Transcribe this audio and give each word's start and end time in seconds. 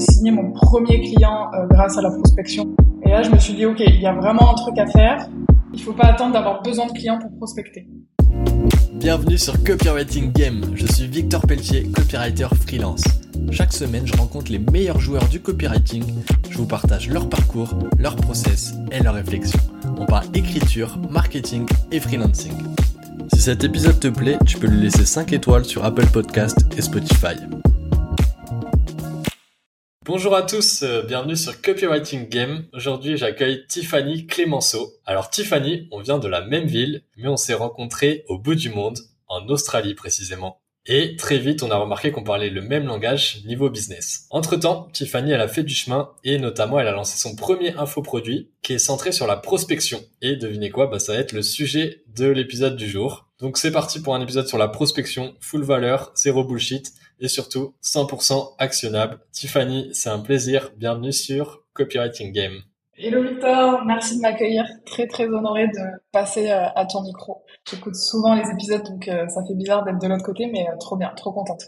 signé 0.00 0.30
mon 0.30 0.50
premier 0.52 1.00
client 1.00 1.50
euh, 1.54 1.66
grâce 1.68 1.96
à 1.98 2.02
la 2.02 2.10
prospection. 2.10 2.74
Et 3.04 3.10
là, 3.10 3.22
je 3.22 3.30
me 3.30 3.38
suis 3.38 3.54
dit, 3.54 3.66
OK, 3.66 3.80
il 3.80 4.00
y 4.00 4.06
a 4.06 4.12
vraiment 4.12 4.50
un 4.50 4.54
truc 4.54 4.78
à 4.78 4.86
faire. 4.86 5.28
Il 5.72 5.82
faut 5.82 5.92
pas 5.92 6.06
attendre 6.06 6.32
d'avoir 6.32 6.62
besoin 6.62 6.86
de 6.86 6.92
clients 6.92 7.18
pour 7.18 7.30
prospecter. 7.36 7.86
Bienvenue 8.94 9.38
sur 9.38 9.62
Copywriting 9.64 10.32
Game. 10.32 10.62
Je 10.74 10.86
suis 10.86 11.06
Victor 11.06 11.40
Pelletier, 11.42 11.84
copywriter 11.94 12.48
freelance. 12.66 13.04
Chaque 13.50 13.72
semaine, 13.72 14.06
je 14.06 14.16
rencontre 14.16 14.50
les 14.50 14.58
meilleurs 14.58 15.00
joueurs 15.00 15.26
du 15.28 15.40
copywriting. 15.40 16.04
Je 16.50 16.58
vous 16.58 16.66
partage 16.66 17.08
leur 17.08 17.28
parcours, 17.28 17.78
leur 17.98 18.16
process 18.16 18.74
et 18.92 19.02
leurs 19.02 19.14
réflexions. 19.14 19.60
On 19.98 20.06
parle 20.06 20.26
écriture, 20.34 20.98
marketing 21.10 21.66
et 21.92 22.00
freelancing. 22.00 22.52
Si 23.32 23.40
cet 23.40 23.64
épisode 23.64 23.98
te 24.00 24.08
plaît, 24.08 24.38
tu 24.46 24.58
peux 24.58 24.66
lui 24.66 24.82
laisser 24.82 25.04
5 25.04 25.32
étoiles 25.32 25.64
sur 25.64 25.84
Apple 25.84 26.06
Podcast 26.06 26.66
et 26.76 26.82
Spotify. 26.82 27.36
Bonjour 30.12 30.34
à 30.34 30.42
tous, 30.42 30.82
euh, 30.82 31.02
bienvenue 31.02 31.36
sur 31.36 31.62
Copywriting 31.62 32.28
Game. 32.28 32.64
Aujourd'hui, 32.72 33.16
j'accueille 33.16 33.64
Tiffany 33.68 34.26
Clémenceau. 34.26 34.94
Alors 35.06 35.30
Tiffany, 35.30 35.86
on 35.92 36.00
vient 36.00 36.18
de 36.18 36.26
la 36.26 36.40
même 36.40 36.66
ville, 36.66 37.04
mais 37.16 37.28
on 37.28 37.36
s'est 37.36 37.54
rencontrés 37.54 38.24
au 38.26 38.36
bout 38.36 38.56
du 38.56 38.70
monde, 38.70 38.98
en 39.28 39.46
Australie 39.46 39.94
précisément. 39.94 40.62
Et 40.84 41.14
très 41.14 41.38
vite, 41.38 41.62
on 41.62 41.70
a 41.70 41.76
remarqué 41.76 42.10
qu'on 42.10 42.24
parlait 42.24 42.50
le 42.50 42.60
même 42.60 42.86
langage 42.86 43.44
niveau 43.46 43.70
business. 43.70 44.26
Entre-temps, 44.30 44.88
Tiffany, 44.92 45.30
elle 45.30 45.40
a 45.40 45.46
fait 45.46 45.62
du 45.62 45.76
chemin 45.76 46.10
et 46.24 46.38
notamment, 46.38 46.80
elle 46.80 46.88
a 46.88 46.92
lancé 46.92 47.16
son 47.16 47.36
premier 47.36 47.76
infoproduit 47.76 48.50
qui 48.62 48.72
est 48.72 48.80
centré 48.80 49.12
sur 49.12 49.28
la 49.28 49.36
prospection. 49.36 50.02
Et 50.22 50.34
devinez 50.34 50.70
quoi, 50.70 50.88
bah, 50.88 50.98
ça 50.98 51.12
va 51.12 51.20
être 51.20 51.30
le 51.30 51.42
sujet 51.42 52.02
de 52.16 52.26
l'épisode 52.26 52.74
du 52.74 52.88
jour. 52.88 53.28
Donc 53.38 53.58
c'est 53.58 53.70
parti 53.70 54.00
pour 54.00 54.16
un 54.16 54.20
épisode 54.20 54.48
sur 54.48 54.58
la 54.58 54.66
prospection, 54.66 55.36
full 55.38 55.62
valeur, 55.62 56.10
zéro 56.16 56.42
bullshit 56.42 56.94
et 57.20 57.28
surtout 57.28 57.74
100% 57.82 58.54
actionnable. 58.58 59.20
Tiffany, 59.32 59.90
c'est 59.92 60.10
un 60.10 60.18
plaisir. 60.18 60.72
Bienvenue 60.76 61.12
sur 61.12 61.64
Copywriting 61.74 62.32
Game. 62.32 62.62
Hello 63.02 63.22
Victor, 63.22 63.84
merci 63.86 64.16
de 64.16 64.20
m'accueillir. 64.20 64.66
Très 64.84 65.06
très 65.06 65.26
honoré 65.26 65.68
de 65.68 65.80
passer 66.12 66.50
euh, 66.50 66.66
à 66.74 66.84
ton 66.84 67.02
micro. 67.02 67.42
J'écoute 67.70 67.96
souvent 67.96 68.34
les 68.34 68.46
épisodes 68.50 68.84
donc 68.84 69.08
euh, 69.08 69.26
ça 69.28 69.42
fait 69.46 69.54
bizarre 69.54 69.84
d'être 69.84 69.98
de 69.98 70.06
l'autre 70.06 70.24
côté 70.24 70.46
mais 70.46 70.68
euh, 70.68 70.76
trop 70.78 70.96
bien, 70.96 71.08
trop 71.16 71.32
contente. 71.32 71.62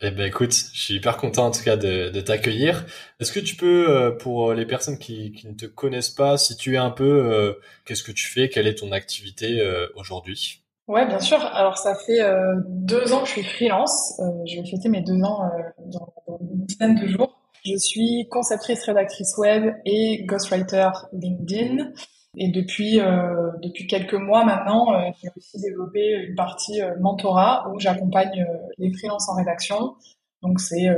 Eh 0.00 0.10
ben 0.10 0.26
écoute, 0.26 0.52
je 0.52 0.80
suis 0.80 0.94
hyper 0.94 1.18
content 1.18 1.46
en 1.46 1.50
tout 1.50 1.62
cas 1.62 1.76
de, 1.76 2.08
de 2.08 2.20
t'accueillir. 2.20 2.86
Est-ce 3.20 3.32
que 3.32 3.40
tu 3.40 3.56
peux, 3.56 4.16
pour 4.18 4.54
les 4.54 4.64
personnes 4.64 4.96
qui, 4.96 5.32
qui, 5.32 5.48
ne 5.48 5.54
te 5.54 5.66
connaissent 5.66 6.10
pas, 6.10 6.38
situer 6.38 6.76
un 6.76 6.90
peu 6.90 7.58
qu'est-ce 7.84 8.04
que 8.04 8.12
tu 8.12 8.28
fais, 8.28 8.48
quelle 8.48 8.68
est 8.68 8.76
ton 8.76 8.92
activité 8.92 9.60
aujourd'hui? 9.96 10.62
Ouais, 10.88 11.06
bien 11.06 11.20
sûr. 11.20 11.38
Alors 11.38 11.76
ça 11.76 11.94
fait 11.94 12.22
euh, 12.22 12.54
deux 12.66 13.12
ans 13.12 13.20
que 13.20 13.26
je 13.26 13.32
suis 13.32 13.42
freelance. 13.42 14.18
Euh, 14.20 14.24
je 14.46 14.58
vais 14.58 14.66
fêter 14.66 14.88
mes 14.88 15.02
deux 15.02 15.22
ans 15.22 15.44
euh, 15.44 15.62
dans, 15.84 16.38
une 16.40 16.64
dizaine 16.64 16.94
de 16.94 17.06
jours. 17.06 17.38
Je 17.62 17.76
suis 17.76 18.26
conceptrice, 18.30 18.82
rédactrice 18.84 19.36
web 19.36 19.74
et 19.84 20.24
ghostwriter 20.24 20.88
LinkedIn. 21.12 21.92
Et 22.38 22.50
depuis 22.50 23.00
euh, 23.00 23.50
depuis 23.62 23.86
quelques 23.86 24.14
mois 24.14 24.46
maintenant, 24.46 24.94
euh, 24.94 25.10
j'ai 25.22 25.28
aussi 25.36 25.60
développé 25.60 26.00
une 26.26 26.34
partie 26.34 26.80
mentorat 27.00 27.70
où 27.70 27.78
j'accompagne 27.78 28.46
les 28.78 28.90
freelances 28.94 29.28
en 29.28 29.34
rédaction. 29.34 29.94
Donc 30.40 30.58
c'est 30.58 30.88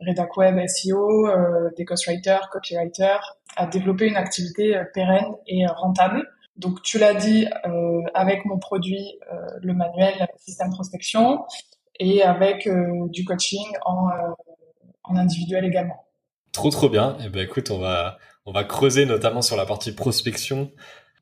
rédac 0.00 0.36
web, 0.36 0.58
SEO, 0.66 1.28
des 1.76 1.84
ghostwriters, 1.84 2.50
copywriters, 2.50 3.38
à 3.56 3.66
développer 3.66 4.08
une 4.08 4.16
activité 4.16 4.82
pérenne 4.92 5.32
et 5.46 5.64
rentable. 5.66 6.28
Donc 6.60 6.82
tu 6.82 6.98
l'as 6.98 7.14
dit 7.14 7.46
euh, 7.66 8.02
avec 8.12 8.44
mon 8.44 8.58
produit, 8.58 9.18
euh, 9.32 9.36
le 9.62 9.72
manuel 9.72 10.28
système 10.36 10.70
prospection, 10.70 11.44
et 11.98 12.22
avec 12.22 12.66
euh, 12.66 13.08
du 13.08 13.24
coaching 13.24 13.64
en, 13.86 14.08
en 15.04 15.16
individuel 15.16 15.64
également. 15.64 16.04
Trop 16.52 16.68
trop 16.68 16.90
bien. 16.90 17.16
Eh 17.24 17.30
ben 17.30 17.42
écoute, 17.42 17.70
on 17.70 17.78
va 17.78 18.18
on 18.44 18.52
va 18.52 18.64
creuser 18.64 19.06
notamment 19.06 19.40
sur 19.40 19.56
la 19.56 19.64
partie 19.64 19.92
prospection. 19.92 20.70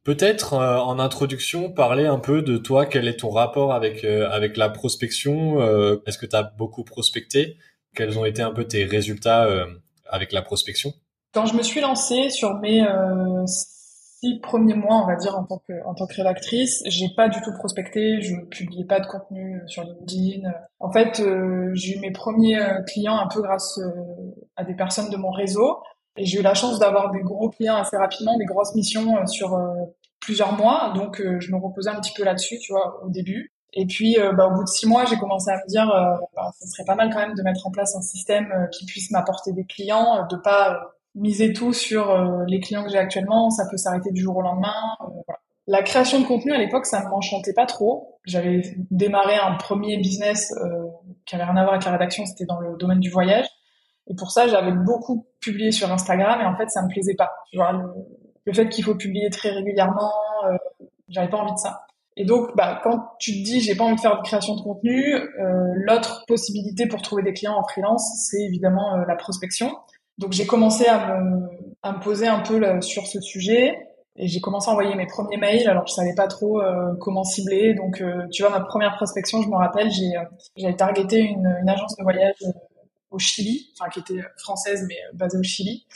Peut-être 0.02 0.54
en 0.54 0.98
introduction 0.98 1.70
parler 1.70 2.06
un 2.06 2.18
peu 2.18 2.40
de 2.42 2.56
toi, 2.56 2.86
quel 2.86 3.06
est 3.06 3.20
ton 3.20 3.30
rapport 3.30 3.74
avec 3.74 4.04
avec 4.04 4.56
la 4.56 4.70
prospection 4.70 5.60
Est-ce 6.06 6.16
que 6.16 6.24
tu 6.24 6.34
as 6.34 6.44
beaucoup 6.44 6.82
prospecté? 6.82 7.58
Quels 7.94 8.18
ont 8.18 8.24
été 8.24 8.40
un 8.40 8.52
peu 8.52 8.64
tes 8.64 8.84
résultats 8.84 9.46
avec 10.08 10.32
la 10.32 10.40
prospection? 10.40 10.94
Quand 11.34 11.44
je 11.44 11.54
me 11.54 11.62
suis 11.62 11.82
lancée 11.82 12.30
sur 12.30 12.54
mes 12.54 12.82
six 14.20 14.38
premiers 14.40 14.74
mois, 14.74 14.96
on 15.02 15.06
va 15.06 15.16
dire, 15.16 15.36
en 15.36 15.44
tant 15.44 15.62
que, 15.66 15.72
en 15.84 15.94
tant 15.94 16.06
que 16.06 16.14
rédactrice, 16.14 16.82
j'ai 16.86 17.08
pas 17.16 17.28
du 17.28 17.40
tout 17.40 17.52
prospecté, 17.52 18.20
je 18.20 18.34
publiais 18.46 18.84
pas 18.84 19.00
de 19.00 19.06
contenu 19.06 19.60
sur 19.66 19.84
LinkedIn. 19.84 20.50
En 20.80 20.90
fait, 20.90 21.20
euh, 21.20 21.70
j'ai 21.74 21.96
eu 21.96 22.00
mes 22.00 22.10
premiers 22.10 22.58
euh, 22.58 22.82
clients 22.82 23.18
un 23.18 23.28
peu 23.28 23.42
grâce 23.42 23.78
euh, 23.78 23.90
à 24.56 24.64
des 24.64 24.74
personnes 24.74 25.10
de 25.10 25.16
mon 25.16 25.30
réseau. 25.30 25.78
Et 26.16 26.24
j'ai 26.24 26.40
eu 26.40 26.42
la 26.42 26.54
chance 26.54 26.78
d'avoir 26.80 27.12
des 27.12 27.20
gros 27.20 27.48
clients 27.48 27.76
assez 27.76 27.96
rapidement, 27.96 28.36
des 28.38 28.44
grosses 28.44 28.74
missions 28.74 29.24
sur 29.26 29.56
plusieurs 30.18 30.52
mois. 30.52 30.92
Donc, 30.96 31.22
je 31.22 31.52
me 31.52 31.56
reposais 31.56 31.90
un 31.90 32.00
petit 32.00 32.12
peu 32.12 32.24
là-dessus, 32.24 32.58
tu 32.58 32.72
vois, 32.72 33.00
au 33.04 33.08
début. 33.08 33.52
Et 33.72 33.86
puis, 33.86 34.16
bah, 34.36 34.48
au 34.48 34.50
bout 34.56 34.64
de 34.64 34.68
six 34.68 34.88
mois, 34.88 35.04
j'ai 35.04 35.16
commencé 35.16 35.48
à 35.48 35.58
me 35.58 35.68
dire, 35.68 35.86
bah, 36.34 36.50
ça 36.58 36.66
serait 36.66 36.84
pas 36.84 36.96
mal 36.96 37.10
quand 37.12 37.20
même 37.20 37.36
de 37.36 37.42
mettre 37.44 37.64
en 37.68 37.70
place 37.70 37.94
un 37.94 38.00
système 38.00 38.68
qui 38.72 38.84
puisse 38.84 39.12
m'apporter 39.12 39.52
des 39.52 39.64
clients, 39.64 40.26
de 40.28 40.36
pas 40.36 40.97
miser 41.18 41.52
tout 41.52 41.72
sur 41.72 42.10
euh, 42.10 42.44
les 42.46 42.60
clients 42.60 42.84
que 42.84 42.90
j'ai 42.90 42.98
actuellement, 42.98 43.50
ça 43.50 43.64
peut 43.70 43.76
s'arrêter 43.76 44.10
du 44.12 44.22
jour 44.22 44.36
au 44.36 44.42
lendemain. 44.42 44.74
Euh, 45.00 45.06
voilà. 45.26 45.40
La 45.68 45.82
création 45.82 46.18
de 46.18 46.24
contenu 46.24 46.52
à 46.54 46.56
l'époque, 46.56 46.86
ça 46.86 47.04
ne 47.04 47.10
m'enchantait 47.10 47.52
pas 47.52 47.66
trop. 47.66 48.18
J'avais 48.24 48.62
démarré 48.90 49.34
un 49.36 49.54
premier 49.56 49.98
business 49.98 50.50
euh, 50.52 50.86
qui 51.26 51.34
avait 51.34 51.44
rien 51.44 51.56
à 51.56 51.62
voir 51.62 51.74
avec 51.74 51.84
la 51.84 51.92
rédaction, 51.92 52.24
c'était 52.24 52.46
dans 52.46 52.58
le 52.58 52.74
domaine 52.78 53.00
du 53.00 53.10
voyage. 53.10 53.44
Et 54.06 54.14
pour 54.14 54.30
ça, 54.30 54.48
j'avais 54.48 54.72
beaucoup 54.72 55.26
publié 55.40 55.70
sur 55.70 55.92
Instagram 55.92 56.40
et 56.40 56.46
en 56.46 56.56
fait, 56.56 56.70
ça 56.70 56.80
me 56.82 56.88
plaisait 56.88 57.14
pas. 57.14 57.30
Tu 57.50 57.58
vois, 57.58 57.72
le, 57.72 58.52
fait 58.54 58.70
qu'il 58.70 58.82
faut 58.82 58.94
publier 58.94 59.28
très 59.28 59.50
régulièrement, 59.50 60.10
euh, 60.46 60.56
j'avais 61.08 61.28
pas 61.28 61.36
envie 61.36 61.52
de 61.52 61.58
ça. 61.58 61.82
Et 62.16 62.24
donc, 62.24 62.56
bah, 62.56 62.80
quand 62.82 63.00
tu 63.18 63.32
te 63.32 63.44
dis 63.44 63.60
j'ai 63.60 63.76
pas 63.76 63.84
envie 63.84 63.96
de 63.96 64.00
faire 64.00 64.16
de 64.16 64.22
création 64.22 64.56
de 64.56 64.62
contenu, 64.62 65.16
euh, 65.16 65.28
l'autre 65.74 66.24
possibilité 66.26 66.88
pour 66.88 67.02
trouver 67.02 67.22
des 67.22 67.34
clients 67.34 67.58
en 67.58 67.62
freelance, 67.62 68.26
c'est 68.30 68.40
évidemment 68.40 68.96
la 69.06 69.16
prospection. 69.16 69.70
Donc 70.18 70.32
j'ai 70.32 70.46
commencé 70.46 70.86
à 70.86 71.14
me, 71.14 71.48
à 71.82 71.92
me 71.92 72.00
poser 72.00 72.26
un 72.26 72.40
peu 72.40 72.80
sur 72.80 73.06
ce 73.06 73.20
sujet 73.20 73.88
et 74.18 74.26
j'ai 74.26 74.40
commencé 74.40 74.68
à 74.68 74.72
envoyer 74.72 74.94
mes 74.96 75.06
premiers 75.06 75.36
mails. 75.36 75.68
Alors 75.68 75.86
je 75.86 75.94
savais 75.94 76.14
pas 76.14 76.26
trop 76.26 76.60
euh, 76.60 76.94
comment 77.00 77.24
cibler. 77.24 77.74
Donc 77.74 78.00
euh, 78.00 78.26
tu 78.32 78.42
vois 78.42 78.50
ma 78.50 78.60
première 78.60 78.96
prospection, 78.96 79.42
je 79.42 79.48
me 79.48 79.56
rappelle, 79.56 79.90
j'ai 79.90 80.16
euh, 80.16 80.24
j'avais 80.56 80.76
targeté 80.76 81.20
une, 81.20 81.46
une, 81.62 81.68
agence 81.68 81.96
de 81.96 82.02
voyage 82.02 82.34
au 83.10 83.18
Chili, 83.18 83.70
enfin 83.78 83.88
qui 83.90 84.00
était 84.00 84.20
française 84.38 84.84
mais 84.88 84.96
basée 85.14 85.38
au 85.38 85.42
Chili. 85.42 85.86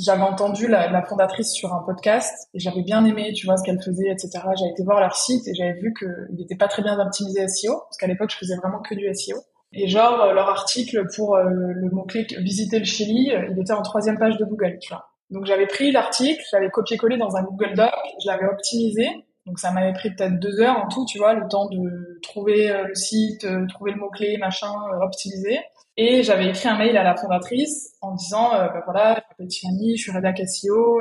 J'avais 0.00 0.22
entendu 0.22 0.66
la, 0.66 0.90
la, 0.90 1.04
fondatrice 1.04 1.52
sur 1.52 1.72
un 1.72 1.80
podcast 1.84 2.48
et 2.54 2.58
j'avais 2.58 2.82
bien 2.82 3.04
aimé, 3.04 3.32
tu 3.32 3.46
vois, 3.46 3.56
ce 3.56 3.62
qu'elle 3.62 3.80
faisait, 3.80 4.10
etc. 4.10 4.30
J'avais 4.32 4.72
été 4.72 4.82
voir 4.82 4.98
leur 4.98 5.14
site 5.14 5.46
et 5.46 5.54
j'avais 5.54 5.74
vu 5.74 5.94
qu'il 5.96 6.36
n'était 6.36 6.56
pas 6.56 6.66
très 6.66 6.82
bien 6.82 6.98
optimisé 6.98 7.46
SEO 7.46 7.78
parce 7.78 7.96
qu'à 7.96 8.08
l'époque 8.08 8.30
je 8.30 8.36
faisais 8.36 8.56
vraiment 8.56 8.80
que 8.80 8.94
du 8.94 9.12
SEO. 9.14 9.36
Et 9.72 9.88
genre, 9.88 10.20
euh, 10.20 10.32
leur 10.32 10.48
article 10.48 11.06
pour 11.14 11.36
euh, 11.36 11.44
le 11.48 11.90
mot-clé 11.90 12.26
visiter 12.38 12.78
le 12.78 12.84
Chili, 12.84 13.32
euh, 13.32 13.48
il 13.50 13.60
était 13.60 13.72
en 13.72 13.82
troisième 13.82 14.18
page 14.18 14.36
de 14.38 14.44
Google, 14.44 14.78
tu 14.80 14.90
vois. 14.90 15.10
Donc 15.30 15.44
j'avais 15.44 15.66
pris 15.66 15.90
l'article, 15.90 16.42
j'avais 16.50 16.70
copié-collé 16.70 17.18
dans 17.18 17.36
un 17.36 17.42
Google 17.42 17.74
Doc, 17.74 17.90
je 18.22 18.30
l'avais 18.30 18.46
optimisé. 18.46 19.08
Donc 19.44 19.58
ça 19.58 19.72
m'avait 19.72 19.92
pris 19.92 20.10
peut-être 20.14 20.38
deux 20.38 20.60
heures 20.60 20.76
en 20.76 20.88
tout, 20.88 21.04
tu 21.04 21.18
vois, 21.18 21.34
le 21.34 21.48
temps 21.48 21.68
de 21.68 22.18
trouver 22.22 22.68
le 22.86 22.94
site, 22.94 23.46
trouver 23.68 23.92
le 23.92 23.98
mot-clé, 23.98 24.38
machin, 24.38 24.72
optimiser. 25.02 25.60
Et 25.96 26.22
j'avais 26.22 26.48
écrit 26.48 26.68
un 26.68 26.76
mail 26.76 26.96
à 26.96 27.04
la 27.04 27.16
fondatrice 27.16 27.94
en 28.00 28.14
disant, 28.14 28.50
bah 28.50 28.82
voilà, 28.84 29.14
je 29.14 29.20
m'appelle 29.28 29.46
Tiffany, 29.46 29.96
je 29.96 30.02
suis 30.02 30.12
rédac 30.12 30.40
SEO, 30.48 31.00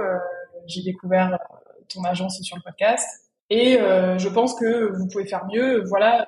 j'ai 0.67 0.83
découvert 0.83 1.39
ton 1.91 2.03
agence 2.03 2.39
sur 2.41 2.55
le 2.55 2.61
podcast. 2.61 3.07
Et 3.49 3.79
je 3.79 4.29
pense 4.29 4.53
que 4.59 4.95
vous 4.95 5.07
pouvez 5.07 5.25
faire 5.25 5.45
mieux. 5.51 5.83
Voilà, 5.85 6.27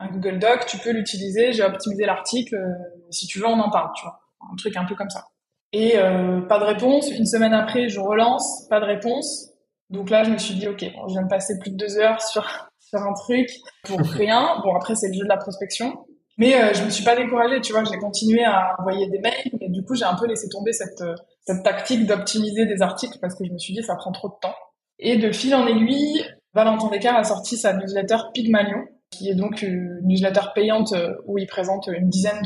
un 0.00 0.08
Google 0.08 0.38
Doc, 0.38 0.66
tu 0.66 0.78
peux 0.78 0.90
l'utiliser, 0.90 1.52
j'ai 1.52 1.62
optimisé 1.62 2.06
l'article, 2.06 2.56
euh, 2.56 3.06
si 3.10 3.26
tu 3.26 3.38
veux, 3.38 3.46
on 3.46 3.60
en 3.60 3.70
parle, 3.70 3.90
tu 3.94 4.02
vois. 4.02 4.20
Un 4.50 4.56
truc 4.56 4.76
un 4.76 4.86
peu 4.86 4.94
comme 4.94 5.10
ça. 5.10 5.26
Et 5.72 5.98
euh, 5.98 6.40
pas 6.40 6.58
de 6.58 6.64
réponse. 6.64 7.10
Une 7.10 7.26
semaine 7.26 7.52
après, 7.52 7.88
je 7.88 8.00
relance, 8.00 8.66
pas 8.68 8.80
de 8.80 8.86
réponse. 8.86 9.50
Donc 9.90 10.08
là, 10.08 10.24
je 10.24 10.30
me 10.30 10.38
suis 10.38 10.54
dit, 10.54 10.66
ok, 10.66 10.80
je 10.80 11.12
viens 11.12 11.22
de 11.22 11.28
passer 11.28 11.58
plus 11.58 11.70
de 11.70 11.76
deux 11.76 11.98
heures 11.98 12.22
sur, 12.22 12.42
sur 12.80 12.98
un 12.98 13.12
truc 13.12 13.50
pour 13.84 14.00
rien. 14.14 14.60
Bon, 14.64 14.74
après, 14.74 14.94
c'est 14.94 15.08
le 15.08 15.14
jeu 15.14 15.24
de 15.24 15.28
la 15.28 15.36
prospection. 15.36 16.06
Mais 16.38 16.54
euh, 16.54 16.72
je 16.72 16.82
me 16.82 16.90
suis 16.90 17.04
pas 17.04 17.14
découragée, 17.14 17.60
tu 17.60 17.72
vois, 17.72 17.84
j'ai 17.84 17.98
continué 17.98 18.42
à 18.44 18.74
envoyer 18.78 19.06
des 19.10 19.18
mails, 19.18 19.50
et 19.60 19.68
du 19.68 19.84
coup, 19.84 19.94
j'ai 19.94 20.06
un 20.06 20.14
peu 20.14 20.26
laissé 20.26 20.48
tomber 20.48 20.72
cette, 20.72 21.04
cette 21.42 21.62
tactique 21.62 22.06
d'optimiser 22.06 22.64
des 22.64 22.80
articles 22.80 23.18
parce 23.20 23.34
que 23.34 23.44
je 23.44 23.52
me 23.52 23.58
suis 23.58 23.74
dit, 23.74 23.82
ça 23.82 23.94
prend 23.96 24.10
trop 24.10 24.28
de 24.28 24.36
temps. 24.40 24.54
Et 24.98 25.18
de 25.18 25.30
fil 25.32 25.54
en 25.54 25.66
aiguille, 25.66 26.24
Valentin 26.54 26.88
Descartes 26.88 27.18
a 27.18 27.24
sorti 27.24 27.58
sa 27.58 27.74
newsletter 27.74 28.16
Pygmalion, 28.32 28.84
qui 29.10 29.28
est 29.28 29.34
donc 29.34 29.62
une 29.62 30.00
newsletter 30.04 30.52
payante 30.54 30.92
euh, 30.92 31.14
où 31.26 31.38
il 31.38 31.46
présente 31.46 31.88
une 31.88 32.08
dizaine 32.08 32.40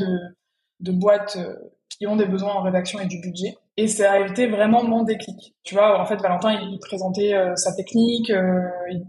de, 0.79 0.91
boîtes 0.91 1.37
euh, 1.37 1.55
qui 1.89 2.07
ont 2.07 2.15
des 2.15 2.25
besoins 2.25 2.53
en 2.53 2.61
rédaction 2.61 2.99
et 2.99 3.05
du 3.05 3.19
budget. 3.21 3.55
Et 3.77 3.87
ça 3.87 4.13
a 4.13 4.19
été 4.19 4.47
vraiment 4.47 4.83
mon 4.83 5.03
déclic. 5.03 5.53
Tu 5.63 5.75
vois, 5.75 5.99
en 5.99 6.05
fait, 6.05 6.17
Valentin, 6.17 6.53
il, 6.53 6.79
présentait 6.79 7.33
euh, 7.33 7.55
sa 7.55 7.73
technique, 7.73 8.31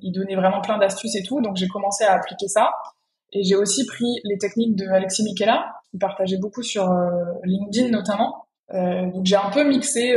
il, 0.02 0.12
donnait 0.12 0.36
vraiment 0.36 0.60
plein 0.60 0.78
d'astuces 0.78 1.16
et 1.16 1.22
tout. 1.22 1.40
Donc, 1.40 1.56
j'ai 1.56 1.68
commencé 1.68 2.04
à 2.04 2.14
appliquer 2.14 2.48
ça. 2.48 2.70
Et 3.32 3.42
j'ai 3.42 3.56
aussi 3.56 3.86
pris 3.86 4.20
les 4.24 4.38
techniques 4.38 4.76
de 4.76 4.86
Alexis 4.88 5.24
Michela, 5.24 5.72
qui 5.90 5.98
partageait 5.98 6.38
beaucoup 6.38 6.62
sur 6.62 6.88
LinkedIn 7.42 7.90
notamment. 7.90 8.46
Donc 8.72 9.24
j'ai 9.24 9.36
un 9.36 9.50
peu 9.50 9.64
mixé 9.64 10.14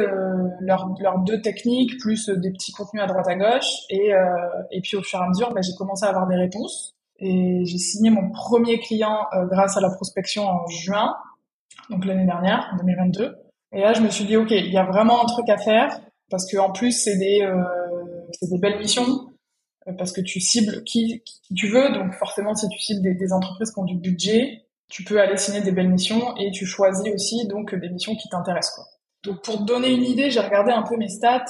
leurs 0.59 0.95
leurs 0.99 1.19
deux 1.19 1.41
techniques 1.41 1.99
plus 1.99 2.29
des 2.29 2.51
petits 2.51 2.71
contenus 2.71 3.01
à 3.03 3.07
droite 3.07 3.27
à 3.27 3.35
gauche 3.35 3.67
et 3.89 4.11
et 4.71 4.81
puis 4.81 4.95
au 4.95 5.01
fur 5.01 5.19
et 5.19 5.23
à 5.23 5.27
mesure 5.27 5.51
bah, 5.53 5.61
j'ai 5.61 5.73
commencé 5.75 6.05
à 6.05 6.09
avoir 6.09 6.27
des 6.27 6.35
réponses 6.35 6.95
et 7.19 7.61
j'ai 7.65 7.77
signé 7.77 8.09
mon 8.09 8.29
premier 8.31 8.79
client 8.79 9.25
euh, 9.33 9.45
grâce 9.45 9.77
à 9.77 9.81
la 9.81 9.89
prospection 9.89 10.43
en 10.43 10.67
juin 10.67 11.15
donc 11.89 12.05
l'année 12.05 12.25
dernière 12.25 12.69
en 12.73 12.77
2022 12.77 13.35
et 13.71 13.81
là 13.81 13.93
je 13.93 14.01
me 14.01 14.09
suis 14.09 14.25
dit 14.25 14.37
ok 14.37 14.51
il 14.51 14.71
y 14.71 14.77
a 14.77 14.85
vraiment 14.85 15.23
un 15.23 15.25
truc 15.25 15.49
à 15.49 15.57
faire 15.57 15.99
parce 16.29 16.49
que 16.49 16.57
plus 16.73 16.91
c'est 16.91 17.17
des 17.17 17.41
euh, 17.41 17.63
c'est 18.39 18.49
des 18.49 18.57
belles 18.57 18.79
missions 18.79 19.27
parce 19.97 20.11
que 20.11 20.21
tu 20.21 20.39
cibles 20.39 20.83
qui, 20.83 21.23
qui, 21.25 21.53
tu 21.55 21.67
veux 21.67 21.91
donc 21.93 22.13
forcément 22.13 22.53
si 22.53 22.67
tu 22.69 22.79
cibles 22.79 23.01
des, 23.01 23.33
entreprises 23.33 23.71
qui 23.71 23.79
ont 23.79 23.85
du 23.85 23.95
budget 23.95 24.65
tu 24.89 25.03
peux 25.03 25.21
aller 25.21 25.37
signer 25.37 25.61
des 25.61 25.71
belles 25.71 25.89
missions 25.89 26.35
et 26.35 26.51
tu 26.51 26.65
choisis 26.65 27.13
aussi 27.13 27.47
donc 27.47 27.73
des 27.75 27.89
missions 27.89 28.15
qui 28.15 28.27
t'intéressent. 28.27 28.81
Donc 29.23 29.43
pour 29.43 29.59
te 29.59 29.63
donner 29.63 29.91
une 29.91 30.03
idée, 30.03 30.31
j'ai 30.31 30.39
regardé 30.39 30.71
un 30.71 30.81
peu 30.81 30.97
mes 30.97 31.07
stats 31.07 31.45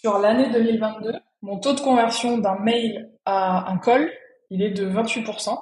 sur 0.00 0.18
l'année 0.18 0.50
2022. 0.50 1.12
Mon 1.42 1.58
taux 1.58 1.74
de 1.74 1.80
conversion 1.80 2.38
d'un 2.38 2.58
mail 2.58 3.10
à 3.24 3.70
un 3.70 3.78
call, 3.78 4.10
il 4.50 4.62
est 4.62 4.70
de 4.70 4.88
28%, 4.88 5.56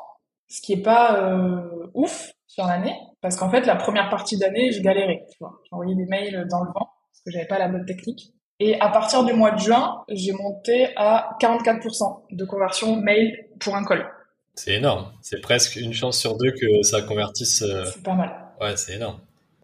ce 0.49 0.61
qui 0.61 0.73
est 0.73 0.82
pas 0.82 1.23
euh, 1.23 1.87
ouf 1.94 2.32
sur 2.46 2.67
l'année 2.67 2.96
parce 3.20 3.37
qu'en 3.37 3.50
fait 3.50 3.67
la 3.67 3.76
première 3.76 4.08
partie 4.08 4.38
d'année, 4.38 4.73
j'ai 4.73 4.81
galéré, 4.81 5.25
tu 5.31 5.38
vois. 5.40 5.61
J'ai 5.64 5.73
envoyé 5.73 5.94
des 5.94 6.06
mails 6.06 6.46
dans 6.50 6.62
le 6.62 6.69
vent 6.69 6.88
parce 7.11 7.20
que 7.25 7.31
j'avais 7.31 7.46
pas 7.46 7.58
la 7.58 7.69
bonne 7.69 7.85
technique. 7.85 8.32
Et 8.61 8.81
à 8.81 8.88
partir 8.88 9.25
du 9.25 9.32
mois 9.32 9.52
de 9.52 9.61
juin, 9.61 10.02
j'ai 10.08 10.32
monté 10.32 10.88
à 10.96 11.37
44% 11.40 12.23
de 12.32 12.44
conversion 12.44 12.96
mail 12.96 13.46
pour 13.61 13.76
un 13.76 13.85
call. 13.85 14.11
C'est 14.55 14.75
énorme. 14.75 15.12
C'est 15.23 15.41
presque 15.41 15.76
une 15.76 15.93
chance 15.93 16.19
sur 16.19 16.37
deux 16.37 16.50
que 16.50 16.82
ça 16.82 17.02
convertisse. 17.02 17.62
Euh, 17.62 17.84
c'est 17.84 18.02
pas 18.02 18.14
mal. 18.14 18.34
Ouais, 18.61 18.76
c'est 18.76 18.94
énorme. 18.94 19.20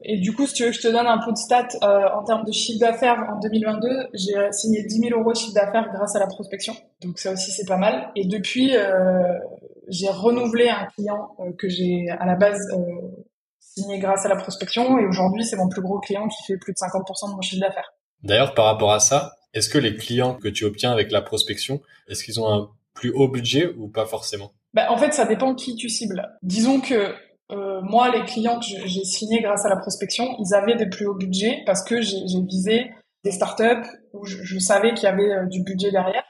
Et 0.07 0.19
du 0.19 0.35
coup, 0.35 0.47
si 0.47 0.55
tu 0.55 0.65
veux, 0.65 0.73
je 0.73 0.81
te 0.81 0.89
donne 0.89 1.07
un 1.07 1.19
peu 1.19 1.33
de 1.33 1.37
stats 1.37 1.69
euh, 1.83 2.09
en 2.15 2.25
termes 2.25 2.45
de 2.45 2.53
chiffre 2.53 2.79
d'affaires. 2.79 3.25
En 3.35 3.41
2022, 3.41 4.09
j'ai 4.13 4.53
signé 4.53 4.83
10 4.83 4.99
000 5.09 5.19
euros 5.19 5.33
de 5.33 5.37
chiffre 5.37 5.55
d'affaires 5.55 5.89
grâce 5.93 6.15
à 6.15 6.19
la 6.19 6.27
prospection. 6.27 6.75
Donc 7.01 7.19
ça 7.19 7.33
aussi, 7.33 7.51
c'est 7.51 7.67
pas 7.67 7.79
mal. 7.79 8.11
Et 8.15 8.27
depuis, 8.27 8.77
euh, 8.77 9.23
j'ai 9.89 10.09
renouvelé 10.09 10.69
un 10.69 10.87
client 10.95 11.35
euh, 11.41 11.53
que 11.59 11.69
j'ai 11.69 12.09
à 12.11 12.27
la 12.27 12.35
base 12.35 12.61
euh, 12.73 13.25
signé 13.59 13.99
grâce 13.99 14.25
à 14.25 14.29
la 14.29 14.37
prospection. 14.37 14.99
Et 14.99 15.07
aujourd'hui, 15.07 15.45
c'est 15.45 15.57
mon 15.57 15.69
plus 15.69 15.83
gros 15.83 15.99
client 16.01 16.29
qui 16.29 16.43
fait 16.47 16.59
plus 16.59 16.73
de 16.73 16.79
50% 16.79 17.31
de 17.31 17.37
mon 17.37 17.41
chiffre 17.41 17.63
d'affaires. 17.63 17.93
D'ailleurs, 18.23 18.55
par 18.55 18.67
rapport 18.67 18.93
à 18.93 19.01
ça, 19.01 19.33
est-ce 19.53 19.69
que 19.69 19.79
les 19.79 19.97
clients 19.97 20.35
que 20.35 20.49
tu 20.49 20.65
obtiens 20.65 20.93
avec 20.93 21.11
la 21.13 21.23
prospection, 21.23 21.81
est-ce 22.09 22.25
qu'ils 22.25 22.41
ont 22.41 22.53
un 22.53 22.71
plus 22.95 23.11
haut 23.11 23.29
budget 23.29 23.73
ou 23.79 23.89
pas 23.89 24.07
forcément? 24.07 24.53
Bah, 24.73 24.91
En 24.91 24.97
fait, 24.97 25.13
ça 25.13 25.25
dépend 25.25 25.55
qui 25.55 25.77
tu 25.77 25.89
cibles. 25.89 26.29
Disons 26.43 26.81
que 26.81 27.15
euh, 27.53 27.81
moi, 27.83 28.11
les 28.11 28.25
clients 28.25 28.59
que 28.59 28.67
j'ai 28.67 29.05
signés 29.05 29.41
grâce 29.41 29.65
à 29.67 29.69
la 29.69 29.77
prospection, 29.77 30.25
ils 30.39 30.55
avaient 30.55 30.77
des 30.77 30.89
plus 30.89 31.07
hauts 31.07 31.15
budgets 31.15 31.63
parce 31.67 31.83
que 31.83 32.01
j'ai 32.01 32.41
visé 32.49 32.91
des 33.25 33.33
startups 33.33 33.89
où 34.13 34.25
je, 34.25 34.43
je 34.43 34.59
savais 34.59 34.95
qu'il 34.95 35.05
y 35.05 35.13
avait 35.13 35.31
euh, 35.31 35.47
du 35.47 35.63
budget 35.63 35.91
derrière. 35.91 36.25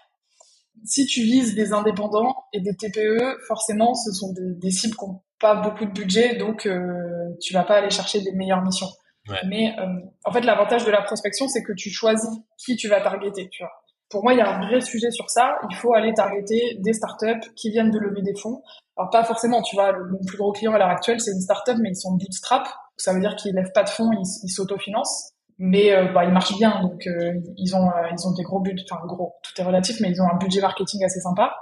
Si 0.84 1.06
tu 1.06 1.22
vises 1.22 1.54
des 1.54 1.72
indépendants 1.72 2.34
et 2.52 2.60
des 2.60 2.74
TPE, 2.74 3.38
forcément, 3.46 3.94
ce 3.94 4.12
sont 4.12 4.32
des, 4.32 4.54
des 4.54 4.70
cibles 4.70 4.96
qui 4.96 5.04
n'ont 5.04 5.22
pas 5.40 5.54
beaucoup 5.54 5.84
de 5.84 5.90
budget, 5.90 6.36
donc 6.36 6.66
euh, 6.66 7.34
tu 7.40 7.54
vas 7.54 7.64
pas 7.64 7.76
aller 7.76 7.90
chercher 7.90 8.20
des 8.20 8.32
meilleures 8.32 8.62
missions. 8.62 8.88
Ouais. 9.28 9.38
Mais 9.48 9.74
euh, 9.78 9.86
en 10.24 10.32
fait, 10.32 10.42
l'avantage 10.42 10.84
de 10.84 10.90
la 10.90 11.02
prospection, 11.02 11.48
c'est 11.48 11.62
que 11.62 11.72
tu 11.72 11.90
choisis 11.90 12.28
qui 12.58 12.76
tu 12.76 12.88
vas 12.88 13.00
targeter. 13.00 13.48
Tu 13.50 13.62
vois 13.62 13.72
pour 14.10 14.22
moi, 14.22 14.32
il 14.34 14.38
y 14.38 14.42
a 14.42 14.48
un 14.48 14.66
vrai 14.66 14.80
sujet 14.80 15.10
sur 15.10 15.28
ça. 15.30 15.56
Il 15.70 15.76
faut 15.76 15.94
aller 15.94 16.12
targeter 16.14 16.78
des 16.80 16.92
startups 16.92 17.50
qui 17.56 17.70
viennent 17.70 17.90
de 17.90 17.98
lever 17.98 18.22
des 18.22 18.34
fonds. 18.34 18.62
Alors 18.96 19.10
pas 19.10 19.24
forcément, 19.24 19.62
tu 19.62 19.74
vois, 19.74 19.92
mon 19.92 20.24
plus 20.24 20.36
gros 20.38 20.52
client 20.52 20.72
à 20.74 20.78
l'heure 20.78 20.88
actuelle, 20.88 21.20
c'est 21.20 21.32
une 21.32 21.40
startup, 21.40 21.76
mais 21.80 21.90
ils 21.90 21.96
sont 21.96 22.12
bootstrap. 22.12 22.68
Ça 22.96 23.12
veut 23.12 23.20
dire 23.20 23.34
qu'ils 23.36 23.54
lèvent 23.54 23.72
pas 23.74 23.82
de 23.82 23.88
fonds, 23.88 24.10
ils 24.12 24.50
s'autofinancent. 24.50 25.34
Mais 25.58 25.92
euh, 25.92 26.12
bah, 26.12 26.24
ils 26.24 26.32
marchent 26.32 26.56
bien, 26.56 26.82
donc 26.82 27.06
euh, 27.06 27.32
ils 27.56 27.76
ont 27.76 27.88
euh, 27.88 28.08
ils 28.12 28.26
ont 28.26 28.32
des 28.32 28.42
gros 28.42 28.60
budgets, 28.60 28.84
enfin 28.90 29.06
gros, 29.06 29.34
tout 29.42 29.52
est 29.60 29.64
relatif, 29.64 30.00
mais 30.00 30.10
ils 30.10 30.20
ont 30.20 30.26
un 30.26 30.36
budget 30.36 30.60
marketing 30.60 31.04
assez 31.04 31.20
sympa. 31.20 31.54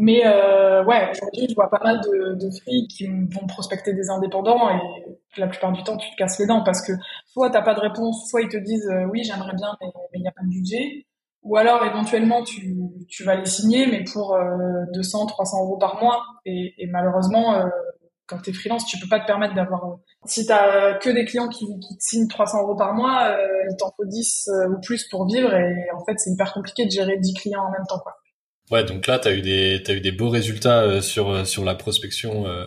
Mais 0.00 0.22
ouais, 0.24 1.10
aujourd'hui, 1.10 1.46
je 1.48 1.54
vois 1.56 1.68
pas 1.70 1.80
mal 1.82 2.00
de, 2.00 2.34
de 2.34 2.50
free 2.60 2.86
qui 2.86 3.08
vont 3.08 3.46
prospecter 3.48 3.92
des 3.94 4.10
indépendants 4.10 4.70
et 4.70 4.80
la 5.36 5.48
plupart 5.48 5.72
du 5.72 5.82
temps, 5.82 5.96
tu 5.96 6.08
te 6.10 6.16
casses 6.16 6.38
les 6.38 6.46
dents 6.46 6.62
parce 6.62 6.86
que 6.86 6.92
soit 7.26 7.50
t'as 7.50 7.62
pas 7.62 7.74
de 7.74 7.80
réponse, 7.80 8.28
soit 8.30 8.42
ils 8.42 8.48
te 8.48 8.58
disent 8.58 8.88
oui, 9.10 9.24
j'aimerais 9.24 9.54
bien, 9.56 9.76
mais 9.80 9.88
il 10.14 10.22
n'y 10.22 10.28
a 10.28 10.32
pas 10.32 10.44
de 10.44 10.50
budget. 10.50 11.07
Ou 11.48 11.56
alors 11.56 11.84
éventuellement 11.84 12.42
tu, 12.44 12.76
tu 13.08 13.24
vas 13.24 13.36
les 13.36 13.46
signer, 13.46 13.86
mais 13.86 14.04
pour 14.04 14.34
euh, 14.34 14.42
200, 14.94 15.26
300 15.26 15.64
euros 15.64 15.78
par 15.78 16.00
mois. 16.02 16.22
Et, 16.44 16.74
et 16.78 16.86
malheureusement, 16.86 17.54
euh, 17.54 17.64
quand 18.26 18.38
tu 18.42 18.50
es 18.50 18.52
freelance, 18.52 18.84
tu 18.86 18.98
peux 18.98 19.08
pas 19.08 19.20
te 19.20 19.26
permettre 19.26 19.54
d'avoir. 19.54 19.84
euh, 19.84 19.94
Si 20.26 20.46
tu 20.46 20.52
que 20.52 21.10
des 21.10 21.24
clients 21.24 21.48
qui, 21.48 21.64
qui 21.80 21.96
te 21.96 22.02
signent 22.02 22.28
300 22.28 22.62
euros 22.62 22.76
par 22.76 22.92
mois, 22.94 23.28
euh, 23.30 23.36
il 23.70 23.76
t'en 23.78 23.90
faut 23.96 24.04
10 24.04 24.48
euh, 24.48 24.68
ou 24.68 24.80
plus 24.80 25.08
pour 25.08 25.26
vivre. 25.26 25.52
Et 25.54 25.74
en 25.96 26.04
fait, 26.04 26.14
c'est 26.18 26.30
hyper 26.30 26.52
compliqué 26.52 26.84
de 26.84 26.90
gérer 26.90 27.16
10 27.18 27.34
clients 27.34 27.62
en 27.62 27.70
même 27.70 27.86
temps. 27.88 27.98
Quoi. 28.00 28.12
Ouais, 28.70 28.84
donc 28.84 29.06
là, 29.06 29.18
tu 29.18 29.28
as 29.28 29.32
eu 29.32 29.40
des 29.40 29.82
eu 29.88 30.00
des 30.00 30.12
beaux 30.12 30.28
résultats 30.28 30.82
euh, 30.82 31.00
sur 31.00 31.30
euh, 31.30 31.44
sur 31.44 31.64
la 31.64 31.74
prospection 31.74 32.46
euh, 32.46 32.66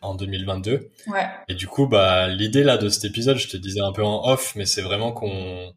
en 0.00 0.14
2022. 0.14 0.88
Ouais. 1.08 1.26
Et 1.48 1.54
du 1.54 1.66
coup, 1.68 1.86
bah 1.86 2.28
l'idée 2.28 2.64
là 2.64 2.78
de 2.78 2.88
cet 2.88 3.04
épisode, 3.04 3.36
je 3.36 3.48
te 3.48 3.58
disais 3.58 3.82
un 3.82 3.92
peu 3.92 4.02
en 4.02 4.26
off, 4.26 4.54
mais 4.56 4.64
c'est 4.64 4.80
vraiment 4.80 5.12
qu'on 5.12 5.72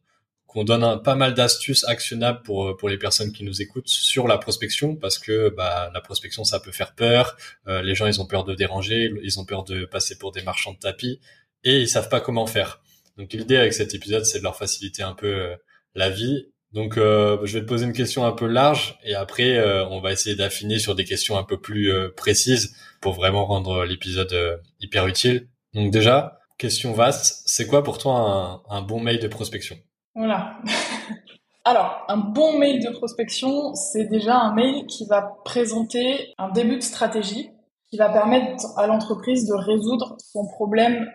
qu'on 0.56 0.64
donne 0.64 0.86
un, 0.86 0.98
pas 0.98 1.16
mal 1.16 1.34
d'astuces 1.34 1.84
actionnables 1.84 2.42
pour 2.42 2.78
pour 2.78 2.88
les 2.88 2.98
personnes 2.98 3.34
qui 3.34 3.44
nous 3.44 3.62
écoutent 3.62 3.90
sur 3.90 4.26
la 4.26 4.38
prospection 4.38 4.96
parce 4.96 5.20
que 5.20 5.50
bah 5.50 5.92
la 5.94 6.00
prospection 6.00 6.46
ça 6.46 6.62
peut 6.62 6.72
faire 6.72 6.96
peur, 6.96 7.36
euh, 7.68 7.82
les 7.82 7.94
gens 7.94 8.08
ils 8.08 8.22
ont 8.22 8.26
peur 8.26 8.46
de 8.46 8.56
déranger, 8.56 9.12
ils 9.22 9.38
ont 9.38 9.44
peur 9.46 9.66
de 9.66 9.84
passer 9.84 10.18
pour 10.18 10.32
des 10.32 10.42
marchands 10.44 10.72
de 10.72 10.80
tapis 10.80 11.20
et 11.66 11.82
ils 11.82 11.90
savent 11.90 12.08
pas 12.08 12.22
comment 12.22 12.48
faire. 12.48 12.82
Donc 13.18 13.34
l'idée 13.34 13.58
avec 13.58 13.74
cet 13.74 13.94
épisode 13.94 14.24
c'est 14.24 14.40
de 14.40 14.44
leur 14.44 14.56
faciliter 14.56 15.04
un 15.04 15.14
peu 15.14 15.28
euh, 15.28 15.56
la 15.94 16.10
vie. 16.10 16.48
Donc 16.72 16.98
euh, 16.98 17.38
je 17.44 17.58
vais 17.58 17.62
te 17.62 17.68
poser 17.68 17.86
une 17.86 17.94
question 17.94 18.26
un 18.26 18.32
peu 18.32 18.48
large 18.48 18.98
et 19.04 19.14
après 19.14 19.58
euh, 19.58 19.86
on 19.88 20.00
va 20.00 20.14
essayer 20.14 20.38
d'affiner 20.38 20.80
sur 20.80 20.96
des 20.96 21.04
questions 21.04 21.38
un 21.38 21.44
peu 21.44 21.60
plus 21.60 21.92
euh, 21.92 22.10
précises 22.16 22.76
pour 23.02 23.14
vraiment 23.14 23.46
rendre 23.46 23.84
l'épisode 23.84 24.32
euh, 24.32 24.56
hyper 24.80 25.06
utile. 25.08 25.50
Donc 25.74 25.92
déjà, 25.92 26.40
question 26.58 26.94
vaste, 26.94 27.44
c'est 27.46 27.68
quoi 27.68 27.84
pour 27.84 27.98
toi 27.98 28.64
un 28.70 28.82
bon 28.82 29.02
mail 29.02 29.20
de 29.20 29.28
prospection? 29.28 29.78
Voilà. 30.16 30.58
Alors, 31.66 32.06
un 32.08 32.18
bon 32.18 32.60
mail 32.60 32.84
de 32.84 32.92
prospection, 32.92 33.74
c'est 33.74 34.06
déjà 34.06 34.38
un 34.38 34.54
mail 34.54 34.86
qui 34.86 35.06
va 35.08 35.36
présenter 35.44 36.34
un 36.38 36.50
début 36.50 36.76
de 36.76 36.84
stratégie 36.84 37.50
qui 37.90 37.98
va 37.98 38.10
permettre 38.10 38.66
à 38.78 38.88
l'entreprise 38.88 39.48
de 39.48 39.54
résoudre 39.54 40.16
son 40.20 40.46
problème 40.48 41.12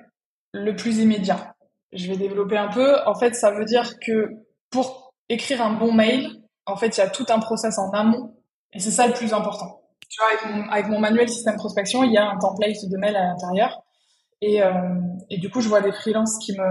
le 0.52 0.74
plus 0.74 0.98
immédiat. 0.98 1.54
Je 1.92 2.08
vais 2.08 2.16
développer 2.16 2.56
un 2.56 2.68
peu. 2.68 2.96
En 3.06 3.14
fait, 3.14 3.34
ça 3.34 3.52
veut 3.52 3.64
dire 3.64 3.98
que 4.00 4.28
pour 4.70 5.12
écrire 5.28 5.62
un 5.62 5.74
bon 5.74 5.92
mail, 5.92 6.28
en 6.66 6.76
fait, 6.76 6.96
il 6.96 7.00
y 7.00 7.02
a 7.02 7.08
tout 7.08 7.26
un 7.28 7.38
process 7.38 7.78
en 7.78 7.90
amont 7.90 8.34
et 8.72 8.80
c'est 8.80 8.90
ça 8.90 9.06
le 9.06 9.12
plus 9.12 9.32
important. 9.32 9.82
Tu 10.08 10.20
vois, 10.20 10.28
avec 10.32 10.56
mon, 10.56 10.70
avec 10.70 10.88
mon 10.88 10.98
manuel 10.98 11.28
système 11.28 11.56
prospection, 11.56 12.02
il 12.02 12.12
y 12.12 12.18
a 12.18 12.28
un 12.28 12.38
template 12.38 12.88
de 12.88 12.96
mail 12.96 13.16
à 13.16 13.24
l'intérieur. 13.24 13.82
Et, 14.42 14.62
euh, 14.62 14.72
et 15.28 15.38
du 15.38 15.50
coup, 15.50 15.60
je 15.60 15.68
vois 15.68 15.82
des 15.82 15.92
freelances 15.92 16.38
qui 16.38 16.52
me, 16.52 16.64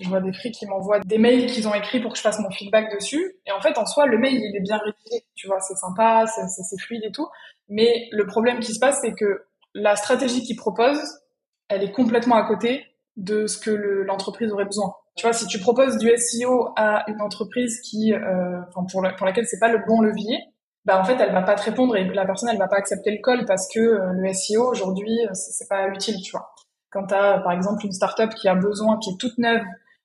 je 0.00 0.08
vois 0.08 0.20
des 0.20 0.32
free 0.32 0.50
qui 0.50 0.66
m'envoient 0.66 1.00
des 1.00 1.18
mails 1.18 1.46
qu'ils 1.46 1.66
ont 1.66 1.74
écrits 1.74 2.00
pour 2.00 2.12
que 2.12 2.18
je 2.18 2.22
fasse 2.22 2.38
mon 2.40 2.50
feedback 2.50 2.92
dessus. 2.94 3.38
Et 3.46 3.52
en 3.52 3.60
fait, 3.60 3.78
en 3.78 3.86
soi, 3.86 4.06
le 4.06 4.18
mail, 4.18 4.34
il 4.34 4.56
est 4.56 4.60
bien 4.60 4.78
rédigé. 4.78 5.24
Tu 5.34 5.46
vois, 5.46 5.60
c'est 5.60 5.76
sympa, 5.76 6.26
c'est, 6.26 6.80
fluide 6.80 7.04
et 7.04 7.12
tout. 7.12 7.26
Mais 7.68 8.08
le 8.12 8.26
problème 8.26 8.60
qui 8.60 8.74
se 8.74 8.78
passe, 8.78 8.98
c'est 9.00 9.14
que 9.14 9.46
la 9.74 9.96
stratégie 9.96 10.42
qu'ils 10.42 10.56
proposent, 10.56 11.20
elle 11.68 11.82
est 11.82 11.92
complètement 11.92 12.36
à 12.36 12.46
côté 12.46 12.84
de 13.16 13.46
ce 13.46 13.58
que 13.58 13.70
le, 13.70 14.02
l'entreprise 14.02 14.52
aurait 14.52 14.66
besoin. 14.66 14.94
Tu 15.16 15.22
vois, 15.26 15.32
si 15.32 15.46
tu 15.46 15.58
proposes 15.58 15.96
du 15.96 16.10
SEO 16.14 16.74
à 16.76 17.08
une 17.08 17.22
entreprise 17.22 17.80
qui, 17.80 18.12
euh, 18.12 18.60
pour, 18.74 19.02
pour 19.16 19.26
laquelle 19.26 19.46
c'est 19.46 19.58
pas 19.58 19.72
le 19.72 19.80
bon 19.88 20.02
levier, 20.02 20.36
bah 20.84 21.00
en 21.00 21.04
fait, 21.04 21.16
elle 21.18 21.32
va 21.32 21.42
pas 21.42 21.54
te 21.54 21.62
répondre 21.62 21.96
et 21.96 22.04
la 22.04 22.26
personne, 22.26 22.50
elle 22.50 22.58
va 22.58 22.68
pas 22.68 22.76
accepter 22.76 23.10
le 23.10 23.18
call 23.22 23.46
parce 23.46 23.66
que 23.72 23.80
euh, 23.80 24.12
le 24.12 24.32
SEO 24.34 24.70
aujourd'hui, 24.70 25.18
c'est, 25.32 25.52
c'est 25.52 25.68
pas 25.68 25.88
utile, 25.88 26.20
tu 26.22 26.32
vois 26.32 26.52
quand 26.90 27.06
tu 27.06 27.14
as 27.14 27.38
par 27.38 27.52
exemple 27.52 27.84
une 27.84 27.92
startup 27.92 28.34
qui 28.34 28.48
a 28.48 28.54
besoin, 28.54 28.98
qui 28.98 29.10
est 29.10 29.18
toute 29.18 29.38
neuve, 29.38 29.62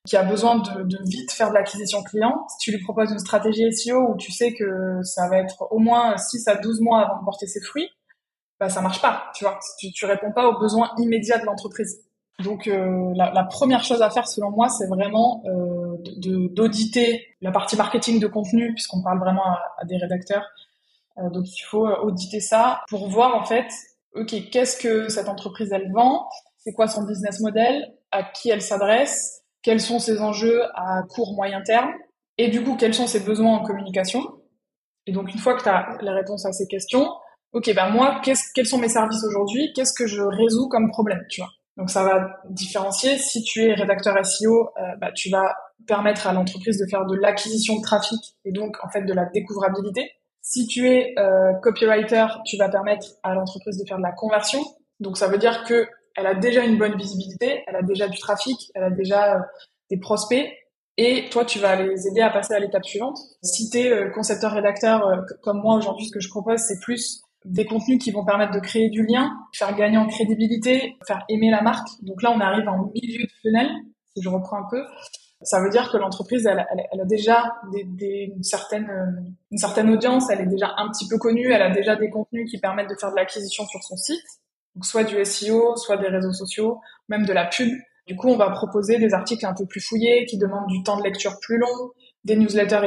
qui 0.08 0.18
a 0.18 0.24
besoin 0.24 0.58
de, 0.58 0.98
vite 1.06 1.32
faire 1.32 1.50
de 1.50 1.54
l'acquisition 1.54 2.02
client, 2.04 2.46
si 2.50 2.58
tu 2.60 2.72
lui 2.72 2.84
proposes 2.84 3.12
une 3.12 3.20
stratégie 3.20 3.72
SEO 3.72 4.14
où 4.14 4.18
tu 4.18 4.32
sais 4.32 4.54
que 4.54 5.02
ça 5.04 5.30
va 5.30 5.38
être 5.38 5.68
au 5.72 5.80
moins 5.80 6.18
6 6.18 6.48
à 6.48 6.56
12 6.56 6.82
mois 6.82 7.02
avant 7.06 7.20
de 7.20 7.26
porter 7.26 7.48
ses 7.48 7.62
fruits, 7.62 7.90
bah 8.60 8.70
ça 8.70 8.82
marche 8.82 9.02
pas, 9.02 9.32
tu 9.36 9.44
vois. 9.44 9.60
Tu, 9.80 10.06
réponds 10.06 10.32
pas 10.32 10.48
aux 10.48 10.60
besoins 10.60 10.92
immédiats 10.98 11.40
de 11.40 11.46
l'entreprise. 11.46 12.02
Donc 12.44 12.68
euh, 12.68 13.14
la, 13.16 13.44
première 13.44 13.84
chose 13.84 14.02
à 14.02 14.10
faire 14.10 14.28
selon 14.28 14.50
moi, 14.50 14.70
c'est 14.70 14.88
vraiment 14.88 15.44
euh, 15.46 15.98
d'auditer 16.50 17.28
la 17.42 17.52
partie 17.52 17.76
marketing 17.76 18.20
de 18.20 18.28
contenu, 18.28 18.74
puisqu'on 18.74 19.04
parle 19.04 19.20
vraiment 19.20 19.46
à, 19.46 19.62
à 19.80 19.86
des 19.86 19.98
rédacteurs. 19.98 20.48
Euh, 21.18 21.30
donc 21.30 21.46
il 21.48 21.62
faut 21.64 21.88
auditer 21.88 22.40
ça 22.40 22.82
pour 22.90 23.08
voir 23.10 23.36
en 23.36 23.44
fait, 23.44 23.68
ok, 24.16 24.34
qu'est-ce 24.52 24.78
que 24.78 25.10
cette 25.10 25.30
entreprise 25.30 25.72
elle 25.72 25.92
vend, 25.92 26.28
c'est 26.64 26.74
quoi 26.74 26.88
son 26.88 27.04
business 27.04 27.40
model, 27.40 27.94
à 28.12 28.24
qui 28.24 28.50
elle 28.50 28.62
s'adresse, 28.62 29.42
quels 29.62 29.80
sont 29.80 30.00
ses 30.00 30.22
enjeux 30.22 30.64
à 30.76 31.04
court, 31.10 31.34
moyen 31.36 31.62
terme, 31.62 31.92
et 32.38 32.50
du 32.50 32.64
coup, 32.64 32.76
quels 32.76 32.94
sont 32.94 33.08
ses 33.08 33.20
besoins 33.20 33.58
en 33.58 33.64
communication? 33.64 34.22
Et 35.06 35.12
donc, 35.12 35.32
une 35.34 35.40
fois 35.40 35.56
que 35.56 35.64
tu 35.64 35.70
as 35.70 35.98
la 36.02 36.14
réponse 36.14 36.46
à 36.46 36.52
ces 36.52 36.68
questions, 36.68 37.08
ok, 37.54 37.74
ben 37.76 37.90
moi, 37.90 38.22
quels 38.24 38.66
sont 38.66 38.78
mes 38.78 38.90
services 38.90 39.24
aujourd'hui, 39.24 39.74
qu'est-ce 39.76 39.94
que 39.94 40.08
je 40.08 40.22
résous 40.22 40.68
comme 40.70 40.90
problème, 40.90 41.24
tu 41.30 41.42
vois? 41.42 41.50
Donc 41.78 41.90
ça 41.90 42.04
va 42.04 42.42
différencier. 42.50 43.18
Si 43.18 43.44
tu 43.44 43.64
es 43.64 43.74
rédacteur 43.74 44.16
SEO, 44.26 44.70
euh, 44.78 44.82
bah, 45.00 45.12
tu 45.14 45.30
vas 45.30 45.56
permettre 45.88 46.28
à 46.28 46.34
l'entreprise 46.34 46.78
de 46.78 46.86
faire 46.90 47.06
de 47.06 47.16
l'acquisition 47.16 47.78
de 47.78 47.82
trafic 47.82 48.20
et 48.46 48.52
donc 48.52 48.78
en 48.84 48.90
fait 48.90 49.02
de 49.04 49.14
la 49.14 49.26
découvrabilité. 49.26 50.12
Si 50.42 50.68
tu 50.68 50.90
es 50.90 51.14
euh, 51.18 51.54
copywriter, 51.62 52.26
tu 52.46 52.58
vas 52.58 52.70
permettre 52.70 53.08
à 53.24 53.34
l'entreprise 53.34 53.78
de 53.78 53.88
faire 53.88 53.98
de 53.98 54.04
la 54.04 54.12
conversion. 54.12 54.60
Donc 55.00 55.18
ça 55.18 55.28
veut 55.28 55.38
dire 55.38 55.64
que 55.64 55.88
elle 56.16 56.28
a 56.28 56.36
déjà 56.36 56.64
une 56.64 56.78
bonne 56.78 56.98
visibilité, 56.98 57.64
elle 57.68 57.76
a 57.76 57.82
déjà 57.82 58.08
du 58.08 58.18
trafic, 58.20 58.72
elle 58.76 58.84
a 58.84 58.90
déjà 58.90 59.36
euh, 59.36 59.40
des 59.90 59.98
prospects 59.98 60.52
et 60.98 61.30
toi 61.30 61.46
tu 61.46 61.60
vas 61.60 61.76
les 61.82 62.08
aider 62.08 62.22
à 62.22 62.30
passer 62.30 62.54
à 62.54 62.60
l'étape 62.60 62.86
suivante. 62.86 63.18
Si 63.42 63.70
tu 63.70 63.78
es 63.80 64.12
concepteur 64.12 64.52
rédacteur 64.52 65.04
comme 65.42 65.62
moi 65.62 65.76
aujourd'hui 65.76 66.06
ce 66.06 66.12
que 66.12 66.20
je 66.20 66.30
propose 66.30 66.60
c'est 66.60 66.80
plus 66.82 67.24
des 67.46 67.66
contenus 67.66 68.04
qui 68.04 68.12
vont 68.12 68.24
permettre 68.24 68.54
de 68.54 68.60
créer 68.60 68.90
du 68.90 69.06
lien, 69.06 69.32
faire 69.54 69.76
gagner 69.76 69.98
en 69.98 70.08
crédibilité, 70.08 70.98
faire 71.08 71.24
aimer 71.30 71.50
la 71.50 71.62
marque. 71.62 71.88
Donc 72.04 72.22
là, 72.22 72.32
on 72.32 72.40
arrive 72.40 72.68
en 72.68 72.92
milieu 72.94 73.24
de 73.24 73.32
funnel, 73.42 73.70
si 74.16 74.22
je 74.22 74.30
reprends 74.30 74.58
un 74.58 74.68
peu. 74.70 74.84
Ça 75.44 75.60
veut 75.60 75.72
dire 75.72 75.92
que 75.92 75.98
l'entreprise, 75.98 76.46
elle, 76.46 76.60
a 76.60 77.06
déjà 77.06 77.56
une 77.74 78.44
certaine 78.44 79.90
audience, 79.90 80.30
elle 80.30 80.42
est 80.42 80.46
déjà 80.46 80.72
un 80.78 80.90
petit 80.90 81.08
peu 81.08 81.18
connue, 81.18 81.52
elle 81.52 81.64
a 81.64 81.72
déjà 81.72 81.96
des 81.96 82.12
contenus 82.12 82.50
qui 82.50 82.60
permettent 82.60 82.90
de 82.90 82.96
faire 83.00 83.10
de 83.10 83.16
l'acquisition 83.16 83.66
sur 83.66 83.82
son 83.82 83.98
site, 83.98 84.22
soit 84.82 85.04
du 85.04 85.24
SEO, 85.26 85.76
soit 85.76 85.98
des 85.98 86.08
réseaux 86.08 86.34
sociaux, 86.34 86.80
même 87.10 87.26
de 87.26 87.34
la 87.34 87.46
pub. 87.46 87.70
Du 88.08 88.16
coup, 88.16 88.30
on 88.30 88.38
va 88.38 88.50
proposer 88.50 88.98
des 88.98 89.14
articles 89.14 89.46
un 89.46 89.54
peu 89.54 89.66
plus 89.66 89.82
fouillés, 89.82 90.26
qui 90.26 90.38
demandent 90.38 90.68
du 90.68 90.84
temps 90.84 90.98
de 90.98 91.04
lecture 91.04 91.40
plus 91.42 91.58
long, 91.58 91.92
des 92.24 92.36
newsletters 92.36 92.82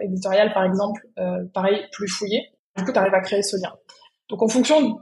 éditoriales, 0.00 0.52
par 0.52 0.64
exemple, 0.64 1.06
euh, 1.18 1.44
pareil, 1.52 1.86
plus 1.92 2.08
fouillés. 2.08 2.52
Du 2.76 2.84
coup, 2.84 2.92
tu 2.92 2.98
arrives 2.98 3.14
à 3.14 3.20
créer 3.20 3.42
ce 3.42 3.56
lien. 3.56 3.72
Donc, 4.28 4.42
en 4.42 4.48
fonction 4.48 5.00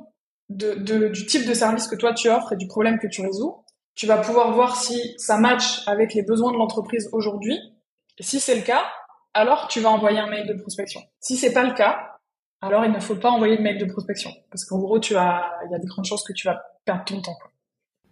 de, 0.48 0.74
de, 0.74 1.08
du 1.08 1.26
type 1.26 1.46
de 1.46 1.54
service 1.54 1.86
que 1.86 1.94
toi 1.94 2.12
tu 2.12 2.28
offres 2.28 2.52
et 2.52 2.56
du 2.56 2.66
problème 2.66 2.98
que 2.98 3.06
tu 3.06 3.22
résous, 3.22 3.64
tu 3.94 4.06
vas 4.06 4.18
pouvoir 4.18 4.52
voir 4.52 4.76
si 4.76 5.14
ça 5.16 5.38
match 5.38 5.86
avec 5.86 6.14
les 6.14 6.22
besoins 6.22 6.52
de 6.52 6.56
l'entreprise 6.56 7.08
aujourd'hui. 7.12 7.58
Si 8.18 8.40
c'est 8.40 8.56
le 8.56 8.62
cas, 8.62 8.84
alors 9.34 9.68
tu 9.68 9.80
vas 9.80 9.90
envoyer 9.90 10.18
un 10.18 10.28
mail 10.28 10.46
de 10.46 10.54
prospection. 10.54 11.00
Si 11.20 11.36
c'est 11.36 11.52
pas 11.52 11.62
le 11.62 11.74
cas, 11.74 12.09
alors 12.60 12.84
il 12.84 12.92
ne 12.92 13.00
faut 13.00 13.16
pas 13.16 13.30
envoyer 13.30 13.56
de 13.56 13.62
mail 13.62 13.78
de 13.78 13.86
prospection 13.86 14.30
parce 14.50 14.64
qu'en 14.64 14.78
gros, 14.78 14.98
tu 14.98 15.16
as, 15.16 15.50
il 15.66 15.72
y 15.72 15.74
a 15.74 15.78
des 15.78 15.86
grandes 15.86 16.04
chances 16.04 16.24
que 16.24 16.32
tu 16.32 16.46
vas 16.46 16.62
perdre 16.84 17.04
ton 17.04 17.22
temps. 17.22 17.36
Quoi. 17.40 17.50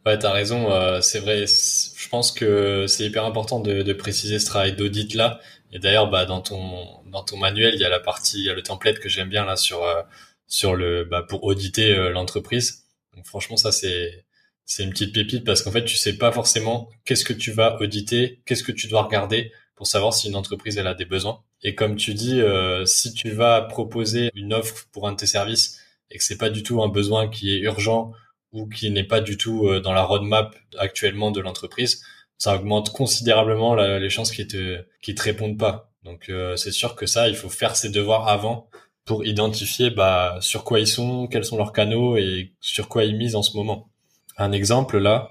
Ouais, 0.07 0.19
t'as 0.19 0.33
raison. 0.33 0.71
Euh, 0.71 1.01
c'est 1.01 1.19
vrai. 1.19 1.45
Je 1.47 2.09
pense 2.09 2.33
que 2.33 2.87
c'est 2.87 3.05
hyper 3.05 3.25
important 3.25 3.61
de, 3.61 3.83
de 3.83 3.93
préciser 3.93 4.39
ce 4.39 4.47
travail 4.47 4.75
d'audit 4.75 5.15
là. 5.15 5.41
Et 5.73 5.79
d'ailleurs, 5.79 6.09
bah, 6.11 6.25
dans 6.25 6.41
ton 6.41 7.03
dans 7.07 7.23
ton 7.23 7.37
manuel, 7.37 7.75
il 7.75 7.81
y 7.81 7.85
a 7.85 7.89
la 7.89 8.01
partie, 8.01 8.39
il 8.39 8.45
y 8.45 8.51
a 8.51 8.55
le 8.55 8.63
template 8.63 9.01
que 9.01 9.09
j'aime 9.09 9.29
bien 9.29 9.45
là 9.45 9.57
sur 9.57 9.83
euh, 9.85 10.03
sur 10.47 10.75
le 10.75 11.05
bah, 11.05 11.23
pour 11.29 11.45
auditer 11.45 11.93
euh, 11.95 12.11
l'entreprise. 12.11 12.87
Donc 13.15 13.27
franchement, 13.27 13.57
ça 13.57 13.73
c'est 13.73 14.25
c'est 14.65 14.85
une 14.85 14.91
petite 14.91 15.15
pépite 15.15 15.45
parce 15.45 15.63
qu'en 15.63 15.73
fait, 15.73 15.85
tu 15.85 15.97
sais 15.97 16.17
pas 16.17 16.33
forcément 16.33 16.89
qu'est-ce 17.05 17.25
que 17.25 17.33
tu 17.33 17.53
vas 17.53 17.81
auditer, 17.81 18.41
qu'est-ce 18.47 18.63
que 18.63 18.73
tu 18.73 18.89
dois 18.89 19.03
regarder 19.03 19.53
pour 19.77 19.87
savoir 19.87 20.15
si 20.15 20.29
une 20.29 20.37
entreprise 20.37 20.79
elle 20.79 20.87
a 20.87 20.95
des 20.95 21.05
besoins. 21.05 21.43
Et 21.63 21.75
comme 21.75 21.97
tu 21.97 22.15
dis, 22.15 22.41
euh, 22.41 22.85
si 22.87 23.13
tu 23.13 23.31
vas 23.31 23.63
proposer 23.63 24.31
une 24.35 24.55
offre 24.55 24.87
pour 24.93 25.09
un 25.09 25.13
de 25.13 25.17
tes 25.17 25.27
services 25.27 25.81
et 26.11 26.19
que 26.19 26.25
c'est 26.25 26.39
pas 26.39 26.51
du 26.51 26.63
tout 26.63 26.83
un 26.83 26.89
besoin 26.89 27.29
qui 27.29 27.55
est 27.55 27.61
urgent 27.61 28.13
ou 28.53 28.69
qui 28.69 28.91
n'est 28.91 29.05
pas 29.05 29.21
du 29.21 29.37
tout 29.37 29.69
dans 29.81 29.93
la 29.93 30.03
roadmap 30.03 30.57
actuellement 30.79 31.31
de 31.31 31.41
l'entreprise, 31.41 32.03
ça 32.39 32.55
augmente 32.55 32.93
considérablement 32.93 33.75
les 33.75 34.09
chances 34.09 34.31
qu'ils 34.33 34.47
te 34.47 34.83
qu'ils 35.03 35.15
te 35.17 35.23
répondent 35.23 35.59
pas. 35.59 35.89
Donc 36.05 36.29
euh, 36.29 36.57
c'est 36.57 36.73
sûr 36.73 36.97
que 36.97 37.07
ça, 37.07 37.29
il 37.29 37.37
faut 37.37 37.51
faire 37.51 37.77
ses 37.77 37.91
devoirs 37.91 38.29
avant 38.29 38.71
pour 39.05 39.27
identifier 39.27 39.91
bah, 39.91 40.39
sur 40.41 40.65
quoi 40.65 40.81
ils 40.81 40.87
sont, 40.87 41.27
quels 41.27 41.45
sont 41.45 41.57
leurs 41.57 41.73
canaux 41.73 42.17
et 42.17 42.55
sur 42.61 42.89
quoi 42.89 43.05
ils 43.05 43.17
misent 43.17 43.37
en 43.37 43.43
ce 43.43 43.57
moment. 43.57 43.91
Un 44.37 44.53
exemple 44.53 44.99
là, 44.99 45.31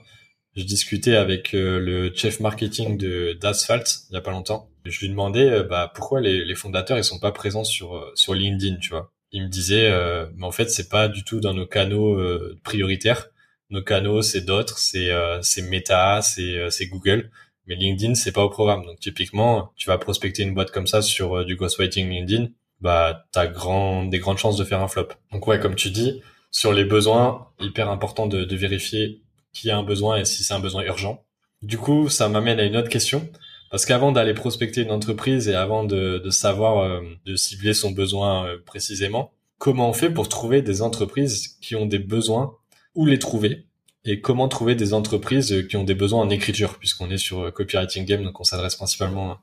je 0.56 0.64
discutais 0.64 1.16
avec 1.16 1.54
euh, 1.54 1.80
le 1.80 2.14
chef 2.14 2.40
marketing 2.40 2.98
de 2.98 3.38
d'Asphalt 3.40 4.02
il 4.10 4.14
y 4.14 4.18
a 4.18 4.22
pas 4.22 4.32
longtemps. 4.32 4.70
Je 4.90 5.00
lui 5.02 5.10
demandais 5.10 5.50
euh, 5.50 5.64
bah, 5.64 5.92
pourquoi 5.94 6.22
les, 6.22 6.46
les, 6.46 6.56
fondateurs 6.56 6.98
ils 6.98 7.04
sont 7.04 7.20
pas 7.20 7.32
présents 7.32 7.64
sur 7.64 8.12
sur 8.16 8.34
LinkedIn, 8.34 8.78
tu 8.78 8.90
vois. 8.90 9.12
Il 9.32 9.44
me 9.44 9.50
disait 9.50 9.92
mais 10.36 10.46
en 10.46 10.52
fait 10.52 10.70
c'est 10.70 10.90
pas 10.90 11.08
du 11.10 11.24
tout 11.24 11.40
dans 11.40 11.54
nos 11.54 11.68
canaux 11.68 12.18
prioritaires 12.64 13.30
nos 13.70 13.82
canaux, 13.82 14.22
c'est 14.22 14.42
d'autres, 14.42 14.78
c'est 14.80 15.12
euh, 15.12 15.42
c'est 15.42 15.62
Meta, 15.62 16.22
c'est 16.22 16.58
euh, 16.58 16.70
c'est 16.70 16.88
Google. 16.88 17.32
Mais 17.66 17.76
LinkedIn, 17.76 18.16
c'est 18.16 18.32
pas 18.32 18.44
au 18.44 18.50
programme. 18.50 18.86
Donc 18.86 19.00
typiquement, 19.00 19.74
tu 19.76 19.88
vas 19.88 19.98
prospecter 19.98 20.44
une 20.44 20.54
boîte 20.54 20.72
comme 20.72 20.88
ça 20.88 21.02
sur 21.02 21.40
euh, 21.40 21.46
du 21.46 21.56
ghostwriting 21.58 22.10
LinkedIn, 22.10 22.48
bah 22.80 23.26
t'as 23.32 23.48
grand 23.48 24.06
des 24.06 24.20
grandes 24.20 24.38
chances 24.38 24.58
de 24.58 24.64
faire 24.64 24.82
un 24.82 24.88
flop. 24.88 25.10
Donc 25.32 25.48
ouais, 25.48 25.60
comme 25.60 25.76
tu 25.76 25.90
dis, 25.92 26.22
sur 26.52 26.74
les 26.74 26.86
besoins, 26.86 27.50
hyper 27.60 27.90
important 27.90 28.28
de, 28.28 28.46
de 28.46 28.56
vérifier 28.56 29.22
qui 29.54 29.70
a 29.70 29.78
un 29.78 29.84
besoin 29.84 30.18
et 30.18 30.26
si 30.26 30.44
c'est 30.44 30.54
un 30.54 30.60
besoin 30.60 30.84
urgent. 30.84 31.26
Du 31.62 31.78
coup, 31.78 32.10
ça 32.10 32.30
m'amène 32.30 32.60
à 32.60 32.64
une 32.64 32.78
autre 32.78 32.90
question. 32.90 33.30
Parce 33.70 33.86
qu'avant 33.86 34.12
d'aller 34.12 34.34
prospecter 34.34 34.82
une 34.82 34.92
entreprise 34.92 35.48
et 35.48 35.56
avant 35.56 35.84
de, 35.84 36.30
savoir 36.30 36.80
euh, 36.80 37.02
de 37.26 37.36
cibler 37.36 37.74
son 37.74 37.92
besoin 37.92 38.48
précisément, 38.66 39.32
comment 39.58 39.90
on 39.90 39.94
fait 39.94 40.10
pour 40.10 40.30
trouver 40.30 40.62
des 40.62 40.82
entreprises 40.82 41.58
qui 41.62 41.76
ont 41.76 41.86
des 41.86 42.00
besoins? 42.00 42.56
Où 42.96 43.06
les 43.06 43.20
trouver? 43.20 43.66
Et 44.06 44.22
comment 44.22 44.48
trouver 44.48 44.76
des 44.76 44.94
entreprises 44.94 45.68
qui 45.68 45.76
ont 45.76 45.84
des 45.84 45.96
besoins 45.96 46.22
en 46.22 46.30
écriture, 46.30 46.78
puisqu'on 46.80 47.10
est 47.10 47.18
sur 47.18 47.54
copywriting 47.54 48.06
game, 48.06 48.24
donc 48.24 48.40
on 48.40 48.44
s'adresse 48.44 48.76
principalement 48.76 49.38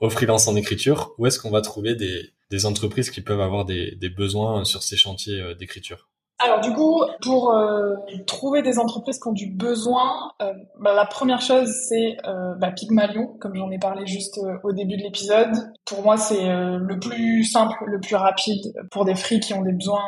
aux 0.00 0.10
freelances 0.10 0.48
en 0.48 0.56
écriture. 0.56 1.14
Où 1.18 1.26
est-ce 1.26 1.38
qu'on 1.38 1.50
va 1.50 1.60
trouver 1.60 1.94
des, 1.94 2.66
entreprises 2.66 3.10
qui 3.10 3.20
peuvent 3.20 3.40
avoir 3.40 3.64
des, 3.64 3.96
besoins 4.16 4.64
sur 4.64 4.82
ces 4.82 4.96
chantiers 4.96 5.40
euh, 5.40 5.54
d'écriture? 5.54 6.08
Alors 6.44 6.60
du 6.60 6.72
coup, 6.72 7.02
pour 7.22 7.52
euh, 7.52 7.94
trouver 8.26 8.62
des 8.62 8.78
entreprises 8.78 9.18
qui 9.18 9.28
ont 9.28 9.32
du 9.32 9.50
besoin, 9.50 10.32
euh, 10.42 10.52
bah, 10.80 10.94
la 10.94 11.06
première 11.06 11.40
chose 11.40 11.70
c'est 11.88 12.16
euh, 12.26 12.54
bah, 12.54 12.70
Pygmalion, 12.70 13.36
comme 13.40 13.54
j'en 13.54 13.70
ai 13.70 13.78
parlé 13.78 14.06
juste 14.06 14.38
au 14.62 14.72
début 14.72 14.96
de 14.96 15.02
l'épisode. 15.02 15.72
Pour 15.84 16.02
moi, 16.02 16.16
c'est 16.16 16.46
le 16.46 16.98
plus 16.98 17.44
simple, 17.44 17.76
le 17.86 18.00
plus 18.00 18.16
rapide 18.16 18.74
pour 18.90 19.04
des 19.04 19.14
free 19.14 19.40
qui 19.40 19.54
ont 19.54 19.62
des 19.62 19.72
besoins, 19.72 20.04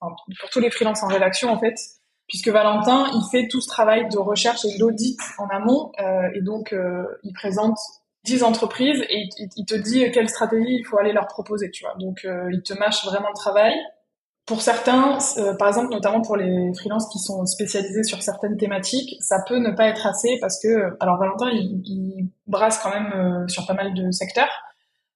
pour 0.00 0.50
tous 0.50 0.60
les 0.60 0.70
freelances 0.70 1.02
en 1.02 1.08
rédaction 1.08 1.50
en 1.50 1.58
fait 1.58 1.76
puisque 2.30 2.48
Valentin, 2.48 3.10
il 3.12 3.22
fait 3.30 3.48
tout 3.48 3.60
ce 3.60 3.66
travail 3.66 4.08
de 4.08 4.18
recherche 4.18 4.64
et 4.64 4.78
d'audit 4.78 5.18
en 5.38 5.48
amont, 5.48 5.90
euh, 6.00 6.30
et 6.32 6.40
donc 6.40 6.72
euh, 6.72 7.02
il 7.24 7.32
présente 7.32 7.76
10 8.24 8.44
entreprises 8.44 9.02
et 9.10 9.28
il, 9.56 9.66
te 9.66 9.74
dit 9.74 10.08
quelle 10.12 10.28
stratégie 10.28 10.76
il 10.78 10.84
faut 10.84 10.96
aller 10.98 11.12
leur 11.12 11.26
proposer, 11.26 11.70
tu 11.72 11.84
vois. 11.84 11.94
Donc 11.98 12.24
euh, 12.24 12.48
il 12.52 12.62
te 12.62 12.72
mâche 12.74 13.04
vraiment 13.04 13.28
le 13.28 13.34
travail. 13.34 13.74
Pour 14.50 14.62
certains, 14.62 15.16
par 15.60 15.68
exemple, 15.68 15.92
notamment 15.92 16.22
pour 16.22 16.36
les 16.36 16.74
freelances 16.74 17.08
qui 17.12 17.20
sont 17.20 17.46
spécialisés 17.46 18.02
sur 18.02 18.20
certaines 18.20 18.56
thématiques, 18.56 19.14
ça 19.20 19.36
peut 19.46 19.58
ne 19.58 19.70
pas 19.70 19.86
être 19.86 20.08
assez 20.08 20.38
parce 20.40 20.60
que, 20.60 20.96
alors 20.98 21.18
Valentin, 21.18 21.48
il, 21.52 22.28
brasse 22.48 22.80
quand 22.82 22.90
même 22.90 23.48
sur 23.48 23.64
pas 23.64 23.74
mal 23.74 23.94
de 23.94 24.10
secteurs, 24.10 24.50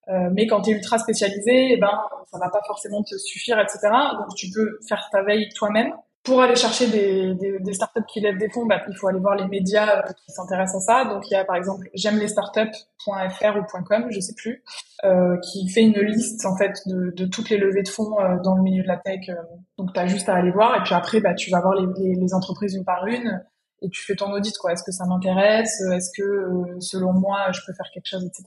mais 0.06 0.46
quand 0.46 0.62
tu 0.62 0.70
es 0.70 0.74
ultra 0.74 0.98
spécialisé, 0.98 1.72
eh 1.72 1.76
ben 1.78 1.90
ça 2.30 2.38
va 2.38 2.48
pas 2.48 2.60
forcément 2.64 3.02
te 3.02 3.16
suffire, 3.18 3.58
etc. 3.58 3.80
Donc 4.12 4.36
tu 4.36 4.50
peux 4.54 4.78
faire 4.88 5.08
ta 5.10 5.24
veille 5.24 5.48
toi-même 5.56 5.92
pour 6.24 6.40
aller 6.40 6.56
chercher 6.56 6.86
des, 6.88 7.34
des, 7.34 7.58
des, 7.60 7.72
startups 7.74 8.04
qui 8.08 8.20
lèvent 8.20 8.38
des 8.38 8.48
fonds, 8.48 8.64
bah, 8.64 8.80
il 8.88 8.96
faut 8.96 9.08
aller 9.08 9.20
voir 9.20 9.36
les 9.36 9.46
médias 9.46 9.98
euh, 9.98 10.12
qui 10.24 10.32
s'intéressent 10.32 10.88
à 10.88 11.02
ça. 11.02 11.04
Donc 11.04 11.30
il 11.30 11.34
y 11.34 11.36
a 11.36 11.44
par 11.44 11.54
exemple 11.54 11.86
j'aime 11.92 12.18
les 12.18 12.28
startups.fr 12.28 13.56
ou 13.56 13.82
.com, 13.84 14.06
je 14.08 14.20
sais 14.20 14.32
plus, 14.34 14.64
euh, 15.04 15.36
qui 15.36 15.68
fait 15.68 15.82
une 15.82 16.00
liste 16.00 16.46
en 16.46 16.56
fait 16.56 16.80
de, 16.86 17.10
de, 17.14 17.26
toutes 17.26 17.50
les 17.50 17.58
levées 17.58 17.82
de 17.82 17.88
fonds 17.88 18.18
euh, 18.18 18.38
dans 18.42 18.54
le 18.54 18.62
milieu 18.62 18.82
de 18.82 18.88
la 18.88 18.96
tech. 18.96 19.28
Euh. 19.28 19.34
donc 19.76 19.92
tu 19.92 20.00
as 20.00 20.06
juste 20.06 20.30
à 20.30 20.34
aller 20.34 20.50
voir 20.50 20.74
et 20.76 20.82
puis 20.82 20.94
après 20.94 21.20
bah, 21.20 21.34
tu 21.34 21.50
vas 21.50 21.60
voir 21.60 21.74
les, 21.74 22.14
les, 22.14 22.34
entreprises 22.34 22.74
une 22.74 22.84
par 22.84 23.06
une 23.06 23.44
et 23.82 23.90
tu 23.90 24.02
fais 24.02 24.14
ton 24.14 24.32
audit 24.32 24.56
quoi. 24.56 24.72
Est-ce 24.72 24.82
que 24.82 24.92
ça 24.92 25.04
m'intéresse? 25.04 25.78
Est-ce 25.92 26.10
que 26.16 26.80
selon 26.80 27.12
moi 27.12 27.52
je 27.52 27.60
peux 27.66 27.74
faire 27.74 27.90
quelque 27.92 28.08
chose, 28.08 28.24
etc. 28.24 28.44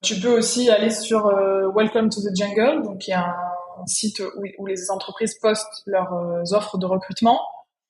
Tu 0.00 0.14
peux 0.20 0.38
aussi 0.38 0.70
aller 0.70 0.90
sur 0.90 1.26
Welcome 1.74 2.08
to 2.08 2.20
the 2.20 2.36
Jungle, 2.36 2.84
donc 2.84 3.08
il 3.08 3.10
y 3.10 3.14
a 3.14 3.24
un 3.24 3.55
site 3.86 4.22
où, 4.58 4.66
les 4.66 4.90
entreprises 4.90 5.38
postent 5.40 5.82
leurs 5.86 6.12
euh, 6.12 6.42
offres 6.52 6.78
de 6.78 6.86
recrutement 6.86 7.40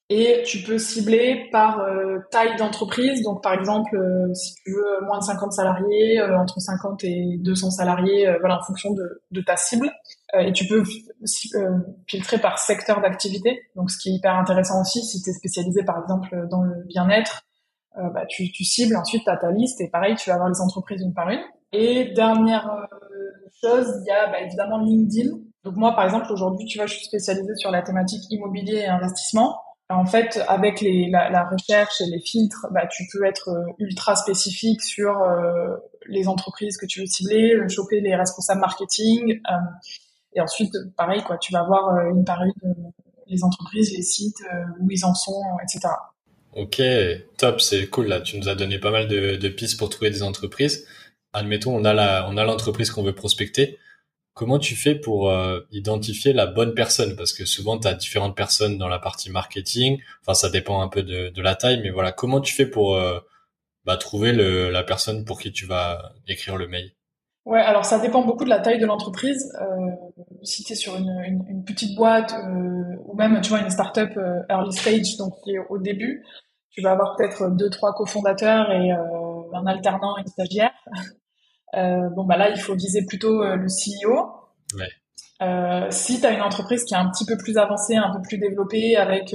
et 0.08 0.44
tu 0.46 0.62
peux 0.62 0.78
cibler 0.78 1.48
par 1.50 1.80
euh, 1.80 2.18
taille 2.30 2.56
d'entreprise. 2.56 3.22
Donc, 3.22 3.42
par 3.42 3.54
exemple, 3.54 3.96
euh, 3.96 4.32
si 4.34 4.54
tu 4.54 4.72
veux 4.72 5.04
moins 5.04 5.18
de 5.18 5.24
50 5.24 5.52
salariés, 5.52 6.22
entre 6.22 6.60
50 6.60 7.02
et 7.04 7.38
200 7.40 7.72
salariés, 7.72 8.32
voilà, 8.38 8.58
en 8.58 8.62
fonction 8.62 8.92
de, 8.92 9.22
de 9.32 9.40
ta 9.40 9.56
cible. 9.56 9.90
et 10.38 10.52
tu 10.52 10.66
peux 10.66 10.84
filtrer 12.06 12.38
par 12.38 12.58
secteur 12.58 13.00
d'activité. 13.00 13.62
Donc, 13.74 13.90
ce 13.90 13.98
qui 13.98 14.10
est 14.10 14.12
hyper 14.12 14.34
intéressant 14.36 14.80
aussi, 14.80 15.02
si 15.04 15.20
tu 15.22 15.30
es 15.30 15.32
spécialisé, 15.32 15.82
par 15.82 16.00
exemple, 16.00 16.46
dans 16.50 16.62
le 16.62 16.84
bien-être, 16.84 17.42
bah, 17.96 18.26
tu, 18.28 18.52
tu 18.52 18.62
cibles, 18.62 18.94
ensuite 18.94 19.24
tu 19.24 19.30
as 19.30 19.38
ta 19.38 19.50
liste 19.50 19.80
et 19.80 19.88
pareil, 19.88 20.14
tu 20.16 20.28
vas 20.28 20.34
avoir 20.34 20.50
les 20.50 20.60
entreprises 20.60 21.00
une 21.00 21.14
par 21.14 21.30
une. 21.30 21.40
Et 21.72 22.12
dernière 22.14 22.86
chose, 23.60 24.02
il 24.02 24.06
y 24.06 24.10
a 24.10 24.30
bah, 24.30 24.40
évidemment 24.40 24.78
LinkedIn. 24.78 25.30
Donc 25.66 25.74
moi, 25.74 25.96
par 25.96 26.04
exemple, 26.04 26.30
aujourd'hui, 26.30 26.64
tu 26.64 26.78
vois, 26.78 26.86
je 26.86 26.94
suis 26.94 27.06
spécialisée 27.06 27.56
sur 27.56 27.72
la 27.72 27.82
thématique 27.82 28.22
immobilier 28.30 28.76
et 28.76 28.86
investissement. 28.86 29.60
En 29.88 30.06
fait, 30.06 30.40
avec 30.46 30.80
la, 30.80 31.48
recherche 31.50 32.00
et 32.00 32.06
les 32.06 32.20
filtres, 32.20 32.68
bah, 32.70 32.86
tu 32.86 33.02
peux 33.12 33.24
être 33.26 33.48
euh, 33.48 33.72
ultra 33.80 34.14
spécifique 34.14 34.80
sur 34.80 35.20
euh, 35.20 35.74
les 36.06 36.28
entreprises 36.28 36.76
que 36.76 36.86
tu 36.86 37.00
veux 37.00 37.06
cibler, 37.06 37.56
euh, 37.56 37.68
choper 37.68 38.00
les 38.00 38.14
responsables 38.14 38.60
marketing. 38.60 39.40
Et 40.34 40.40
ensuite, 40.40 40.72
pareil, 40.96 41.24
quoi, 41.24 41.36
tu 41.36 41.52
vas 41.52 41.64
voir 41.64 41.98
une 42.06 42.24
par 42.24 42.44
une 42.44 42.92
les 43.26 43.42
entreprises, 43.42 43.92
les 43.92 44.02
sites, 44.02 44.38
où 44.80 44.88
ils 44.88 45.04
en 45.04 45.14
sont, 45.14 45.42
etc. 45.64 45.92
Ok, 46.52 46.80
top, 47.38 47.60
c'est 47.60 47.88
cool 47.88 48.06
là. 48.06 48.20
Tu 48.20 48.38
nous 48.38 48.48
as 48.48 48.54
donné 48.54 48.78
pas 48.78 48.92
mal 48.92 49.08
de, 49.08 49.34
de 49.34 49.48
pistes 49.48 49.78
pour 49.78 49.90
trouver 49.90 50.10
des 50.10 50.22
entreprises. 50.22 50.86
Admettons, 51.32 51.74
on 51.74 51.84
a 51.84 52.28
on 52.28 52.36
a 52.36 52.44
l'entreprise 52.44 52.92
qu'on 52.92 53.02
veut 53.02 53.16
prospecter. 53.16 53.80
Comment 54.36 54.58
tu 54.58 54.76
fais 54.76 54.94
pour 54.94 55.30
euh, 55.30 55.60
identifier 55.72 56.34
la 56.34 56.44
bonne 56.44 56.74
personne? 56.74 57.16
Parce 57.16 57.32
que 57.32 57.46
souvent, 57.46 57.78
tu 57.78 57.88
as 57.88 57.94
différentes 57.94 58.36
personnes 58.36 58.76
dans 58.76 58.86
la 58.86 58.98
partie 58.98 59.30
marketing. 59.30 59.98
Enfin, 60.20 60.34
ça 60.34 60.50
dépend 60.50 60.82
un 60.82 60.88
peu 60.88 61.02
de, 61.02 61.40
la 61.40 61.54
taille, 61.54 61.80
mais 61.82 61.88
voilà, 61.88 62.12
comment 62.12 62.42
tu 62.42 62.54
fais 62.54 62.66
pour 62.66 62.96
euh, 62.96 63.18
bah, 63.86 63.96
trouver 63.96 64.32
la 64.32 64.84
personne 64.84 65.24
pour 65.24 65.40
qui 65.40 65.52
tu 65.52 65.64
vas 65.64 66.12
écrire 66.28 66.58
le 66.58 66.68
mail? 66.68 66.92
Ouais, 67.46 67.62
alors 67.62 67.86
ça 67.86 67.98
dépend 67.98 68.26
beaucoup 68.26 68.44
de 68.44 68.50
la 68.50 68.58
taille 68.58 68.78
de 68.78 68.84
l'entreprise. 68.84 69.50
Euh, 69.58 69.90
si 70.42 70.64
tu 70.64 70.74
es 70.74 70.76
sur 70.76 70.96
une, 70.96 71.64
petite 71.64 71.96
boîte 71.96 72.34
ou 73.06 73.14
même 73.16 73.40
tu 73.40 73.48
vois 73.48 73.60
une 73.60 73.70
startup 73.70 74.10
early 74.50 74.72
stage, 74.76 75.16
donc 75.16 75.32
qui 75.44 75.52
est 75.52 75.60
au 75.70 75.78
début, 75.78 76.26
tu 76.72 76.82
vas 76.82 76.90
avoir 76.90 77.16
peut-être 77.16 77.56
deux 77.56 77.70
trois 77.70 77.94
cofondateurs 77.94 78.70
et 78.70 78.90
un 78.90 79.66
alternant 79.66 80.18
et 80.18 80.20
une 80.20 80.26
stagiaire. 80.26 80.74
Euh, 81.76 82.08
bon, 82.14 82.24
bah 82.24 82.36
là, 82.36 82.50
il 82.50 82.58
faut 82.58 82.74
viser 82.74 83.04
plutôt 83.06 83.42
euh, 83.42 83.56
le 83.56 83.66
CEO. 83.66 84.30
Ouais. 84.74 84.88
Euh, 85.42 85.86
si 85.90 86.20
tu 86.20 86.26
as 86.26 86.32
une 86.32 86.42
entreprise 86.42 86.84
qui 86.84 86.94
est 86.94 86.96
un 86.96 87.10
petit 87.10 87.26
peu 87.26 87.36
plus 87.36 87.58
avancée, 87.58 87.96
un 87.96 88.10
peu 88.14 88.22
plus 88.22 88.38
développée, 88.38 88.96
avec 88.96 89.34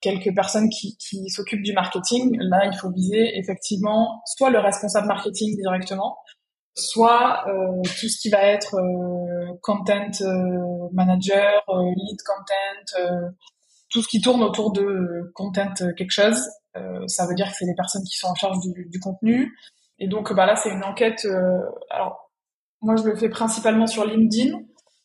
quelques 0.00 0.34
personnes 0.34 0.68
qui, 0.68 0.96
qui 0.98 1.28
s'occupent 1.30 1.62
du 1.62 1.72
marketing, 1.72 2.36
là, 2.40 2.66
il 2.66 2.76
faut 2.76 2.90
viser 2.90 3.38
effectivement 3.38 4.22
soit 4.26 4.50
le 4.50 4.58
responsable 4.58 5.08
marketing 5.08 5.56
directement, 5.56 6.18
soit 6.78 7.44
euh, 7.48 7.82
tout 7.82 8.08
ce 8.08 8.18
qui 8.20 8.30
va 8.30 8.42
être 8.42 8.76
euh, 8.76 9.54
content 9.62 10.10
euh, 10.20 10.88
manager, 10.92 11.62
lead 11.68 12.18
content, 12.24 13.18
tout 13.90 14.02
ce 14.02 14.08
qui 14.08 14.20
tourne 14.20 14.42
autour 14.42 14.72
de 14.72 15.30
content 15.34 15.72
quelque 15.96 16.10
chose. 16.10 16.40
ça 17.06 17.26
veut 17.26 17.34
dire 17.34 17.48
que 17.48 17.54
c'est 17.58 17.66
les 17.66 17.74
personnes 17.74 18.04
qui 18.04 18.16
sont 18.16 18.28
en 18.28 18.34
charge 18.34 18.58
du, 18.60 18.86
du 18.88 19.00
contenu. 19.00 19.56
Et 19.98 20.06
donc, 20.06 20.32
bah 20.32 20.46
là, 20.46 20.56
c'est 20.56 20.70
une 20.70 20.84
enquête. 20.84 21.24
Euh, 21.24 21.58
alors, 21.90 22.30
moi, 22.80 22.96
je 22.96 23.02
le 23.02 23.16
fais 23.16 23.28
principalement 23.28 23.86
sur 23.86 24.04
LinkedIn. 24.04 24.58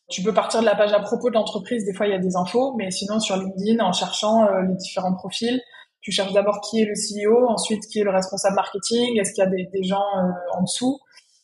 Tu 0.08 0.22
peux 0.22 0.32
partir 0.32 0.60
de 0.60 0.66
la 0.66 0.76
page 0.76 0.92
à 0.92 1.00
propos 1.00 1.30
de 1.30 1.34
l'entreprise. 1.34 1.84
Des 1.84 1.94
fois, 1.94 2.06
il 2.06 2.10
y 2.10 2.14
a 2.14 2.18
des 2.18 2.36
infos, 2.36 2.74
mais 2.76 2.90
sinon, 2.90 3.18
sur 3.18 3.36
LinkedIn, 3.36 3.84
en 3.84 3.92
cherchant 3.92 4.44
euh, 4.44 4.62
les 4.62 4.74
différents 4.76 5.14
profils, 5.14 5.60
tu 6.00 6.12
cherches 6.12 6.32
d'abord 6.32 6.60
qui 6.60 6.82
est 6.82 6.84
le 6.84 6.94
CEO, 6.94 7.48
ensuite 7.48 7.86
qui 7.86 8.00
est 8.00 8.04
le 8.04 8.10
responsable 8.10 8.54
marketing, 8.54 9.18
est-ce 9.18 9.32
qu'il 9.32 9.42
y 9.42 9.46
a 9.46 9.50
des, 9.50 9.82
gens 9.82 10.04
euh, 10.18 10.58
en 10.58 10.62
dessous? 10.62 11.00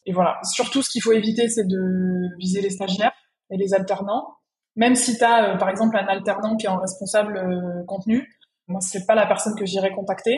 Et 0.06 0.12
voilà. 0.12 0.38
Surtout, 0.44 0.82
ce 0.82 0.90
qu'il 0.90 1.02
faut 1.02 1.12
éviter, 1.12 1.48
c'est 1.48 1.66
de 1.66 2.36
viser 2.38 2.60
les 2.60 2.70
stagiaires 2.70 3.12
et 3.50 3.56
les 3.56 3.74
alternants. 3.74 4.36
Même 4.76 4.94
si 4.94 5.16
tu 5.16 5.24
as, 5.24 5.56
par 5.56 5.70
exemple, 5.70 5.96
un 5.96 6.06
alternant 6.06 6.56
qui 6.56 6.66
est 6.66 6.68
en 6.68 6.78
responsable 6.78 7.84
contenu, 7.88 8.28
moi, 8.68 8.80
c'est 8.80 9.04
pas 9.04 9.14
la 9.14 9.26
personne 9.26 9.56
que 9.58 9.66
j'irai 9.66 9.90
contacter. 9.92 10.36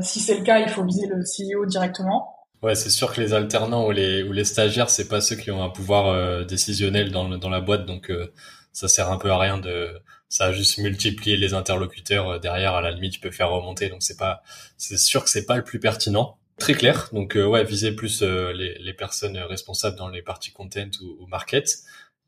si 0.00 0.18
c'est 0.18 0.36
le 0.36 0.42
cas, 0.42 0.58
il 0.58 0.68
faut 0.68 0.82
viser 0.84 1.06
le 1.06 1.20
CEO 1.20 1.66
directement. 1.66 2.39
Ouais, 2.62 2.74
c'est 2.74 2.90
sûr 2.90 3.12
que 3.14 3.20
les 3.22 3.32
alternants 3.32 3.86
ou 3.86 3.90
les 3.90 4.22
ou 4.22 4.32
les 4.32 4.44
stagiaires, 4.44 4.90
c'est 4.90 5.08
pas 5.08 5.22
ceux 5.22 5.36
qui 5.36 5.50
ont 5.50 5.62
un 5.62 5.70
pouvoir 5.70 6.08
euh, 6.08 6.44
décisionnel 6.44 7.10
dans 7.10 7.26
dans 7.38 7.48
la 7.48 7.60
boîte, 7.62 7.86
donc 7.86 8.10
euh, 8.10 8.30
ça 8.72 8.86
sert 8.86 9.10
un 9.10 9.16
peu 9.16 9.30
à 9.30 9.38
rien 9.38 9.56
de 9.56 9.88
ça 10.28 10.46
a 10.46 10.52
juste 10.52 10.78
multiplié 10.78 11.36
les 11.38 11.54
interlocuteurs 11.54 12.28
euh, 12.28 12.38
derrière. 12.38 12.74
À 12.74 12.82
la 12.82 12.90
limite, 12.90 13.14
tu 13.14 13.20
peux 13.20 13.30
faire 13.30 13.48
remonter, 13.50 13.88
donc 13.88 14.02
c'est 14.02 14.18
pas 14.18 14.42
c'est 14.76 14.98
sûr 14.98 15.24
que 15.24 15.30
c'est 15.30 15.46
pas 15.46 15.56
le 15.56 15.64
plus 15.64 15.80
pertinent. 15.80 16.38
Très 16.58 16.74
clair. 16.74 17.08
Donc 17.12 17.34
ouais, 17.34 17.64
viser 17.64 17.92
plus 17.92 18.22
les 18.22 18.78
les 18.78 18.92
personnes 18.94 19.38
responsables 19.38 19.96
dans 19.96 20.08
les 20.08 20.20
parties 20.22 20.52
content 20.52 20.90
ou, 21.00 21.24
ou 21.24 21.26
market. 21.26 21.78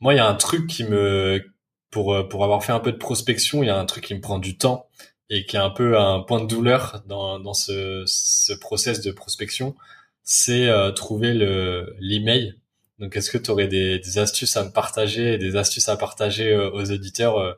Moi, 0.00 0.14
il 0.14 0.16
y 0.16 0.20
a 0.20 0.26
un 0.26 0.34
truc 0.34 0.66
qui 0.66 0.84
me 0.84 1.44
pour 1.90 2.26
pour 2.30 2.44
avoir 2.44 2.64
fait 2.64 2.72
un 2.72 2.80
peu 2.80 2.92
de 2.92 2.96
prospection, 2.96 3.62
il 3.62 3.66
y 3.66 3.70
a 3.70 3.78
un 3.78 3.84
truc 3.84 4.04
qui 4.04 4.14
me 4.14 4.20
prend 4.22 4.38
du 4.38 4.56
temps 4.56 4.88
et 5.28 5.44
qui 5.44 5.56
est 5.56 5.60
un 5.60 5.70
peu 5.70 5.98
un 5.98 6.20
point 6.20 6.40
de 6.40 6.46
douleur 6.46 7.02
dans 7.06 7.38
dans 7.38 7.54
ce 7.54 8.04
ce 8.06 8.54
process 8.54 9.02
de 9.02 9.12
prospection 9.12 9.76
c'est 10.24 10.68
euh, 10.68 10.90
trouver 10.92 11.34
le 11.34 11.94
l'email. 12.00 12.58
Donc, 12.98 13.16
est-ce 13.16 13.30
que 13.30 13.38
tu 13.38 13.50
aurais 13.50 13.68
des, 13.68 13.98
des, 13.98 14.18
astuces 14.18 14.56
à 14.56 14.64
me 14.64 14.70
partager, 14.70 15.38
des 15.38 15.56
astuces 15.56 15.88
à 15.88 15.96
partager 15.96 16.52
euh, 16.52 16.70
aux 16.70 16.92
auditeurs 16.92 17.38
euh, 17.38 17.52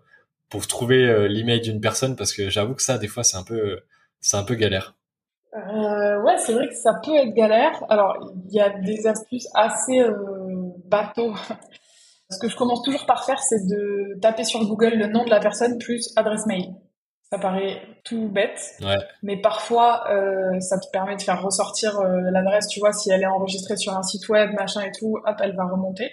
pour 0.48 0.66
trouver 0.66 1.28
l'email 1.28 1.60
d'une 1.60 1.80
personne? 1.80 2.16
Parce 2.16 2.32
que 2.32 2.48
j'avoue 2.50 2.74
que 2.74 2.82
ça, 2.82 2.98
des 2.98 3.08
fois, 3.08 3.24
c'est 3.24 3.36
un 3.36 3.42
peu, 3.42 3.80
c'est 4.20 4.36
un 4.36 4.44
peu 4.44 4.54
galère. 4.54 4.94
Euh, 5.54 6.20
ouais, 6.22 6.36
c'est 6.38 6.52
vrai 6.52 6.68
que 6.68 6.74
ça 6.74 6.94
peut 6.94 7.14
être 7.14 7.32
galère. 7.34 7.84
Alors, 7.88 8.32
il 8.48 8.54
y 8.54 8.60
a 8.60 8.70
des 8.70 9.06
astuces 9.06 9.48
assez 9.54 10.00
euh, 10.00 10.12
bateaux. 10.86 11.34
Ce 12.30 12.38
que 12.38 12.48
je 12.48 12.56
commence 12.56 12.82
toujours 12.82 13.06
par 13.06 13.24
faire, 13.24 13.38
c'est 13.38 13.66
de 13.66 14.18
taper 14.20 14.44
sur 14.44 14.64
Google 14.66 14.94
le 14.94 15.06
nom 15.06 15.24
de 15.24 15.30
la 15.30 15.38
personne 15.38 15.78
plus 15.78 16.12
adresse 16.16 16.46
mail. 16.46 16.74
Ça 17.34 17.40
paraît 17.40 17.82
tout 18.04 18.28
bête, 18.28 18.76
mais 19.24 19.40
parfois 19.40 20.04
euh, 20.08 20.60
ça 20.60 20.78
te 20.78 20.88
permet 20.92 21.16
de 21.16 21.22
faire 21.22 21.42
ressortir 21.42 21.98
euh, 21.98 22.30
l'adresse, 22.30 22.68
tu 22.68 22.78
vois, 22.78 22.92
si 22.92 23.10
elle 23.10 23.22
est 23.22 23.26
enregistrée 23.26 23.76
sur 23.76 23.92
un 23.96 24.02
site 24.04 24.28
web, 24.28 24.52
machin 24.52 24.82
et 24.82 24.92
tout, 24.92 25.16
hop, 25.26 25.36
elle 25.40 25.56
va 25.56 25.64
remonter. 25.64 26.12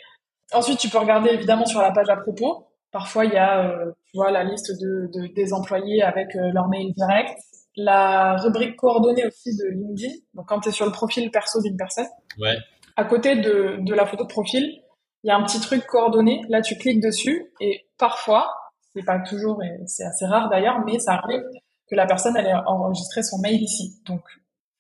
Ensuite, 0.52 0.80
tu 0.80 0.90
peux 0.90 0.98
regarder 0.98 1.30
évidemment 1.30 1.66
sur 1.66 1.80
la 1.80 1.92
page 1.92 2.10
à 2.10 2.16
propos. 2.16 2.68
Parfois, 2.92 3.26
il 3.26 3.34
y 3.34 3.38
a, 3.38 3.70
euh, 3.70 3.92
tu 4.06 4.18
vois, 4.18 4.32
la 4.32 4.44
liste 4.44 4.72
de, 4.82 5.10
de 5.14 5.34
des 5.34 5.54
employés 5.54 6.02
avec 6.02 6.34
leur 6.34 6.68
mail 6.70 6.92
direct. 6.94 7.38
La 7.76 8.38
rubrique 8.38 8.76
coordonnée 8.76 9.26
aussi 9.28 9.56
de 9.56 9.70
LinkedIn. 9.70 10.14
Donc, 10.34 10.48
quand 10.48 10.60
tu 10.60 10.70
es 10.70 10.72
sur 10.72 10.86
le 10.86 10.92
profil 10.92 11.30
perso 11.30 11.62
d'une 11.62 11.78
personne, 11.78 12.08
ouais. 12.40 12.58
à 12.98 13.06
côté 13.06 13.36
de, 13.36 13.78
de 13.80 13.94
la 13.94 14.06
photo 14.06 14.24
de 14.24 14.30
profil, 14.30 14.82
il 15.24 15.28
y 15.28 15.32
a 15.32 15.36
un 15.36 15.44
petit 15.44 15.62
truc 15.62 15.86
coordonné. 15.86 16.42
Là, 16.50 16.62
tu 16.62 16.76
cliques 16.78 17.02
dessus 17.02 17.54
et 17.60 17.86
parfois, 17.98 18.52
c'est 18.96 19.06
pas 19.06 19.20
toujours, 19.20 19.64
et 19.64 19.80
c'est 19.86 20.04
assez 20.04 20.26
rare 20.26 20.50
d'ailleurs, 20.50 20.84
mais 20.86 21.00
ça 21.00 21.14
arrive 21.14 21.44
que 21.90 21.96
la 21.96 22.06
personne 22.06 22.36
elle 22.38 22.48
ait 22.48 22.54
enregistré 22.66 23.24
son 23.24 23.40
mail 23.40 23.62
ici. 23.62 24.02
Donc 24.06 24.22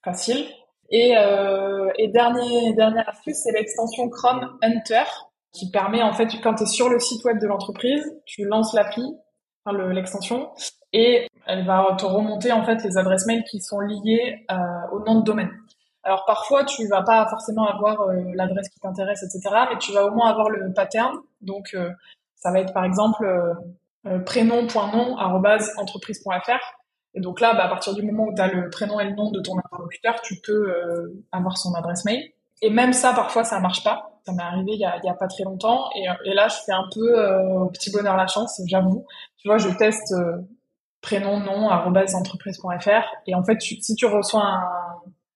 facile. 0.03 0.45
Et, 0.89 1.15
euh, 1.17 1.89
et 1.97 2.09
dernier, 2.09 2.73
dernière 2.73 3.07
astuce, 3.07 3.37
c'est 3.43 3.51
l'extension 3.51 4.09
Chrome 4.09 4.57
Hunter 4.61 5.03
qui 5.53 5.69
permet 5.69 6.01
en 6.01 6.13
fait 6.13 6.27
quand 6.41 6.55
tu 6.55 6.63
es 6.63 6.65
sur 6.65 6.89
le 6.89 6.99
site 6.99 7.23
web 7.25 7.39
de 7.39 7.47
l'entreprise, 7.47 8.03
tu 8.25 8.45
lances 8.45 8.73
l'appli, 8.73 9.03
enfin 9.63 9.77
l'extension, 9.89 10.49
et 10.93 11.27
elle 11.45 11.65
va 11.65 11.95
te 11.97 12.05
remonter 12.05 12.51
en 12.51 12.63
fait 12.63 12.83
les 12.83 12.97
adresses 12.97 13.25
mail 13.25 13.43
qui 13.43 13.61
sont 13.61 13.79
liées 13.79 14.45
euh, 14.51 14.55
au 14.91 14.99
nom 14.99 15.19
de 15.19 15.23
domaine. 15.23 15.51
Alors 16.03 16.25
parfois 16.25 16.63
tu 16.65 16.87
vas 16.87 17.03
pas 17.03 17.27
forcément 17.29 17.67
avoir 17.67 18.01
euh, 18.01 18.15
l'adresse 18.33 18.69
qui 18.69 18.79
t'intéresse, 18.79 19.23
etc. 19.23 19.55
Mais 19.69 19.77
tu 19.77 19.91
vas 19.93 20.05
au 20.05 20.11
moins 20.11 20.29
avoir 20.29 20.49
le 20.49 20.73
pattern. 20.73 21.17
Donc 21.41 21.73
euh, 21.73 21.89
ça 22.35 22.51
va 22.51 22.59
être 22.59 22.73
par 22.73 22.85
exemple 22.85 23.25
euh, 24.05 24.19
euh, 24.19 25.59
entreprise.fr 25.77 26.59
Et 27.13 27.21
donc 27.21 27.39
là, 27.39 27.53
bah, 27.53 27.65
à 27.65 27.69
partir 27.69 27.93
du 27.93 28.03
moment 28.03 28.25
où 28.25 28.35
tu 28.35 28.41
as 28.41 28.47
le 28.47 28.69
prénom 28.69 28.99
et 28.99 29.05
le 29.05 29.15
nom 29.15 29.31
de 29.31 29.39
ton 29.41 29.57
interlocuteur, 29.57 30.21
tu 30.21 30.35
peux 30.43 30.71
euh, 30.71 31.23
avoir 31.31 31.57
son 31.57 31.73
adresse 31.75 32.05
mail. 32.05 32.23
Et 32.61 32.69
même 32.69 32.93
ça, 32.93 33.13
parfois, 33.13 33.43
ça 33.43 33.59
marche 33.59 33.83
pas. 33.83 34.19
Ça 34.25 34.33
m'est 34.33 34.43
arrivé 34.43 34.73
il 34.73 34.79
y, 34.79 34.85
a, 34.85 34.97
il 34.97 35.05
y 35.05 35.09
a 35.09 35.15
pas 35.15 35.27
très 35.27 35.43
longtemps. 35.43 35.89
Et, 35.95 36.07
euh, 36.07 36.13
et 36.25 36.33
là, 36.33 36.47
je 36.47 36.55
fais 36.65 36.71
un 36.71 36.87
peu 36.93 37.39
au 37.63 37.69
petit 37.69 37.91
bonheur 37.91 38.15
la 38.15 38.27
chance, 38.27 38.61
j'avoue. 38.67 39.05
Tu 39.37 39.47
vois, 39.47 39.57
je 39.57 39.69
teste 39.69 40.13
prénom, 41.01 41.39
nom, 41.39 41.69
entreprise.fr. 41.69 43.05
Et 43.25 43.33
en 43.33 43.43
fait, 43.43 43.59
si 43.61 43.95
tu 43.95 44.05
reçois 44.05 44.43
un, 44.43 44.69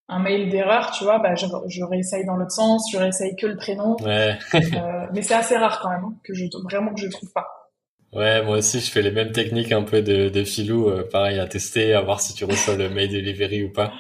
un 0.08 0.20
mail 0.20 0.50
d'erreur, 0.50 0.92
tu 0.92 1.04
vois, 1.04 1.20
bah, 1.20 1.36
je, 1.36 1.48
je 1.68 1.84
réessaye 1.84 2.26
dans 2.26 2.36
l'autre 2.36 2.52
sens, 2.52 2.90
je 2.92 2.98
réessaye 2.98 3.36
que 3.36 3.48
le 3.48 3.56
prénom. 3.58 3.96
Ouais. 4.04 4.38
mais 5.14 5.22
c'est 5.22 5.34
assez 5.34 5.58
rare 5.58 5.80
quand 5.82 5.90
même, 5.90 6.04
hein, 6.06 6.14
que 6.24 6.34
je, 6.34 6.46
vraiment 6.64 6.94
que 6.94 7.02
je 7.02 7.08
trouve 7.08 7.32
pas. 7.32 7.65
Ouais, 8.16 8.42
moi 8.44 8.58
aussi, 8.60 8.80
je 8.80 8.90
fais 8.92 9.02
les 9.02 9.12
mêmes 9.12 9.34
techniques 9.34 9.72
un 9.74 9.84
peu 9.84 10.02
de, 10.02 10.30
de 10.30 10.44
filou, 10.46 10.90
euh, 10.90 11.04
pareil, 11.04 11.38
à 11.38 11.48
tester, 11.48 11.94
à 11.94 12.02
voir 12.02 12.22
si 12.22 12.34
tu 12.34 12.46
reçois 12.46 12.78
le 12.78 12.90
mail 12.90 13.12
delivery 13.12 13.64
ou 13.64 13.74
pas. 13.74 13.94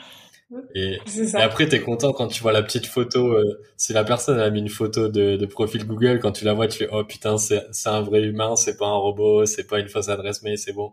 Et, 0.75 0.99
et 1.17 1.41
après, 1.41 1.67
t'es 1.67 1.81
content 1.81 2.13
quand 2.13 2.27
tu 2.27 2.41
vois 2.41 2.53
la 2.53 2.63
petite 2.63 2.85
photo. 2.85 3.33
Euh, 3.33 3.43
si 3.77 3.93
la 3.93 4.03
personne 4.05 4.39
a 4.39 4.49
mis 4.49 4.59
une 4.59 4.69
photo 4.69 5.09
de, 5.09 5.37
de 5.37 5.45
profil 5.45 5.85
Google, 5.87 6.19
quand 6.21 6.31
tu 6.31 6.45
la 6.45 6.53
vois, 6.53 6.67
tu 6.67 6.77
fais 6.79 6.89
oh 6.91 7.03
putain, 7.03 7.37
c'est 7.37 7.61
un 7.87 8.01
vrai 8.01 8.21
humain, 8.23 8.55
c'est 8.55 8.77
pas 8.77 8.87
un 8.87 8.95
robot, 8.95 9.45
c'est 9.45 9.67
pas 9.67 9.79
une 9.79 9.89
fausse 9.89 10.09
adresse 10.09 10.43
mail, 10.43 10.57
c'est 10.57 10.73
bon. 10.73 10.91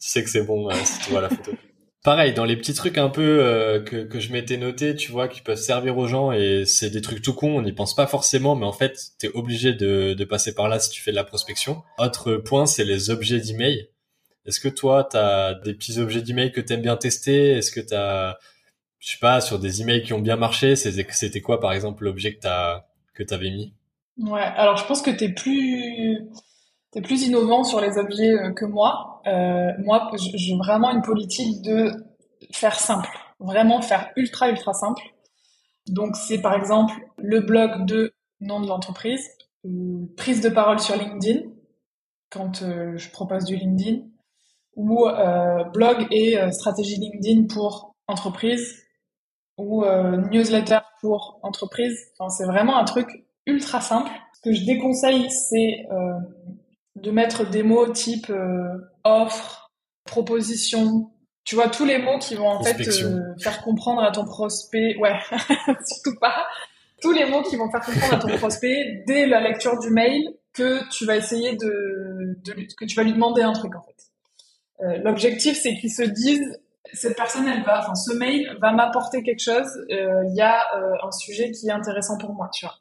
Tu 0.00 0.08
sais 0.08 0.24
que 0.24 0.30
c'est 0.30 0.44
bon 0.44 0.70
euh, 0.70 0.74
si 0.84 1.00
tu 1.00 1.10
vois 1.10 1.22
la 1.22 1.30
photo 1.30 1.52
pareil, 2.02 2.32
dans 2.34 2.44
les 2.44 2.56
petits 2.56 2.74
trucs 2.74 2.98
un 2.98 3.08
peu 3.08 3.44
euh, 3.44 3.80
que, 3.80 4.18
je 4.18 4.32
m'étais 4.32 4.56
noté, 4.56 4.94
tu 4.94 5.12
vois, 5.12 5.28
qui 5.28 5.40
peuvent 5.40 5.58
servir 5.58 5.96
aux 5.98 6.06
gens, 6.06 6.32
et 6.32 6.64
c'est 6.66 6.90
des 6.90 7.00
trucs 7.00 7.22
tout 7.22 7.34
cons, 7.34 7.58
on 7.58 7.62
n'y 7.62 7.72
pense 7.72 7.94
pas 7.94 8.06
forcément, 8.06 8.56
mais 8.56 8.66
en 8.66 8.72
fait, 8.72 8.98
tu 9.18 9.26
es 9.26 9.30
obligé 9.30 9.72
de, 9.72 10.14
de 10.14 10.24
passer 10.24 10.54
par 10.54 10.68
là 10.68 10.78
si 10.78 10.90
tu 10.90 11.00
fais 11.00 11.10
de 11.10 11.16
la 11.16 11.24
prospection. 11.24 11.82
Autre 11.98 12.36
point, 12.36 12.66
c'est 12.66 12.84
les 12.84 13.10
objets 13.10 13.40
d'email. 13.40 13.88
Est-ce 14.46 14.60
que 14.60 14.68
toi, 14.68 15.08
tu 15.10 15.16
as 15.16 15.54
des 15.64 15.74
petits 15.74 15.98
objets 15.98 16.22
d'email 16.22 16.52
que 16.52 16.60
tu 16.60 16.72
aimes 16.72 16.82
bien 16.82 16.96
tester? 16.96 17.50
Est-ce 17.52 17.70
que 17.70 17.80
tu 17.80 17.94
as, 17.94 18.38
je 18.98 19.10
sais 19.10 19.18
pas, 19.20 19.40
sur 19.40 19.58
des 19.58 19.82
emails 19.82 20.02
qui 20.02 20.12
ont 20.12 20.20
bien 20.20 20.36
marché, 20.36 20.76
c'était 20.76 21.40
quoi, 21.40 21.60
par 21.60 21.72
exemple, 21.72 22.04
l'objet 22.04 22.34
que 22.34 22.40
tu 22.40 22.48
que 23.14 23.22
t'avais 23.22 23.50
mis? 23.50 23.74
Ouais, 24.18 24.40
alors 24.40 24.76
je 24.76 24.84
pense 24.84 25.02
que 25.02 25.10
tu 25.10 25.24
es 25.24 25.28
plus 25.28 26.18
T'es 26.92 27.00
plus 27.02 27.22
innovant 27.22 27.64
sur 27.64 27.80
les 27.80 27.98
objets 27.98 28.32
euh, 28.32 28.52
que 28.52 28.64
moi. 28.64 29.22
Euh, 29.26 29.72
moi, 29.84 30.10
j'ai 30.16 30.56
vraiment 30.56 30.90
une 30.90 31.02
politique 31.02 31.62
de 31.62 31.92
faire 32.52 32.78
simple, 32.78 33.10
vraiment 33.38 33.80
faire 33.82 34.10
ultra 34.16 34.50
ultra 34.50 34.72
simple. 34.72 35.02
Donc 35.88 36.16
c'est 36.16 36.40
par 36.40 36.54
exemple 36.54 36.94
le 37.18 37.40
blog 37.40 37.86
de 37.86 38.12
nom 38.40 38.60
de 38.60 38.66
l'entreprise, 38.68 39.28
prise 40.16 40.40
de 40.40 40.48
parole 40.48 40.80
sur 40.80 40.96
LinkedIn 40.96 41.40
quand 42.30 42.62
euh, 42.62 42.96
je 42.96 43.10
propose 43.10 43.44
du 43.44 43.56
LinkedIn. 43.56 44.02
ou 44.76 45.06
euh, 45.08 45.64
blog 45.64 46.06
et 46.10 46.38
euh, 46.38 46.50
stratégie 46.52 46.96
LinkedIn 46.98 47.46
pour 47.54 47.94
entreprise 48.06 48.82
ou 49.58 49.84
euh, 49.84 50.16
newsletter 50.30 50.78
pour 51.00 51.40
entreprise. 51.42 51.98
Enfin, 52.18 52.30
c'est 52.30 52.46
vraiment 52.46 52.76
un 52.78 52.84
truc 52.84 53.08
ultra 53.46 53.80
simple. 53.80 54.10
Ce 54.34 54.40
que 54.42 54.52
je 54.54 54.64
déconseille, 54.64 55.30
c'est 55.30 55.86
de 56.96 57.10
mettre 57.10 57.48
des 57.48 57.62
mots 57.62 57.88
type 57.92 58.32
offre, 59.04 59.70
proposition, 60.04 61.10
tu 61.44 61.54
vois 61.54 61.68
tous 61.68 61.84
les 61.84 61.98
mots 61.98 62.18
qui 62.18 62.34
vont 62.34 62.48
en 62.48 62.62
fait 62.62 62.90
faire 63.40 63.62
comprendre 63.62 64.02
à 64.02 64.10
ton 64.10 64.24
prospect, 64.24 64.96
ouais, 64.96 65.14
surtout 65.84 66.18
pas, 66.20 66.46
tous 67.00 67.12
les 67.12 67.26
mots 67.26 67.42
qui 67.42 67.56
vont 67.56 67.70
faire 67.70 67.80
comprendre 67.80 68.14
à 68.14 68.18
ton 68.18 68.36
prospect 68.36 69.04
dès 69.06 69.26
la 69.26 69.40
lecture 69.40 69.78
du 69.78 69.90
mail 69.90 70.34
que 70.52 70.88
tu 70.90 71.06
vas 71.06 71.16
essayer 71.16 71.56
de, 71.56 72.38
de 72.44 72.54
que 72.76 72.84
tu 72.84 72.96
vas 72.96 73.02
lui 73.02 73.12
demander 73.12 73.42
un 73.42 73.52
truc 73.52 73.74
en 73.74 73.82
fait. 73.82 74.00
Euh, 74.82 74.98
l'objectif, 75.04 75.58
c'est 75.60 75.76
qu'ils 75.76 75.92
se 75.92 76.02
disent 76.02 76.58
cette 76.92 77.16
personne, 77.16 77.46
elle 77.46 77.62
va, 77.62 77.80
enfin, 77.80 77.94
ce 77.94 78.12
mail 78.14 78.56
va 78.60 78.72
m'apporter 78.72 79.22
quelque 79.22 79.42
chose. 79.42 79.68
Euh, 79.90 80.24
il 80.28 80.34
y 80.34 80.40
a 80.40 80.60
euh, 80.76 80.94
un 81.02 81.12
sujet 81.12 81.50
qui 81.52 81.68
est 81.68 81.72
intéressant 81.72 82.18
pour 82.18 82.32
moi, 82.32 82.50
tu 82.52 82.64
vois. 82.64 82.74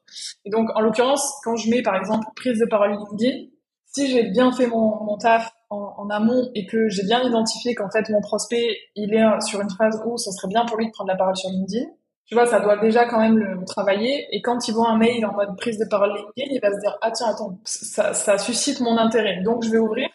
Et 0.46 0.50
donc, 0.50 0.70
en 0.76 0.82
l'occurrence, 0.82 1.32
quand 1.44 1.56
je 1.56 1.70
mets 1.70 1.82
par 1.82 1.96
exemple 1.96 2.26
prise 2.36 2.58
de 2.60 2.66
parole 2.66 2.92
LinkedIn, 2.92 3.48
si 3.92 4.08
j'ai 4.08 4.30
bien 4.30 4.52
fait 4.52 4.68
mon, 4.68 5.18
taf 5.18 5.52
en, 5.70 6.10
amont 6.10 6.50
et 6.56 6.66
que 6.66 6.90
j'ai 6.90 7.04
bien 7.04 7.22
identifié 7.24 7.76
qu'en 7.76 7.90
fait 7.90 8.10
mon 8.10 8.22
prospect 8.22 8.78
il 8.96 9.14
est 9.14 9.42
sur 9.42 9.62
une 9.62 9.70
phase 9.70 10.02
où 10.06 10.18
ça 10.18 10.32
serait 10.32 10.48
bien 10.48 10.66
pour 10.66 10.78
lui 10.78 10.88
de 10.88 10.92
prendre 10.92 11.10
la 11.10 11.18
parole 11.18 11.36
sur 11.36 11.50
LinkedIn, 11.50 11.86
tu 12.26 12.36
vois, 12.36 12.46
ça 12.46 12.60
doit 12.60 12.78
déjà 12.78 13.06
quand 13.06 13.20
même 13.20 13.40
le 13.40 13.66
travailler. 13.66 14.28
Et 14.32 14.44
quand 14.44 14.68
il 14.68 14.76
voit 14.76 14.90
un 14.90 14.98
mail 14.98 15.26
en 15.26 15.34
mode 15.34 15.58
prise 15.58 15.80
de 15.80 15.86
parole 15.86 16.14
LinkedIn, 16.16 16.54
il 16.56 16.62
va 16.62 16.72
se 16.72 16.80
dire 16.80 16.96
ah 17.02 17.12
tiens 17.12 17.28
attends 17.28 17.60
ça, 17.66 18.14
ça 18.14 18.38
suscite 18.38 18.82
mon 18.82 18.98
intérêt, 18.98 19.42
donc 19.44 19.64
je 19.64 19.72
vais 19.72 19.80
ouvrir 19.80 20.08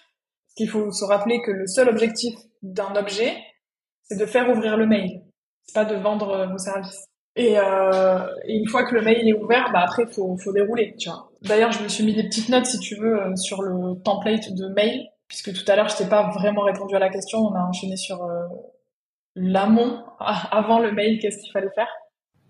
qu'il 0.56 0.68
faut 0.68 0.92
se 0.92 1.04
rappeler 1.04 1.42
que 1.42 1.50
le 1.50 1.66
seul 1.66 1.88
objectif 1.88 2.34
d'un 2.62 2.94
objet, 2.94 3.36
c'est 4.04 4.18
de 4.18 4.26
faire 4.26 4.48
ouvrir 4.48 4.76
le 4.76 4.86
mail. 4.86 5.22
C'est 5.64 5.74
pas 5.74 5.84
de 5.84 5.96
vendre 5.96 6.30
euh, 6.30 6.46
vos 6.46 6.58
services. 6.58 7.04
Et, 7.36 7.58
euh, 7.58 8.26
et, 8.46 8.56
une 8.56 8.68
fois 8.68 8.84
que 8.84 8.94
le 8.94 9.02
mail 9.02 9.28
est 9.28 9.32
ouvert, 9.32 9.70
bah 9.72 9.80
après 9.82 10.06
faut 10.06 10.36
faut 10.36 10.52
dérouler, 10.52 10.94
tu 10.98 11.08
vois. 11.08 11.30
D'ailleurs, 11.42 11.72
je 11.72 11.82
me 11.82 11.88
suis 11.88 12.04
mis 12.04 12.14
des 12.14 12.24
petites 12.24 12.48
notes 12.48 12.66
si 12.66 12.78
tu 12.78 12.94
veux 12.94 13.20
euh, 13.20 13.36
sur 13.36 13.62
le 13.62 14.00
template 14.02 14.54
de 14.54 14.68
mail, 14.68 15.08
puisque 15.26 15.52
tout 15.52 15.70
à 15.70 15.74
l'heure 15.74 15.88
je 15.88 15.96
t'ai 15.96 16.06
pas 16.06 16.30
vraiment 16.30 16.62
répondu 16.62 16.94
à 16.94 17.00
la 17.00 17.08
question. 17.08 17.40
On 17.40 17.54
a 17.54 17.62
enchaîné 17.62 17.96
sur 17.96 18.22
euh, 18.22 18.46
l'amont 19.34 20.04
avant 20.20 20.78
le 20.78 20.92
mail. 20.92 21.18
Qu'est-ce 21.18 21.38
qu'il 21.38 21.50
fallait 21.50 21.72
faire 21.74 21.88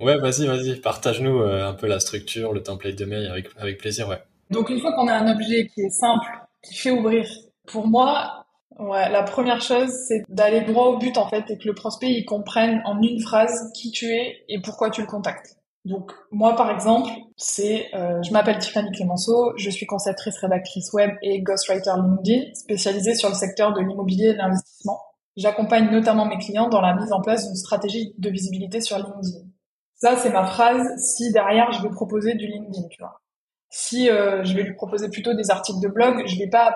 Ouais, 0.01 0.18
vas-y, 0.18 0.47
vas-y, 0.47 0.81
partage-nous 0.81 1.40
un 1.40 1.73
peu 1.73 1.87
la 1.87 2.01
structure, 2.01 2.53
le 2.53 2.62
template 2.62 2.97
de 2.97 3.05
mail 3.05 3.27
avec 3.27 3.47
avec 3.57 3.79
plaisir, 3.79 4.09
ouais. 4.09 4.20
Donc 4.51 4.68
une 4.68 4.81
fois 4.81 4.92
qu'on 4.92 5.09
a 5.09 5.14
un 5.14 5.33
objet 5.33 5.66
qui 5.68 5.83
est 5.83 5.90
simple, 5.90 6.27
qui 6.62 6.75
fait 6.75 6.90
ouvrir 6.90 7.27
pour 7.66 7.87
moi, 7.87 8.44
ouais, 8.79 9.09
la 9.11 9.23
première 9.23 9.61
chose, 9.61 9.91
c'est 10.07 10.23
d'aller 10.29 10.63
droit 10.63 10.87
au 10.87 10.99
but 10.99 11.17
en 11.19 11.29
fait 11.29 11.51
et 11.51 11.59
que 11.59 11.67
le 11.67 11.75
prospect 11.75 12.11
il 12.11 12.25
comprenne 12.25 12.83
en 12.85 13.01
une 13.03 13.21
phrase 13.21 13.71
qui 13.75 13.91
tu 13.91 14.07
es 14.07 14.45
et 14.49 14.61
pourquoi 14.61 14.91
tu 14.91 15.01
le 15.01 15.07
contactes. 15.07 15.57
Donc 15.85 16.13
moi 16.31 16.57
par 16.57 16.71
exemple, 16.71 17.11
c'est 17.37 17.95
euh, 17.95 18.23
je 18.23 18.33
m'appelle 18.33 18.59
Tiffany 18.59 18.91
Clémenceau, 18.93 19.53
je 19.57 19.69
suis 19.71 19.87
conceptrice 19.87 20.39
rédactrice 20.39 20.93
web 20.93 21.11
et 21.23 21.43
ghostwriter 21.43 21.93
LinkedIn, 21.97 22.55
spécialisée 22.55 23.15
sur 23.15 23.29
le 23.29 23.35
secteur 23.35 23.73
de 23.75 23.81
l'immobilier 23.81 24.29
et 24.29 24.33
de 24.33 24.39
l'investissement. 24.39 25.01
J'accompagne 25.37 25.91
notamment 25.91 26.27
mes 26.27 26.39
clients 26.39 26.69
dans 26.69 26.81
la 26.81 26.95
mise 26.95 27.13
en 27.13 27.21
place 27.21 27.47
d'une 27.47 27.57
stratégie 27.57 28.15
de 28.19 28.31
visibilité 28.31 28.81
sur 28.81 28.97
LinkedIn. 28.97 29.47
Ça 29.95 30.17
c'est 30.17 30.31
ma 30.31 30.47
phrase 30.47 30.87
si 30.99 31.33
derrière 31.33 31.71
je 31.73 31.83
vais 31.83 31.91
proposer 31.91 32.35
du 32.35 32.47
LinkedIn, 32.47 32.89
tu 32.89 33.03
vois. 33.03 33.21
Si 33.69 34.09
euh, 34.09 34.45
je 34.45 34.55
vais 34.55 34.63
lui 34.63 34.75
proposer 34.75 35.11
plutôt 35.11 35.35
des 35.35 35.51
articles 35.51 35.81
de 35.81 35.89
blog, 35.89 36.23
je 36.27 36.39
vais 36.39 36.49
pas 36.49 36.75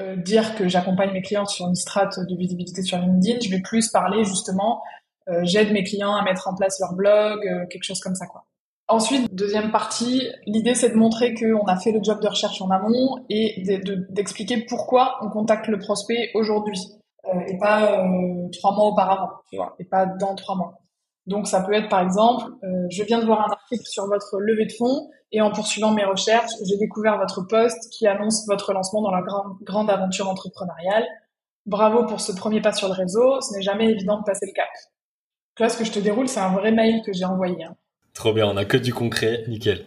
euh, 0.00 0.16
dire 0.16 0.56
que 0.56 0.68
j'accompagne 0.68 1.12
mes 1.12 1.22
clients 1.22 1.46
sur 1.46 1.68
une 1.68 1.76
strate 1.76 2.18
de 2.18 2.36
visibilité 2.36 2.82
sur 2.82 2.98
LinkedIn. 2.98 3.38
Je 3.40 3.50
vais 3.50 3.60
plus 3.60 3.90
parler 3.90 4.24
justement, 4.24 4.82
euh, 5.28 5.40
j'aide 5.44 5.72
mes 5.72 5.84
clients 5.84 6.14
à 6.16 6.24
mettre 6.24 6.48
en 6.48 6.54
place 6.54 6.80
leur 6.80 6.94
blog, 6.94 7.46
euh, 7.46 7.66
quelque 7.70 7.84
chose 7.84 8.00
comme 8.00 8.16
ça 8.16 8.26
quoi. 8.26 8.44
Ensuite, 8.88 9.32
deuxième 9.34 9.70
partie, 9.70 10.28
l'idée 10.46 10.74
c'est 10.74 10.90
de 10.90 10.96
montrer 10.96 11.32
qu'on 11.34 11.64
a 11.66 11.76
fait 11.78 11.92
le 11.92 12.00
job 12.02 12.20
de 12.20 12.28
recherche 12.28 12.60
en 12.60 12.70
amont 12.70 13.24
et 13.30 13.62
d'expliquer 14.10 14.56
de, 14.56 14.64
pourquoi 14.68 15.16
on 15.22 15.30
contacte 15.30 15.68
le 15.68 15.78
prospect 15.78 16.30
aujourd'hui 16.34 16.80
et 17.48 17.56
pas 17.56 18.04
trois 18.52 18.74
mois 18.74 18.88
auparavant, 18.88 19.30
tu 19.48 19.56
vois, 19.56 19.74
et 19.78 19.84
pas 19.84 20.04
dans 20.04 20.34
trois 20.34 20.56
mois. 20.56 20.83
Donc 21.26 21.46
ça 21.46 21.62
peut 21.62 21.72
être 21.72 21.88
par 21.88 22.00
exemple, 22.00 22.44
je 22.90 23.02
viens 23.02 23.18
de 23.18 23.24
voir 23.24 23.40
un 23.40 23.50
article 23.50 23.84
sur 23.86 24.06
votre 24.06 24.38
levée 24.38 24.66
de 24.66 24.72
fonds 24.72 25.08
et 25.32 25.40
en 25.40 25.50
poursuivant 25.50 25.90
mes 25.90 26.04
recherches, 26.04 26.52
j'ai 26.64 26.76
découvert 26.76 27.18
votre 27.18 27.42
poste 27.42 27.90
qui 27.90 28.06
annonce 28.06 28.46
votre 28.46 28.72
lancement 28.72 29.02
dans 29.02 29.10
la 29.10 29.20
grande, 29.20 29.56
grande 29.62 29.90
aventure 29.90 30.28
entrepreneuriale. 30.28 31.04
Bravo 31.66 32.04
pour 32.06 32.20
ce 32.20 32.30
premier 32.30 32.60
pas 32.60 32.72
sur 32.72 32.86
le 32.86 32.94
réseau. 32.94 33.40
Ce 33.40 33.52
n'est 33.52 33.62
jamais 33.62 33.90
évident 33.90 34.20
de 34.20 34.24
passer 34.24 34.46
le 34.46 34.52
cap. 34.52 34.68
Là, 35.58 35.68
ce 35.68 35.76
que 35.76 35.84
je 35.84 35.90
te 35.90 35.98
déroule, 35.98 36.28
c'est 36.28 36.38
un 36.38 36.52
vrai 36.52 36.70
mail 36.70 37.02
que 37.04 37.12
j'ai 37.12 37.24
envoyé. 37.24 37.64
Hein. 37.64 37.74
Trop 38.12 38.32
bien, 38.32 38.46
on 38.46 38.56
a 38.56 38.64
que 38.64 38.76
du 38.76 38.94
concret, 38.94 39.44
nickel. 39.48 39.86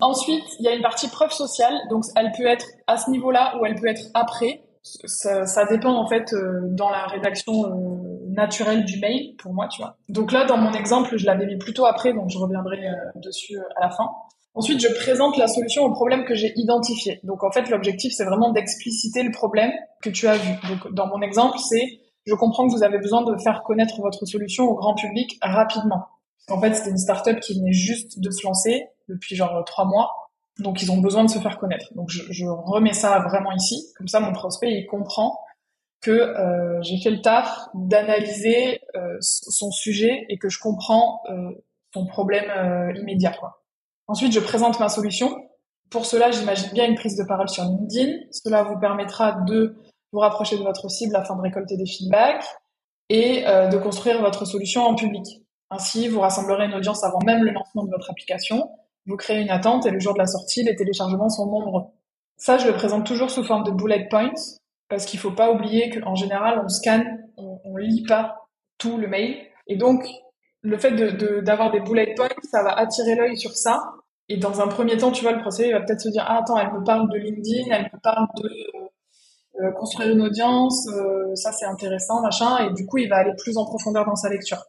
Ensuite, 0.00 0.44
il 0.60 0.64
y 0.64 0.68
a 0.68 0.74
une 0.74 0.82
partie 0.82 1.08
preuve 1.08 1.32
sociale, 1.32 1.74
donc 1.90 2.04
elle 2.16 2.32
peut 2.32 2.46
être 2.46 2.66
à 2.86 2.96
ce 2.96 3.10
niveau-là 3.10 3.58
ou 3.58 3.66
elle 3.66 3.74
peut 3.74 3.88
être 3.88 4.08
après. 4.14 4.62
Ça, 5.06 5.46
ça 5.46 5.64
dépend 5.64 5.94
en 5.94 6.06
fait 6.06 6.32
euh, 6.32 6.60
dans 6.62 6.90
la 6.90 7.06
rédaction 7.06 7.64
euh, 7.64 8.28
naturelle 8.28 8.84
du 8.84 9.00
mail 9.00 9.34
pour 9.36 9.52
moi, 9.52 9.66
tu 9.68 9.82
vois. 9.82 9.96
Donc 10.08 10.30
là, 10.30 10.44
dans 10.44 10.56
mon 10.56 10.72
exemple, 10.72 11.16
je 11.16 11.26
l'avais 11.26 11.46
mis 11.46 11.58
plutôt 11.58 11.86
après, 11.86 12.12
donc 12.12 12.30
je 12.30 12.38
reviendrai 12.38 12.86
euh, 12.86 12.92
dessus 13.16 13.58
à 13.76 13.80
la 13.80 13.90
fin. 13.90 14.08
Ensuite, 14.54 14.80
je 14.80 14.88
présente 14.88 15.36
la 15.36 15.48
solution 15.48 15.82
au 15.84 15.92
problème 15.92 16.24
que 16.24 16.34
j'ai 16.34 16.52
identifié. 16.56 17.20
Donc, 17.24 17.44
en 17.44 17.50
fait, 17.50 17.68
l'objectif, 17.68 18.14
c'est 18.16 18.24
vraiment 18.24 18.52
d'expliciter 18.52 19.22
le 19.22 19.30
problème 19.30 19.70
que 20.02 20.08
tu 20.08 20.26
as 20.28 20.36
vu. 20.36 20.50
Donc, 20.68 20.94
dans 20.94 21.06
mon 21.08 21.20
exemple, 21.20 21.58
c'est 21.58 22.00
je 22.24 22.34
comprends 22.34 22.66
que 22.66 22.72
vous 22.72 22.82
avez 22.82 22.98
besoin 22.98 23.22
de 23.22 23.36
faire 23.38 23.62
connaître 23.62 24.00
votre 24.00 24.24
solution 24.24 24.64
au 24.64 24.74
grand 24.74 24.94
public 24.94 25.38
rapidement. 25.42 26.06
En 26.48 26.60
fait, 26.60 26.74
c'était 26.74 26.90
une 26.90 26.98
startup 26.98 27.38
qui 27.40 27.58
venait 27.58 27.72
juste 27.72 28.20
de 28.20 28.30
se 28.30 28.46
lancer 28.46 28.86
depuis 29.08 29.36
genre 29.36 29.62
trois 29.64 29.84
mois. 29.84 30.25
Donc, 30.58 30.82
ils 30.82 30.90
ont 30.90 30.98
besoin 30.98 31.24
de 31.24 31.30
se 31.30 31.38
faire 31.38 31.58
connaître. 31.58 31.92
Donc, 31.94 32.08
je, 32.10 32.44
remets 32.46 32.94
ça 32.94 33.18
vraiment 33.20 33.52
ici. 33.52 33.92
Comme 33.96 34.08
ça, 34.08 34.20
mon 34.20 34.32
prospect, 34.32 34.72
il 34.72 34.86
comprend 34.86 35.38
que 36.00 36.10
euh, 36.10 36.80
j'ai 36.82 36.98
fait 36.98 37.10
le 37.10 37.20
taf 37.20 37.68
d'analyser 37.74 38.80
euh, 38.94 39.16
son 39.20 39.70
sujet 39.70 40.24
et 40.28 40.38
que 40.38 40.48
je 40.48 40.58
comprends 40.58 41.22
son 41.92 42.06
problème 42.06 42.50
euh, 42.50 42.98
immédiat. 42.98 43.32
Quoi. 43.32 43.62
Ensuite, 44.06 44.32
je 44.32 44.40
présente 44.40 44.80
ma 44.80 44.88
solution. 44.88 45.36
Pour 45.90 46.06
cela, 46.06 46.30
j'imagine 46.30 46.70
bien 46.72 46.86
une 46.86 46.94
prise 46.94 47.16
de 47.16 47.24
parole 47.24 47.48
sur 47.48 47.64
LinkedIn. 47.64 48.12
Cela 48.30 48.62
vous 48.62 48.78
permettra 48.78 49.32
de 49.32 49.76
vous 50.12 50.18
rapprocher 50.20 50.56
de 50.56 50.62
votre 50.62 50.88
cible 50.90 51.16
afin 51.16 51.36
de 51.36 51.42
récolter 51.42 51.76
des 51.76 51.86
feedbacks 51.86 52.46
et 53.08 53.42
de 53.42 53.76
construire 53.76 54.20
votre 54.20 54.44
solution 54.46 54.82
en 54.82 54.94
public. 54.94 55.42
Ainsi, 55.70 56.08
vous 56.08 56.20
rassemblerez 56.20 56.66
une 56.66 56.74
audience 56.74 57.04
avant 57.04 57.20
même 57.24 57.44
le 57.44 57.52
lancement 57.52 57.84
de 57.84 57.90
votre 57.90 58.10
application. 58.10 58.68
Vous 59.06 59.16
créez 59.16 59.40
une 59.40 59.50
attente 59.50 59.86
et 59.86 59.90
le 59.90 60.00
jour 60.00 60.14
de 60.14 60.18
la 60.18 60.26
sortie, 60.26 60.62
les 60.62 60.74
téléchargements 60.74 61.28
sont 61.28 61.46
nombreux. 61.46 61.82
Ça, 62.36 62.58
je 62.58 62.66
le 62.66 62.74
présente 62.74 63.06
toujours 63.06 63.30
sous 63.30 63.44
forme 63.44 63.64
de 63.64 63.70
bullet 63.70 64.08
points 64.10 64.32
parce 64.88 65.06
qu'il 65.06 65.18
faut 65.18 65.32
pas 65.32 65.50
oublier 65.50 65.90
qu'en 65.90 66.14
général, 66.14 66.60
on 66.64 66.68
scanne, 66.68 67.04
on, 67.36 67.60
on 67.64 67.76
lit 67.76 68.04
pas 68.04 68.48
tout 68.78 68.98
le 68.98 69.08
mail. 69.08 69.36
Et 69.66 69.76
donc, 69.76 70.04
le 70.62 70.78
fait 70.78 70.92
d'avoir 71.42 71.70
de, 71.70 71.78
des 71.78 71.84
bullet 71.84 72.14
points, 72.16 72.28
ça 72.50 72.62
va 72.62 72.72
attirer 72.72 73.14
l'œil 73.14 73.36
sur 73.36 73.52
ça. 73.52 73.92
Et 74.28 74.36
dans 74.36 74.60
un 74.60 74.66
premier 74.66 74.96
temps, 74.96 75.12
tu 75.12 75.22
vois, 75.22 75.32
le 75.32 75.40
procès 75.40 75.70
va 75.70 75.80
peut-être 75.80 76.00
se 76.00 76.08
dire, 76.08 76.24
ah, 76.26 76.40
attends, 76.40 76.58
elle 76.58 76.72
me 76.72 76.84
parle 76.84 77.08
de 77.10 77.16
LinkedIn, 77.16 77.70
elle 77.70 77.90
me 77.92 78.00
parle 78.00 78.26
de 78.42 78.50
euh, 79.62 79.70
construire 79.72 80.10
une 80.10 80.22
audience, 80.22 80.88
euh, 80.88 81.34
ça 81.34 81.52
c'est 81.52 81.64
intéressant, 81.64 82.20
machin. 82.20 82.66
Et 82.66 82.72
du 82.72 82.86
coup, 82.86 82.98
il 82.98 83.08
va 83.08 83.18
aller 83.18 83.34
plus 83.38 83.56
en 83.56 83.64
profondeur 83.64 84.04
dans 84.04 84.16
sa 84.16 84.28
lecture. 84.28 84.64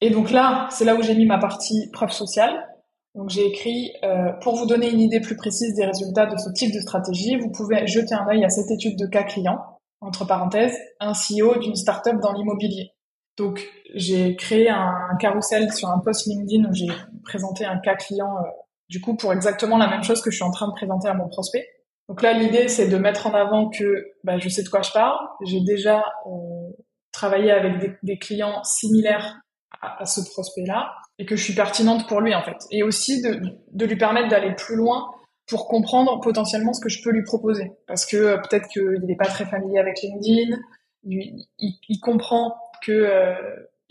Et 0.00 0.10
donc 0.10 0.30
là, 0.30 0.68
c'est 0.70 0.84
là 0.84 0.94
où 0.94 1.02
j'ai 1.02 1.14
mis 1.14 1.26
ma 1.26 1.38
partie 1.38 1.90
preuve 1.92 2.10
sociale. 2.10 2.66
Donc 3.14 3.30
j'ai 3.30 3.46
écrit, 3.46 3.92
euh, 4.02 4.32
pour 4.42 4.56
vous 4.56 4.66
donner 4.66 4.90
une 4.90 5.00
idée 5.00 5.20
plus 5.20 5.36
précise 5.36 5.74
des 5.74 5.84
résultats 5.84 6.26
de 6.26 6.36
ce 6.36 6.50
type 6.52 6.74
de 6.74 6.80
stratégie, 6.80 7.36
vous 7.36 7.50
pouvez 7.50 7.86
jeter 7.86 8.14
un 8.14 8.26
œil 8.28 8.44
à 8.44 8.48
cette 8.48 8.70
étude 8.70 8.98
de 8.98 9.06
cas 9.06 9.22
client, 9.22 9.58
entre 10.00 10.26
parenthèses, 10.26 10.76
un 10.98 11.12
CEO 11.12 11.58
d'une 11.58 11.76
startup 11.76 12.18
dans 12.20 12.32
l'immobilier. 12.32 12.90
Donc, 13.36 13.68
j'ai 13.94 14.36
créé 14.36 14.68
un 14.68 15.16
carrousel 15.20 15.72
sur 15.72 15.88
un 15.88 16.00
post 16.00 16.26
LinkedIn 16.26 16.68
où 16.68 16.74
j'ai 16.74 16.88
présenté 17.24 17.64
un 17.64 17.78
cas 17.78 17.94
client, 17.94 18.36
euh, 18.38 18.50
du 18.88 19.00
coup, 19.00 19.16
pour 19.16 19.32
exactement 19.32 19.78
la 19.78 19.88
même 19.88 20.02
chose 20.02 20.20
que 20.20 20.30
je 20.30 20.36
suis 20.36 20.44
en 20.44 20.50
train 20.50 20.68
de 20.68 20.72
présenter 20.72 21.08
à 21.08 21.14
mon 21.14 21.28
prospect. 21.28 21.66
Donc 22.08 22.20
là, 22.20 22.32
l'idée, 22.32 22.68
c'est 22.68 22.88
de 22.88 22.96
mettre 22.96 23.28
en 23.28 23.34
avant 23.34 23.70
que 23.70 24.12
bah, 24.24 24.38
je 24.38 24.48
sais 24.48 24.62
de 24.62 24.68
quoi 24.68 24.82
je 24.82 24.92
parle. 24.92 25.16
J'ai 25.44 25.60
déjà 25.60 26.04
euh, 26.26 26.72
travaillé 27.12 27.50
avec 27.50 27.96
des, 28.02 28.18
clients 28.18 28.62
similaires 28.62 29.40
à, 29.80 30.02
à 30.02 30.04
ce 30.04 30.20
prospect-là 30.20 30.90
et 31.18 31.26
que 31.26 31.36
je 31.36 31.42
suis 31.42 31.54
pertinente 31.54 32.08
pour 32.08 32.20
lui, 32.20 32.34
en 32.34 32.42
fait. 32.42 32.56
Et 32.70 32.82
aussi 32.82 33.22
de, 33.22 33.40
de 33.72 33.86
lui 33.86 33.96
permettre 33.96 34.28
d'aller 34.28 34.54
plus 34.54 34.76
loin 34.76 35.10
pour 35.46 35.68
comprendre 35.68 36.20
potentiellement 36.20 36.72
ce 36.72 36.80
que 36.80 36.88
je 36.88 37.02
peux 37.02 37.10
lui 37.10 37.22
proposer. 37.22 37.72
Parce 37.86 38.06
que 38.06 38.16
euh, 38.16 38.36
peut-être 38.38 38.68
qu'il 38.68 39.04
n'est 39.04 39.16
pas 39.16 39.26
très 39.26 39.44
familier 39.44 39.78
avec 39.78 40.00
LinkedIn, 40.02 40.56
il, 41.04 41.46
il, 41.58 41.78
il 41.88 42.00
comprend 42.00 42.56
que 42.82 42.92
euh, 42.92 43.34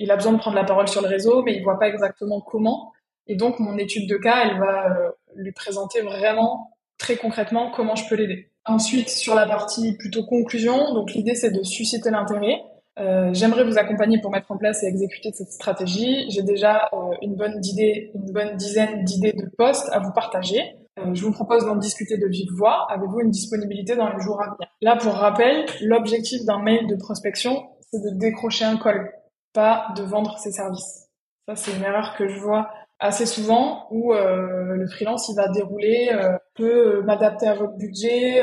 a 0.09 0.15
besoin 0.15 0.33
de 0.33 0.37
prendre 0.37 0.55
la 0.55 0.63
parole 0.63 0.87
sur 0.87 1.01
le 1.01 1.07
réseau, 1.07 1.43
mais 1.43 1.55
il 1.55 1.63
voit 1.63 1.79
pas 1.79 1.87
exactement 1.87 2.41
comment. 2.41 2.91
Et 3.27 3.35
donc 3.35 3.59
mon 3.59 3.77
étude 3.77 4.09
de 4.09 4.17
cas, 4.17 4.45
elle 4.45 4.59
va 4.59 4.87
euh, 4.87 5.09
lui 5.35 5.51
présenter 5.51 6.01
vraiment 6.01 6.71
très 6.97 7.15
concrètement 7.15 7.71
comment 7.71 7.95
je 7.95 8.07
peux 8.07 8.15
l'aider. 8.15 8.49
Ensuite, 8.65 9.09
sur 9.09 9.35
la 9.35 9.45
partie 9.45 9.97
plutôt 9.97 10.25
conclusion, 10.25 10.93
donc 10.93 11.13
l'idée 11.13 11.35
c'est 11.35 11.51
de 11.51 11.63
susciter 11.63 12.09
l'intérêt. 12.11 12.61
Euh, 12.99 13.33
J'aimerais 13.33 13.63
vous 13.63 13.77
accompagner 13.77 14.21
pour 14.21 14.31
mettre 14.31 14.51
en 14.51 14.57
place 14.57 14.83
et 14.83 14.87
exécuter 14.87 15.31
cette 15.33 15.51
stratégie. 15.51 16.29
J'ai 16.29 16.43
déjà 16.43 16.89
euh, 16.93 17.15
une 17.21 17.35
bonne 17.35 17.59
idée, 17.63 18.11
une 18.13 18.31
bonne 18.31 18.55
dizaine 18.55 19.03
d'idées 19.03 19.33
de 19.33 19.49
postes 19.57 19.89
à 19.91 19.99
vous 19.99 20.11
partager. 20.13 20.61
Euh, 20.99 21.13
je 21.13 21.23
vous 21.23 21.31
propose 21.31 21.65
d'en 21.65 21.75
discuter 21.75 22.17
de 22.17 22.27
vive 22.27 22.51
voix. 22.55 22.85
Avez-vous 22.91 23.21
une 23.21 23.31
disponibilité 23.31 23.95
dans 23.95 24.09
les 24.09 24.21
jours 24.21 24.39
à 24.41 24.45
venir? 24.45 24.67
Là, 24.81 24.95
pour 24.95 25.13
rappel, 25.13 25.65
l'objectif 25.81 26.45
d'un 26.45 26.61
mail 26.61 26.87
de 26.87 26.95
prospection, 26.95 27.63
c'est 27.91 28.01
de 28.01 28.17
décrocher 28.19 28.65
un 28.65 28.77
call, 28.77 29.11
pas 29.53 29.87
de 29.95 30.03
vendre 30.03 30.37
ses 30.37 30.51
services. 30.51 31.09
Ça, 31.47 31.55
c'est 31.55 31.75
une 31.75 31.83
erreur 31.83 32.15
que 32.15 32.27
je 32.27 32.39
vois 32.39 32.69
assez 32.99 33.25
souvent 33.25 33.87
où 33.91 34.13
le 34.13 34.87
freelance 34.87 35.27
il 35.27 35.35
va 35.35 35.49
dérouler, 35.49 36.09
peut 36.55 37.01
m'adapter 37.01 37.47
à 37.47 37.55
votre 37.55 37.75
budget, 37.75 38.41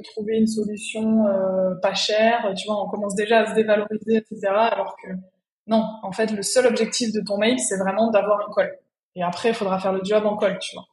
euh, 0.00 0.10
trouver 0.12 0.36
une 0.36 0.46
solution 0.46 1.26
euh, 1.26 1.74
pas 1.82 1.94
chère, 1.94 2.52
tu 2.56 2.66
vois, 2.66 2.82
on 2.82 2.88
commence 2.88 3.14
déjà 3.14 3.40
à 3.40 3.50
se 3.50 3.54
dévaloriser, 3.54 4.16
etc. 4.16 4.38
Alors 4.48 4.96
que 5.02 5.10
non, 5.66 5.84
en 6.02 6.12
fait, 6.12 6.32
le 6.32 6.42
seul 6.42 6.66
objectif 6.66 7.12
de 7.12 7.20
ton 7.20 7.38
mail, 7.38 7.58
c'est 7.58 7.76
vraiment 7.76 8.10
d'avoir 8.10 8.40
un 8.40 8.52
call. 8.54 8.72
Et 9.14 9.22
après, 9.22 9.50
il 9.50 9.54
faudra 9.54 9.78
faire 9.78 9.92
le 9.92 10.00
job 10.02 10.24
en 10.26 10.36
call, 10.36 10.58
tu 10.58 10.74
vois. 10.74 10.86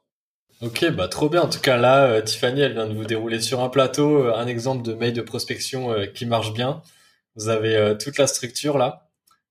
Ok, 0.61 0.89
bah 0.91 1.07
trop 1.07 1.29
bien. 1.29 1.43
En 1.43 1.49
tout 1.49 1.59
cas, 1.59 1.77
là, 1.77 2.21
Tiffany, 2.21 2.61
elle 2.61 2.73
vient 2.73 2.87
de 2.87 2.93
vous 2.93 3.05
dérouler 3.05 3.39
sur 3.41 3.61
un 3.61 3.69
plateau 3.69 4.33
un 4.33 4.47
exemple 4.47 4.83
de 4.83 4.93
mail 4.93 5.13
de 5.13 5.21
prospection 5.21 5.93
qui 6.15 6.25
marche 6.25 6.53
bien. 6.53 6.81
Vous 7.35 7.49
avez 7.49 7.95
toute 7.99 8.17
la 8.17 8.25
structure 8.25 8.77
là. 8.79 9.07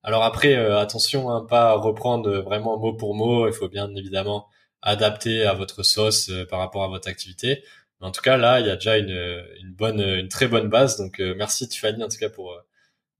Alors 0.06 0.22
après, 0.22 0.54
euh, 0.54 0.78
attention, 0.78 1.30
hein, 1.30 1.44
pas 1.48 1.72
reprendre 1.72 2.30
vraiment 2.38 2.78
mot 2.78 2.92
pour 2.92 3.16
mot. 3.16 3.48
Il 3.48 3.52
faut 3.52 3.68
bien 3.68 3.92
évidemment 3.96 4.46
adapter 4.80 5.44
à 5.44 5.52
votre 5.52 5.82
sauce 5.82 6.30
euh, 6.30 6.46
par 6.46 6.60
rapport 6.60 6.84
à 6.84 6.88
votre 6.88 7.08
activité. 7.08 7.64
En 8.00 8.10
tout 8.10 8.20
cas, 8.20 8.36
là, 8.36 8.60
il 8.60 8.66
y 8.66 8.70
a 8.70 8.76
déjà 8.76 8.98
une, 8.98 9.44
une 9.62 9.72
bonne, 9.72 10.00
une 10.00 10.28
très 10.28 10.48
bonne 10.48 10.68
base. 10.68 10.98
Donc, 10.98 11.20
euh, 11.20 11.34
merci 11.36 11.68
Tiffany 11.68 12.02
en 12.02 12.08
tout 12.08 12.18
cas 12.18 12.28
pour 12.28 12.54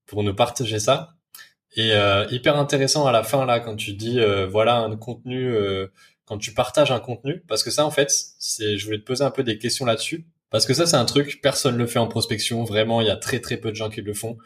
pour 0.07 0.23
nous 0.23 0.35
partager 0.35 0.79
ça. 0.79 1.15
Et 1.77 1.93
hyper 2.31 2.57
intéressant 2.57 3.07
à 3.07 3.13
la 3.13 3.23
fin 3.23 3.45
là 3.45 3.61
quand 3.61 3.77
tu 3.77 3.93
dis 3.93 4.19
voilà 4.49 4.79
un 4.79 4.97
contenu, 4.97 5.55
quand 6.25 6.39
tu 6.39 6.55
partages 6.55 6.91
un 6.91 7.01
contenu, 7.01 7.43
parce 7.49 7.63
que 7.63 7.71
ça 7.71 7.85
en 7.85 7.91
fait, 7.91 8.11
c'est, 8.39 8.79
je 8.79 8.85
voulais 8.87 8.99
te 8.99 9.05
poser 9.05 9.25
un 9.25 9.31
peu 9.31 9.43
des 9.43 9.59
questions 9.59 9.85
là-dessus. 9.85 10.27
Parce 10.51 10.65
que 10.65 10.75
ça, 10.75 10.87
c'est 10.87 10.97
un 10.97 11.05
truc, 11.05 11.41
personne 11.43 11.77
le 11.77 11.87
fait 11.87 11.99
en 11.99 12.07
prospection. 12.07 12.65
Vraiment, 12.65 13.01
il 13.01 13.09
y 13.09 13.11
a 13.11 13.17
très 13.17 13.41
très 13.41 13.57
peu 13.57 13.71
de 13.71 13.77
gens 13.77 13.91
qui 13.91 14.01
le 14.01 14.15
font. 14.15 14.39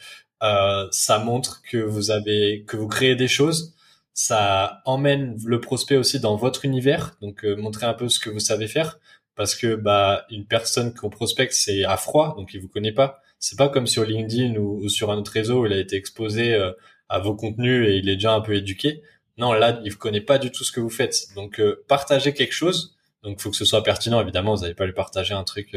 Euh, 0.43 0.88
ça 0.90 1.19
montre 1.19 1.62
que 1.62 1.77
vous 1.77 2.11
avez, 2.11 2.64
que 2.66 2.77
vous 2.77 2.88
créez 2.88 3.16
des 3.16 3.29
choses. 3.29 3.75
Ça 4.14 4.83
emmène 4.87 5.37
le 5.45 5.61
prospect 5.61 5.97
aussi 5.97 6.19
dans 6.21 6.37
votre 6.37 6.64
univers, 6.64 7.16
donc 7.23 7.45
euh, 7.45 7.55
montrer 7.57 7.87
un 7.87 7.95
peu 7.95 8.09
ce 8.09 8.19
que 8.19 8.29
vous 8.29 8.40
savez 8.40 8.66
faire, 8.66 8.99
parce 9.40 9.55
que 9.55 9.74
bah 9.74 10.26
une 10.31 10.44
personne 10.44 10.92
qu'on 10.92 11.09
prospecte 11.09 11.55
c'est 11.55 11.85
à 11.85 11.96
froid, 11.96 12.35
donc 12.37 12.53
il 12.53 12.61
vous 12.61 12.68
connaît 12.68 12.92
pas. 12.92 13.22
C'est 13.38 13.57
pas 13.57 13.70
comme 13.70 13.87
sur 13.87 14.05
LinkedIn 14.05 14.57
ou, 14.57 14.87
sur 14.90 15.11
un 15.11 15.16
autre 15.16 15.33
réseau 15.33 15.62
où 15.62 15.66
il 15.66 15.72
a 15.72 15.79
été 15.79 15.96
exposé 15.96 16.53
euh, 16.53 16.72
à 17.09 17.20
vos 17.20 17.35
contenus 17.35 17.88
et 17.88 17.96
il 17.96 18.09
est 18.11 18.16
déjà 18.16 18.35
un 18.35 18.42
peu 18.42 18.55
éduqué. 18.55 19.03
Non, 19.38 19.55
là, 19.55 19.81
il 19.85 19.96
connaît 19.96 20.20
pas 20.20 20.38
du 20.38 20.50
tout 20.50 20.62
ce 20.64 20.72
que 20.72 20.81
vous 20.81 20.90
faites. 20.90 21.29
Donc, 21.35 21.62
partagez 21.88 22.35
quelque 22.35 22.53
chose. 22.53 22.96
Donc, 23.22 23.40
faut 23.40 23.50
que 23.50 23.57
ce 23.57 23.64
soit 23.64 23.83
pertinent. 23.83 24.20
Évidemment, 24.20 24.55
vous 24.55 24.62
n'allez 24.62 24.74
pas 24.74 24.85
lui 24.85 24.92
partager 24.92 25.33
un 25.33 25.44
truc, 25.44 25.74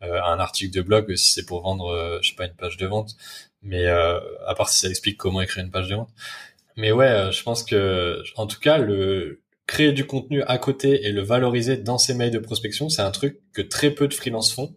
un 0.00 0.38
article 0.40 0.74
de 0.74 0.82
blog 0.82 1.14
si 1.14 1.30
c'est 1.30 1.46
pour 1.46 1.62
vendre, 1.62 2.18
je 2.20 2.30
sais 2.30 2.34
pas, 2.34 2.46
une 2.46 2.54
page 2.54 2.76
de 2.76 2.86
vente 2.86 3.14
mais 3.62 3.86
euh, 3.86 4.20
à 4.46 4.54
part 4.54 4.68
si 4.68 4.80
ça 4.80 4.88
explique 4.88 5.18
comment 5.18 5.40
écrire 5.40 5.64
une 5.64 5.70
page 5.70 5.88
de 5.88 5.96
vente. 5.96 6.10
Mais 6.76 6.92
ouais, 6.92 7.06
euh, 7.06 7.30
je 7.32 7.42
pense 7.42 7.62
que 7.62 8.22
en 8.36 8.46
tout 8.46 8.60
cas 8.60 8.78
le 8.78 9.39
créer 9.70 9.92
du 9.92 10.04
contenu 10.04 10.42
à 10.48 10.58
côté 10.58 11.06
et 11.06 11.12
le 11.12 11.22
valoriser 11.22 11.76
dans 11.76 11.96
ses 11.96 12.12
mails 12.12 12.32
de 12.32 12.40
prospection, 12.40 12.88
c'est 12.88 13.02
un 13.02 13.12
truc 13.12 13.40
que 13.52 13.62
très 13.62 13.92
peu 13.92 14.08
de 14.08 14.14
freelance 14.14 14.52
font. 14.52 14.74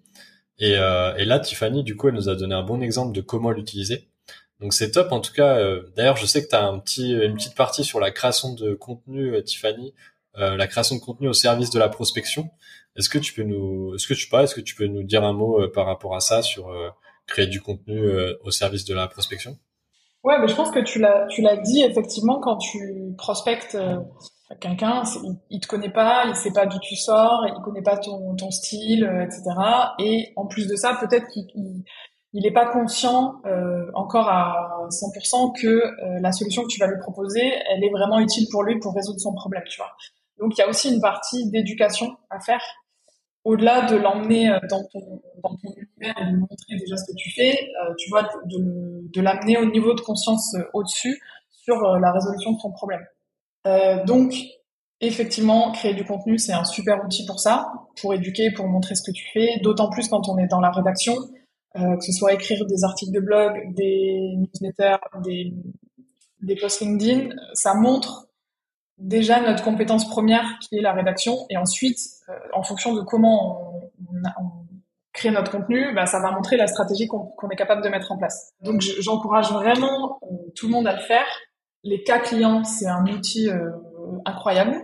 Et, 0.60 0.75
euh, 0.77 1.15
là, 1.25 1.39
Tiffany, 1.39 1.84
du 1.84 1.95
coup, 1.95 2.10
elle 2.10 2.13
nous 2.13 2.29
a 2.29 2.36
donné 2.36 2.53
un 2.53 2.62
bon 2.62 2.79
exemple 2.79 3.12
de 3.12 3.21
comment 3.21 3.49
l'utiliser. 3.49 4.08
Donc 4.60 4.71
c'est 4.71 4.91
top. 4.91 5.12
En 5.12 5.19
tout 5.19 5.34
cas, 5.34 5.58
euh, 5.58 5.82
d'ailleurs, 5.95 6.17
je 6.17 6.27
sais 6.27 6.43
que 6.43 6.47
tu 6.47 6.56
as 6.56 6.69
une 7.25 7.34
petite 7.34 7.56
partie 7.56 7.84
sur 7.84 7.99
la 7.99 8.12
création 8.12 8.53
de 8.53 8.75
contenu, 8.75 9.43
Tiffany, 9.43 9.95
la 10.36 10.67
création 10.67 10.95
de 10.95 11.01
contenu 11.01 11.27
au 11.27 11.34
service 11.34 11.71
de 11.71 11.79
la 11.79 11.89
prospection. 11.89 12.51
Est-ce 12.95 13.10
que 13.10 13.17
tu 13.17 13.34
peux 13.34 13.41
nous, 13.41 13.95
est-ce 13.95 14.06
que 14.06 14.13
tu 14.13 14.29
pas, 14.29 14.43
est-ce 14.43 14.53
que 14.53 14.62
tu 14.62 14.75
peux 14.75 14.86
nous 14.86 15.01
dire 15.01 15.23
un 15.23 15.34
mot 15.34 15.67
par 15.69 15.88
rapport 15.88 16.15
à 16.15 16.19
ça 16.19 16.43
sur 16.43 16.71
créer 17.25 17.47
du 17.47 17.62
contenu 17.62 17.99
euh, 17.99 18.36
au 18.43 18.51
service 18.51 18.86
de 18.86 18.93
la 18.93 19.08
prospection? 19.08 19.58
Ouais, 20.24 20.40
mais 20.40 20.48
je 20.48 20.56
pense 20.56 20.72
que 20.72 20.80
tu 20.80 21.00
l'as, 21.00 21.26
tu 21.28 21.42
l'as 21.42 21.58
dit 21.58 21.84
effectivement 21.84 22.40
quand 22.40 22.58
tu 22.58 23.14
prospectes 23.18 23.76
euh, 23.76 23.98
quelqu'un, 24.62 25.04
il, 25.24 25.36
il, 25.50 25.60
te 25.60 25.68
connaît 25.68 25.92
pas, 25.92 26.24
il 26.28 26.36
sait 26.36 26.54
pas 26.54 26.66
d'où 26.66 26.80
tu 26.80 26.96
sors, 26.96 27.46
il 27.46 27.62
connaît 27.62 27.82
pas 27.82 27.98
ton, 27.98 28.34
ton 28.36 28.50
style, 28.50 29.04
euh, 29.04 29.26
etc. 29.26 29.44
Et 30.00 30.32
en 30.38 30.46
plus 30.46 30.68
de 30.68 30.76
ça, 30.76 30.98
peut-être 31.00 31.28
qu'il 31.28 31.84
il 32.36 32.42
n'est 32.42 32.54
pas 32.54 32.66
conscient 32.72 33.42
euh, 33.46 33.86
encore 33.94 34.28
à 34.28 34.88
100% 34.90 35.62
que 35.62 35.84
la 36.20 36.32
solution 36.32 36.64
que 36.64 36.68
tu 36.68 36.80
vas 36.80 36.88
lui 36.88 36.98
proposer, 37.00 37.44
elle 37.70 37.84
est 37.84 37.92
vraiment 37.92 38.20
utile 38.20 38.48
pour 38.52 38.64
lui 38.64 38.80
pour 38.80 38.96
résoudre 38.96 39.20
son 39.20 39.36
problème, 39.36 39.62
tu 39.70 39.78
vois. 39.78 39.92
Donc 40.40 40.58
il 40.58 40.62
y 40.62 40.64
a 40.64 40.68
aussi 40.68 40.92
une 40.92 41.00
partie 41.00 41.48
d'éducation 41.52 42.08
à 42.32 42.40
faire 42.40 42.62
au-delà 43.43 43.86
de 43.86 43.95
l'emmener 43.95 44.49
euh, 44.49 44.60
dans 44.69 44.84
ton, 44.91 45.21
dans 45.43 45.56
ton 45.56 45.73
univers 45.75 46.15
et 46.21 46.25
de 46.25 46.32
lui 46.32 46.39
montrer 46.39 46.75
déjà 46.77 46.97
ce 46.97 47.12
que 47.12 47.15
tu 47.17 47.32
fais, 47.32 47.51
euh, 47.51 47.93
tu 47.97 48.10
vois, 48.10 48.23
de, 48.45 49.10
de 49.12 49.21
l'amener 49.21 49.58
au 49.58 49.65
niveau 49.65 49.93
de 49.93 50.01
conscience 50.01 50.56
euh, 50.56 50.63
au-dessus 50.73 51.21
sur 51.49 51.82
la 51.82 52.12
résolution 52.12 52.51
de 52.53 52.58
ton 52.62 52.71
problème. 52.71 53.06
Euh, 53.67 54.03
donc, 54.03 54.34
effectivement, 54.99 55.71
créer 55.71 55.93
du 55.93 56.03
contenu, 56.03 56.38
c'est 56.38 56.53
un 56.53 56.65
super 56.65 57.03
outil 57.06 57.25
pour 57.25 57.39
ça, 57.39 57.71
pour 58.01 58.13
éduquer, 58.13 58.51
pour 58.51 58.67
montrer 58.67 58.95
ce 58.95 59.03
que 59.03 59.12
tu 59.12 59.25
fais, 59.34 59.60
d'autant 59.62 59.89
plus 59.89 60.10
quand 60.10 60.27
on 60.27 60.38
est 60.38 60.47
dans 60.47 60.60
la 60.60 60.71
rédaction, 60.71 61.15
euh, 61.77 61.95
que 61.95 62.03
ce 62.03 62.12
soit 62.12 62.34
écrire 62.34 62.65
des 62.65 62.84
articles 62.84 63.13
de 63.13 63.19
blog, 63.21 63.73
des 63.75 64.36
newsletters, 64.38 64.97
des, 65.23 65.53
des 66.41 66.56
posts 66.56 66.82
LinkedIn, 66.82 67.29
ça 67.53 67.73
montre 67.73 68.27
déjà 69.04 69.42
notre 69.42 69.63
compétence 69.63 70.08
première 70.08 70.58
qui 70.60 70.78
est 70.78 70.82
la 70.82 70.94
rédaction. 70.94 71.46
Et 71.50 71.58
ensuite 71.58 72.00
euh, 72.30 72.34
en 72.54 72.63
fonction 72.63 72.96
de 72.96 73.02
comment 73.02 73.74
on, 74.02 74.44
on, 74.44 74.52
crée 75.12 75.30
notre 75.30 75.52
contenu 75.52 75.94
bah, 75.94 76.08
ça 76.08 76.20
va 76.20 76.32
montrer 76.32 76.58
la 76.58 76.66
stratégie 76.66 77.06
qu'on 77.08 77.50
est 77.52 77.56
capable 77.56 77.84
de 77.84 77.89
mettre 77.89 78.12
en 78.12 78.18
place. 78.18 78.54
Donc 78.62 78.82
j'encourage 78.82 79.52
vraiment 79.52 80.18
euh, 80.24 80.36
tout 80.56 80.68
le 80.68 80.72
monde 80.72 80.88
à 80.88 80.94
le 80.94 81.02
faire. 81.02 81.26
Les 81.84 82.02
cas 82.04 82.20
clients 82.20 82.63
c'est 82.63 82.88
un 82.88 83.06
outil 83.06 83.50
euh, 83.50 83.70
incroyable. 84.26 84.76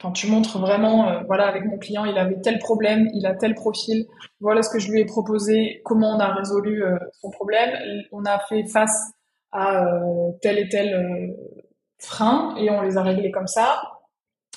Quand 0.00 0.12
tu 0.12 0.26
montres 0.28 0.58
vraiment 0.58 1.22
voilà 1.26 1.46
avec 1.46 1.64
mon 1.64 1.78
client 1.78 2.04
il 2.04 2.18
avait 2.18 2.40
tel 2.40 2.58
problème 2.58 3.08
il 3.14 3.24
a 3.24 3.34
tel 3.34 3.54
profil 3.54 4.06
voilà 4.40 4.62
ce 4.62 4.70
que 4.70 4.80
je 4.80 4.90
lui 4.90 5.00
ai 5.00 5.04
proposé 5.04 5.80
comment 5.84 6.16
on 6.16 6.18
a 6.18 6.34
résolu 6.34 6.82
son 7.20 7.30
problème. 7.30 7.70
On 8.10 8.24
a 8.24 8.40
fait 8.48 8.64
face 8.66 9.12
à 9.52 9.84
tel 10.40 10.58
et 10.58 10.68
tel 10.68 11.36
freins 12.04 12.54
et 12.56 12.70
on 12.70 12.80
les 12.82 12.96
a 12.96 13.02
réglés 13.02 13.30
comme 13.30 13.46
ça. 13.46 13.82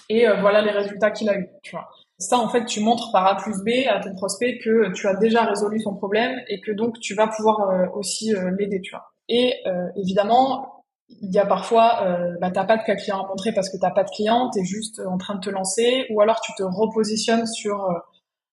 Et 0.10 0.28
euh, 0.28 0.40
voilà 0.42 0.62
les 0.62 0.72
résultats 0.72 1.12
qu'il 1.12 1.30
a 1.30 1.38
eu. 1.38 1.48
Tu 1.64 1.72
vois. 1.72 1.88
Ça, 2.18 2.38
en 2.38 2.48
fait, 2.48 2.66
tu 2.66 2.80
montres 2.80 3.12
par 3.12 3.28
A 3.28 3.36
plus 3.36 3.62
B 3.64 3.88
à 3.90 4.00
ton 4.00 4.16
prospect 4.16 4.60
que 4.60 4.92
tu 4.94 5.08
as 5.08 5.16
déjà 5.16 5.44
résolu 5.44 5.82
son 5.82 5.96
problème 5.96 6.40
et 6.48 6.62
que 6.62 6.72
donc 6.72 7.00
tu 7.00 7.14
vas 7.14 7.28
pouvoir 7.28 7.70
euh, 7.70 7.88
aussi 7.94 8.34
euh, 8.34 8.52
l'aider. 8.58 8.80
Tu 8.82 8.92
vois. 8.92 9.12
Et 9.28 9.54
évidemment, 9.96 10.84
il 11.10 11.34
y 11.34 11.40
a 11.40 11.46
parfois, 11.46 12.04
euh, 12.04 12.36
bah, 12.40 12.52
t'as 12.52 12.64
pas 12.64 12.78
de 12.78 12.84
cas 12.84 12.96
client 12.96 13.24
à 13.24 13.28
montrer 13.28 13.54
parce 13.54 13.70
que 13.70 13.78
t'as 13.78 13.92
pas 13.92 14.04
de 14.04 14.10
client, 14.10 14.50
t'es 14.52 14.64
juste 14.64 15.02
en 15.06 15.18
train 15.18 15.36
de 15.36 15.40
te 15.40 15.50
lancer, 15.50 16.06
ou 16.12 16.22
alors 16.22 16.40
tu 16.42 16.52
te 16.56 16.64
repositionnes 16.64 17.48
sur 17.48 17.90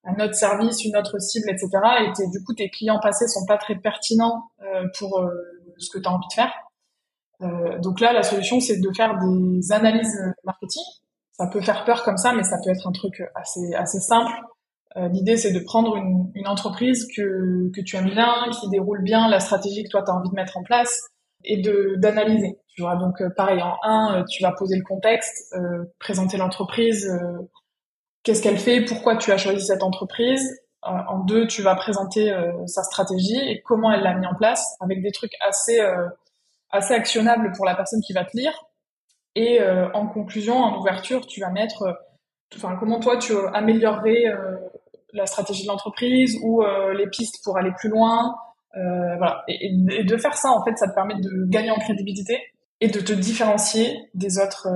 un 0.04 0.24
autre 0.24 0.34
service, 0.34 0.82
une 0.84 0.96
autre 0.96 1.18
cible, 1.18 1.50
etc. 1.50 1.68
Et 2.00 2.28
du 2.28 2.42
coup, 2.42 2.54
tes 2.54 2.70
clients 2.70 2.98
passés 3.00 3.28
sont 3.28 3.44
pas 3.46 3.58
très 3.58 3.76
pertinents 3.76 4.44
pour 4.98 5.22
ce 5.76 5.90
que 5.90 5.98
tu 5.98 6.08
as 6.08 6.12
envie 6.12 6.26
de 6.28 6.34
faire. 6.34 6.52
Euh, 7.42 7.78
donc 7.80 8.00
là, 8.00 8.12
la 8.12 8.22
solution, 8.22 8.60
c'est 8.60 8.80
de 8.80 8.90
faire 8.96 9.18
des 9.18 9.72
analyses 9.72 10.18
marketing. 10.44 10.82
Ça 11.32 11.46
peut 11.46 11.60
faire 11.60 11.84
peur 11.84 12.04
comme 12.04 12.16
ça, 12.16 12.32
mais 12.32 12.42
ça 12.42 12.58
peut 12.62 12.70
être 12.70 12.86
un 12.86 12.92
truc 12.92 13.22
assez, 13.34 13.74
assez 13.74 14.00
simple. 14.00 14.32
Euh, 14.96 15.08
L'idée, 15.08 15.36
c'est 15.36 15.52
de 15.52 15.60
prendre 15.60 15.96
une, 15.96 16.30
une, 16.34 16.46
entreprise 16.46 17.08
que, 17.16 17.70
que 17.74 17.80
tu 17.80 17.96
aimes 17.96 18.10
bien, 18.10 18.50
qui 18.60 18.68
déroule 18.68 19.02
bien 19.02 19.28
la 19.28 19.40
stratégie 19.40 19.84
que 19.84 19.88
toi, 19.88 20.02
tu 20.02 20.10
as 20.10 20.14
envie 20.14 20.28
de 20.28 20.34
mettre 20.34 20.58
en 20.58 20.62
place, 20.62 21.08
et 21.44 21.60
de 21.60 21.96
d'analyser. 21.96 22.58
Tu 22.74 22.82
vois, 22.82 22.96
donc 22.96 23.20
euh, 23.20 23.28
pareil, 23.36 23.62
en 23.62 23.76
un, 23.82 24.20
euh, 24.20 24.24
tu 24.30 24.42
vas 24.42 24.52
poser 24.52 24.76
le 24.76 24.82
contexte, 24.82 25.54
euh, 25.54 25.84
présenter 25.98 26.36
l'entreprise, 26.36 27.10
qu'est-ce 28.22 28.42
qu'elle 28.42 28.58
fait, 28.58 28.84
pourquoi 28.84 29.16
tu 29.16 29.32
as 29.32 29.36
choisi 29.36 29.64
cette 29.64 29.82
entreprise. 29.82 30.58
en 30.82 31.20
deux, 31.20 31.46
tu 31.46 31.62
vas 31.62 31.76
présenter 31.76 32.34
sa 32.66 32.82
stratégie 32.82 33.38
et 33.38 33.62
comment 33.62 33.92
elle 33.92 34.02
l'a 34.02 34.14
mis 34.14 34.26
en 34.26 34.34
place, 34.34 34.76
avec 34.80 35.00
des 35.00 35.12
trucs 35.12 35.34
assez 35.46 35.80
assez 36.72 36.94
actionnable 36.94 37.52
pour 37.54 37.64
la 37.66 37.74
personne 37.74 38.00
qui 38.00 38.12
va 38.12 38.24
te 38.24 38.36
lire. 38.36 38.52
Et 39.34 39.60
euh, 39.60 39.90
en 39.92 40.06
conclusion, 40.06 40.56
en 40.56 40.78
ouverture, 40.78 41.26
tu 41.26 41.40
vas 41.40 41.50
mettre, 41.50 41.82
euh, 41.82 42.74
comment 42.78 43.00
toi 43.00 43.16
tu 43.18 43.32
améliorerais 43.54 44.26
euh, 44.26 44.56
la 45.12 45.26
stratégie 45.26 45.62
de 45.62 45.68
l'entreprise 45.68 46.38
ou 46.42 46.64
les 46.94 47.06
pistes 47.06 47.44
pour 47.44 47.58
aller 47.58 47.70
plus 47.78 47.90
loin. 47.90 48.34
voilà. 48.74 49.44
Et, 49.46 49.66
et, 49.66 50.04
de 50.04 50.16
faire 50.16 50.34
ça, 50.34 50.50
en 50.50 50.64
fait, 50.64 50.76
ça 50.78 50.88
te 50.88 50.94
permet 50.94 51.16
de 51.16 51.44
gagner 51.48 51.70
en 51.70 51.78
crédibilité 51.78 52.40
et 52.80 52.88
de 52.88 52.98
te 52.98 53.12
différencier 53.12 54.08
des 54.14 54.38
autres 54.38 54.68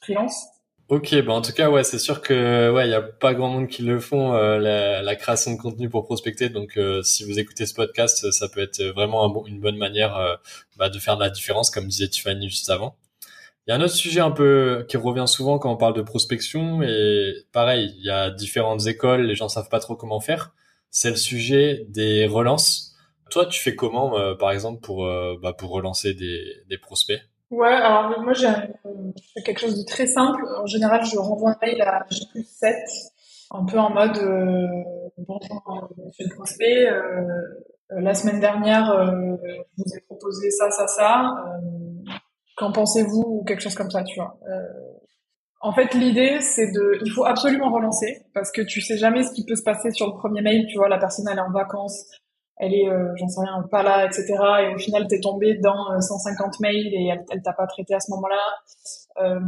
freelances. 0.00 0.46
Ok, 0.88 1.14
bah 1.22 1.34
en 1.34 1.42
tout 1.42 1.52
cas, 1.52 1.68
ouais, 1.68 1.84
c'est 1.84 1.98
sûr 1.98 2.22
que 2.22 2.70
ouais, 2.70 2.88
il 2.88 2.90
y 2.90 2.94
a 2.94 3.02
pas 3.02 3.34
grand 3.34 3.50
monde 3.50 3.68
qui 3.68 3.82
le 3.82 4.00
font 4.00 4.32
euh, 4.32 4.58
la, 4.58 5.02
la, 5.02 5.16
création 5.16 5.52
de 5.52 5.58
contenu 5.60 5.90
pour 5.90 6.06
prospecter. 6.06 6.48
Donc, 6.48 6.78
euh, 6.78 7.02
si 7.02 7.24
vous 7.24 7.38
écoutez 7.38 7.66
ce 7.66 7.74
podcast, 7.74 8.30
ça 8.30 8.48
peut 8.48 8.60
être 8.60 8.82
vraiment 8.82 9.22
un 9.22 9.28
bon, 9.28 9.44
une 9.46 9.60
bonne 9.60 9.76
manière 9.76 10.16
euh, 10.16 10.34
bah, 10.78 10.88
de 10.88 10.98
faire 10.98 11.18
de 11.18 11.22
la 11.22 11.28
différence, 11.28 11.68
comme 11.68 11.86
disait 11.86 12.08
Tiffany 12.08 12.48
juste 12.48 12.70
avant. 12.70 12.96
Il 13.66 13.70
y 13.70 13.74
a 13.74 13.76
un 13.76 13.82
autre 13.82 13.94
sujet 13.94 14.20
un 14.20 14.30
peu 14.30 14.86
qui 14.88 14.96
revient 14.96 15.26
souvent 15.28 15.58
quand 15.58 15.70
on 15.70 15.76
parle 15.76 15.92
de 15.94 16.00
prospection 16.00 16.82
et 16.82 17.34
pareil, 17.52 17.94
il 17.98 18.04
y 18.06 18.10
a 18.10 18.30
différentes 18.30 18.86
écoles, 18.86 19.26
les 19.26 19.34
gens 19.34 19.50
savent 19.50 19.68
pas 19.68 19.80
trop 19.80 19.94
comment 19.94 20.20
faire. 20.20 20.54
C'est 20.90 21.10
le 21.10 21.16
sujet 21.16 21.84
des 21.90 22.26
relances. 22.26 22.96
Toi, 23.30 23.44
tu 23.44 23.60
fais 23.60 23.74
comment, 23.76 24.36
par 24.36 24.52
exemple, 24.52 24.80
pour 24.80 25.06
bah, 25.42 25.52
pour 25.52 25.70
relancer 25.70 26.14
des, 26.14 26.42
des 26.70 26.78
prospects? 26.78 27.20
Ouais, 27.50 27.68
alors 27.68 28.20
moi 28.22 28.34
j'ai 28.34 28.48
quelque 29.42 29.60
chose 29.60 29.78
de 29.78 29.84
très 29.86 30.06
simple. 30.06 30.42
En 30.60 30.66
général, 30.66 31.04
je 31.04 31.16
renvoie 31.16 31.52
un 31.52 31.56
mail 31.62 31.80
à 31.80 32.04
J 32.10 32.26
7, 32.44 32.76
un 33.52 33.64
peu 33.64 33.78
en 33.78 33.90
mode 33.90 34.18
euh, 34.18 34.66
bonjour 35.16 35.88
monsieur 36.04 36.26
le 36.28 36.34
prospect, 36.34 36.90
euh, 36.90 37.22
euh, 37.92 38.00
la 38.00 38.12
semaine 38.12 38.38
dernière 38.38 38.90
euh, 38.90 39.36
je 39.78 39.82
vous 39.82 39.96
ai 39.96 40.00
proposé 40.00 40.50
ça, 40.50 40.70
ça, 40.70 40.86
ça. 40.88 41.22
Euh, 41.22 42.12
qu'en 42.58 42.70
pensez-vous 42.70 43.24
ou 43.26 43.44
quelque 43.44 43.62
chose 43.62 43.74
comme 43.74 43.90
ça, 43.90 44.02
tu 44.04 44.16
vois. 44.20 44.38
en 45.62 45.72
fait, 45.72 45.94
l'idée 45.94 46.40
c'est 46.40 46.70
de, 46.72 46.98
il 47.02 47.10
faut 47.12 47.24
absolument 47.24 47.72
relancer 47.72 48.26
parce 48.34 48.52
que 48.52 48.60
tu 48.60 48.82
sais 48.82 48.98
jamais 48.98 49.22
ce 49.22 49.32
qui 49.32 49.46
peut 49.46 49.56
se 49.56 49.62
passer 49.62 49.90
sur 49.92 50.06
le 50.08 50.18
premier 50.18 50.42
mail. 50.42 50.66
Tu 50.68 50.76
vois, 50.76 50.88
la 50.90 50.98
personne 50.98 51.26
elle 51.30 51.38
est 51.38 51.40
en 51.40 51.52
vacances, 51.52 52.04
elle 52.58 52.74
est, 52.74 52.88
euh, 52.88 53.12
j'en 53.16 53.28
sais 53.28 53.40
rien, 53.40 53.62
pas 53.70 53.82
là, 53.82 54.04
etc. 54.06 54.34
Et 54.62 54.74
au 54.74 54.78
final, 54.78 55.06
t'es 55.08 55.20
tombé 55.20 55.54
dans 55.54 56.00
150 56.00 56.46
euh, 56.46 56.50
mails 56.60 56.88
et 56.92 57.12
elle, 57.30 57.42
t'a 57.42 57.52
pas 57.52 57.66
traité 57.66 57.94
à 57.94 58.00
ce 58.00 58.10
moment-là. 58.10 58.40
Euh, 59.22 59.40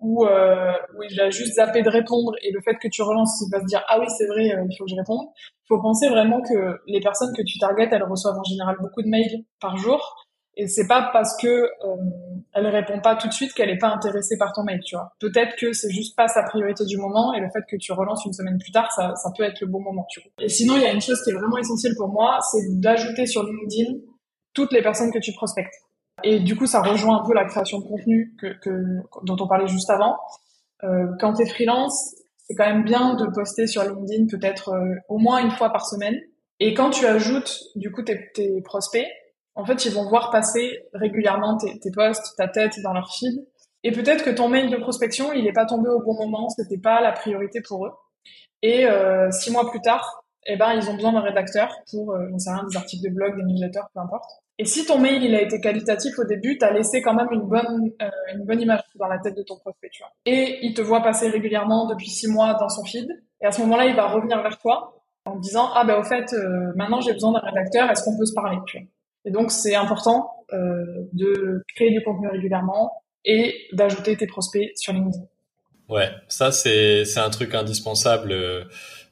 ou, 0.00 0.24
euh, 0.24 0.72
il 1.10 1.20
a 1.20 1.30
juste 1.30 1.54
zappé 1.54 1.82
de 1.82 1.90
répondre 1.90 2.32
et 2.42 2.52
le 2.52 2.60
fait 2.60 2.76
que 2.76 2.88
tu 2.88 3.02
relances, 3.02 3.42
il 3.46 3.50
va 3.50 3.60
se 3.60 3.66
dire 3.66 3.82
ah 3.88 3.98
oui 4.00 4.06
c'est 4.08 4.26
vrai, 4.26 4.46
il 4.46 4.76
faut 4.76 4.84
que 4.84 4.90
je 4.90 4.96
réponde. 4.96 5.26
Il 5.36 5.66
faut 5.68 5.80
penser 5.80 6.08
vraiment 6.08 6.40
que 6.42 6.78
les 6.86 7.00
personnes 7.00 7.34
que 7.36 7.42
tu 7.42 7.58
targetes, 7.58 7.92
elles 7.92 8.04
reçoivent 8.04 8.38
en 8.38 8.44
général 8.44 8.76
beaucoup 8.80 9.02
de 9.02 9.08
mails 9.08 9.44
par 9.60 9.76
jour 9.76 10.23
et 10.56 10.68
c'est 10.68 10.86
pas 10.86 11.10
parce 11.12 11.36
que 11.40 11.48
euh, 11.48 11.96
elle 12.52 12.66
répond 12.66 13.00
pas 13.00 13.16
tout 13.16 13.28
de 13.28 13.32
suite 13.32 13.52
qu'elle 13.52 13.70
est 13.70 13.78
pas 13.78 13.88
intéressée 13.88 14.36
par 14.38 14.52
ton 14.52 14.62
mail, 14.62 14.80
tu 14.84 14.94
vois. 14.94 15.12
Peut-être 15.18 15.56
que 15.56 15.72
c'est 15.72 15.90
juste 15.90 16.16
pas 16.16 16.28
sa 16.28 16.42
priorité 16.42 16.84
du 16.84 16.96
moment 16.96 17.34
et 17.34 17.40
le 17.40 17.48
fait 17.50 17.62
que 17.68 17.76
tu 17.76 17.92
relances 17.92 18.24
une 18.24 18.32
semaine 18.32 18.58
plus 18.58 18.70
tard, 18.70 18.90
ça, 18.92 19.14
ça 19.16 19.30
peut 19.36 19.42
être 19.42 19.60
le 19.60 19.66
bon 19.66 19.80
moment, 19.80 20.06
tu 20.08 20.20
vois. 20.20 20.30
Et 20.38 20.48
sinon, 20.48 20.76
il 20.76 20.82
y 20.82 20.86
a 20.86 20.92
une 20.92 21.00
chose 21.00 21.20
qui 21.22 21.30
est 21.30 21.34
vraiment 21.34 21.58
essentielle 21.58 21.94
pour 21.96 22.08
moi, 22.08 22.38
c'est 22.52 22.80
d'ajouter 22.80 23.26
sur 23.26 23.42
LinkedIn 23.42 23.98
toutes 24.52 24.72
les 24.72 24.82
personnes 24.82 25.10
que 25.12 25.18
tu 25.18 25.32
prospectes. 25.32 25.74
Et 26.22 26.40
du 26.40 26.56
coup, 26.56 26.66
ça 26.66 26.80
rejoint 26.80 27.20
un 27.20 27.26
peu 27.26 27.34
la 27.34 27.44
création 27.44 27.80
de 27.80 27.84
contenu 27.84 28.34
que, 28.40 28.58
que 28.60 29.02
dont 29.24 29.36
on 29.40 29.48
parlait 29.48 29.66
juste 29.66 29.90
avant. 29.90 30.16
Euh, 30.84 31.06
quand 31.18 31.34
tu 31.34 31.42
es 31.42 31.46
freelance, 31.46 32.14
c'est 32.46 32.54
quand 32.54 32.66
même 32.66 32.84
bien 32.84 33.14
de 33.14 33.26
poster 33.34 33.66
sur 33.66 33.82
LinkedIn 33.82 34.26
peut-être 34.30 34.70
euh, 34.70 34.94
au 35.08 35.18
moins 35.18 35.42
une 35.42 35.50
fois 35.50 35.70
par 35.70 35.86
semaine. 35.86 36.18
Et 36.60 36.72
quand 36.74 36.90
tu 36.90 37.04
ajoutes 37.06 37.58
du 37.74 37.90
coup 37.90 38.02
tes, 38.02 38.30
tes 38.32 38.62
prospects, 38.62 39.06
en 39.54 39.64
fait, 39.64 39.84
ils 39.84 39.92
vont 39.92 40.08
voir 40.08 40.30
passer 40.30 40.84
régulièrement 40.92 41.56
tes, 41.56 41.78
tes 41.78 41.90
posts, 41.90 42.36
ta 42.36 42.48
tête 42.48 42.80
dans 42.82 42.92
leur 42.92 43.12
feed. 43.14 43.46
Et 43.82 43.92
peut-être 43.92 44.24
que 44.24 44.30
ton 44.30 44.48
mail 44.48 44.70
de 44.70 44.76
prospection, 44.76 45.32
il 45.32 45.44
n'est 45.44 45.52
pas 45.52 45.66
tombé 45.66 45.88
au 45.90 46.00
bon 46.00 46.14
moment, 46.14 46.48
c'était 46.48 46.80
pas 46.80 47.00
la 47.00 47.12
priorité 47.12 47.60
pour 47.60 47.86
eux. 47.86 47.92
Et 48.62 48.86
euh, 48.86 49.30
six 49.30 49.50
mois 49.50 49.70
plus 49.70 49.80
tard, 49.80 50.24
eh 50.46 50.56
ben, 50.56 50.72
ils 50.72 50.88
ont 50.88 50.94
besoin 50.94 51.12
d'un 51.12 51.20
rédacteur 51.20 51.74
pour, 51.90 52.12
euh, 52.12 52.26
j'en 52.30 52.38
sais 52.38 52.50
rien, 52.50 52.64
des 52.68 52.76
articles 52.76 53.08
de 53.08 53.14
blog, 53.14 53.36
des 53.36 53.42
newsletters, 53.42 53.86
peu 53.92 54.00
importe. 54.00 54.24
Et 54.58 54.64
si 54.64 54.86
ton 54.86 54.98
mail 54.98 55.22
il 55.24 55.34
a 55.34 55.42
été 55.42 55.60
qualitatif 55.60 56.16
au 56.18 56.24
début, 56.24 56.58
t'as 56.58 56.70
laissé 56.70 57.02
quand 57.02 57.14
même 57.14 57.26
une 57.32 57.42
bonne 57.42 57.90
euh, 58.00 58.10
une 58.34 58.44
bonne 58.44 58.60
image 58.60 58.80
dans 58.94 59.08
la 59.08 59.18
tête 59.18 59.36
de 59.36 59.42
ton 59.42 59.56
prospect, 59.58 59.90
tu 59.90 60.02
vois. 60.02 60.12
Et 60.26 60.64
il 60.64 60.74
te 60.74 60.80
voit 60.80 61.02
passer 61.02 61.28
régulièrement 61.28 61.86
depuis 61.86 62.08
six 62.08 62.28
mois 62.28 62.54
dans 62.54 62.68
son 62.68 62.84
feed. 62.84 63.08
Et 63.40 63.46
à 63.46 63.50
ce 63.50 63.60
moment-là, 63.62 63.86
il 63.86 63.96
va 63.96 64.06
revenir 64.06 64.40
vers 64.42 64.58
toi 64.58 65.02
en 65.24 65.36
disant 65.38 65.70
ah 65.74 65.84
ben 65.84 65.98
au 65.98 66.04
fait 66.04 66.32
euh, 66.34 66.72
maintenant 66.76 67.00
j'ai 67.00 67.14
besoin 67.14 67.32
d'un 67.32 67.40
rédacteur, 67.40 67.90
est-ce 67.90 68.04
qu'on 68.04 68.16
peut 68.16 68.26
se 68.26 68.34
parler, 68.34 68.58
tu 68.66 68.78
vois. 68.78 68.86
Et 69.24 69.30
donc, 69.30 69.50
c'est 69.50 69.74
important 69.74 70.30
euh, 70.52 70.84
de 71.12 71.62
créer 71.74 71.90
du 71.90 72.02
contenu 72.02 72.28
régulièrement 72.28 72.92
et 73.24 73.68
d'ajouter 73.72 74.16
tes 74.16 74.26
prospects 74.26 74.72
sur 74.76 74.92
LinkedIn. 74.92 75.24
Ouais, 75.88 76.10
ça 76.28 76.50
c'est 76.50 77.04
c'est 77.04 77.20
un 77.20 77.30
truc 77.30 77.54
indispensable. 77.54 78.34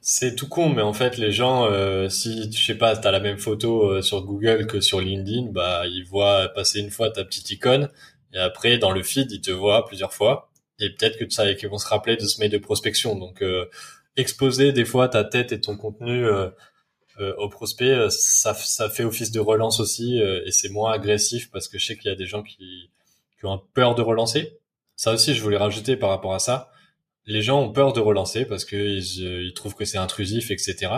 C'est 0.05 0.35
tout 0.35 0.49
con, 0.49 0.69
mais 0.69 0.81
en 0.81 0.91
fait 0.93 1.17
les 1.17 1.31
gens, 1.31 1.65
euh, 1.65 2.09
si 2.09 2.49
tu 2.49 2.61
sais 2.61 2.77
pas, 2.77 2.97
t'as 2.97 3.11
la 3.11 3.19
même 3.21 3.37
photo 3.37 3.89
euh, 3.89 4.01
sur 4.01 4.21
Google 4.25 4.67
que 4.67 4.81
sur 4.81 4.99
LinkedIn, 4.99 5.51
bah 5.51 5.83
ils 5.87 6.03
voient 6.03 6.49
passer 6.53 6.79
une 6.81 6.89
fois 6.89 7.09
ta 7.09 7.23
petite 7.23 7.49
icône 7.51 7.89
et 8.33 8.39
après 8.39 8.77
dans 8.77 8.91
le 8.91 9.01
feed 9.03 9.31
ils 9.31 9.41
te 9.41 9.51
voient 9.51 9.85
plusieurs 9.85 10.13
fois 10.13 10.51
et 10.79 10.89
peut-être 10.89 11.17
que 11.17 11.29
sais 11.29 11.55
qu'ils 11.55 11.69
vont 11.69 11.77
se 11.77 11.87
rappeler 11.87 12.17
de 12.17 12.25
ce 12.25 12.39
mail 12.41 12.51
de 12.51 12.57
prospection. 12.57 13.15
Donc 13.17 13.41
euh, 13.41 13.65
exposer 14.17 14.73
des 14.73 14.85
fois 14.85 15.07
ta 15.07 15.23
tête 15.23 15.51
et 15.53 15.61
ton 15.61 15.77
contenu 15.77 16.25
euh, 17.19 17.23
euh, 17.23 17.35
au 17.37 17.49
prospect, 17.49 17.91
euh, 17.91 18.09
ça, 18.09 18.53
ça 18.53 18.89
fait 18.89 19.03
office 19.03 19.31
de 19.31 19.39
relance 19.39 19.79
aussi 19.79 20.21
euh, 20.21 20.41
et 20.45 20.51
c'est 20.51 20.69
moins 20.69 20.93
agressif 20.93 21.51
parce 21.51 21.67
que 21.67 21.77
je 21.77 21.85
sais 21.85 21.97
qu'il 21.97 22.09
y 22.09 22.13
a 22.13 22.17
des 22.17 22.25
gens 22.25 22.43
qui, 22.43 22.89
qui 23.39 23.45
ont 23.45 23.61
peur 23.73 23.95
de 23.95 24.01
relancer. 24.01 24.57
Ça 24.95 25.13
aussi, 25.13 25.33
je 25.33 25.41
voulais 25.41 25.57
rajouter 25.57 25.95
par 25.95 26.09
rapport 26.09 26.33
à 26.33 26.39
ça. 26.39 26.71
Les 27.25 27.41
gens 27.41 27.61
ont 27.61 27.71
peur 27.71 27.93
de 27.93 27.99
relancer 27.99 28.45
parce 28.45 28.65
qu'ils 28.65 29.19
ils 29.19 29.53
trouvent 29.53 29.75
que 29.75 29.85
c'est 29.85 29.97
intrusif, 29.97 30.51
etc. 30.51 30.91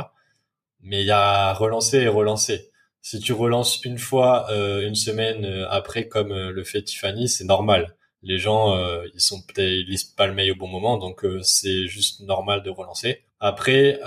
Mais 0.82 1.02
il 1.02 1.08
y 1.08 1.12
a 1.12 1.54
relancer 1.54 2.00
et 2.00 2.08
relancer. 2.08 2.72
Si 3.02 3.20
tu 3.20 3.34
relances 3.34 3.84
une 3.84 4.00
fois 4.00 4.48
une 4.52 4.96
semaine 4.96 5.46
après, 5.70 6.08
comme 6.08 6.34
le 6.34 6.64
fait 6.64 6.82
Tiffany, 6.82 7.30
c'est 7.30 7.44
normal. 7.44 7.96
Les 8.24 8.40
gens, 8.40 8.76
ils 9.14 9.22
sont 9.22 9.44
peut-être 9.44 9.70
ils 9.70 9.86
lisent 9.86 10.04
pas 10.04 10.26
le 10.26 10.34
mail 10.34 10.52
au 10.52 10.56
bon 10.56 10.68
moment, 10.68 10.98
donc 10.98 11.24
c'est 11.44 11.88
juste 11.88 12.22
normal 12.22 12.64
de 12.64 12.72
relancer. 12.72 13.24
Après, 13.40 14.00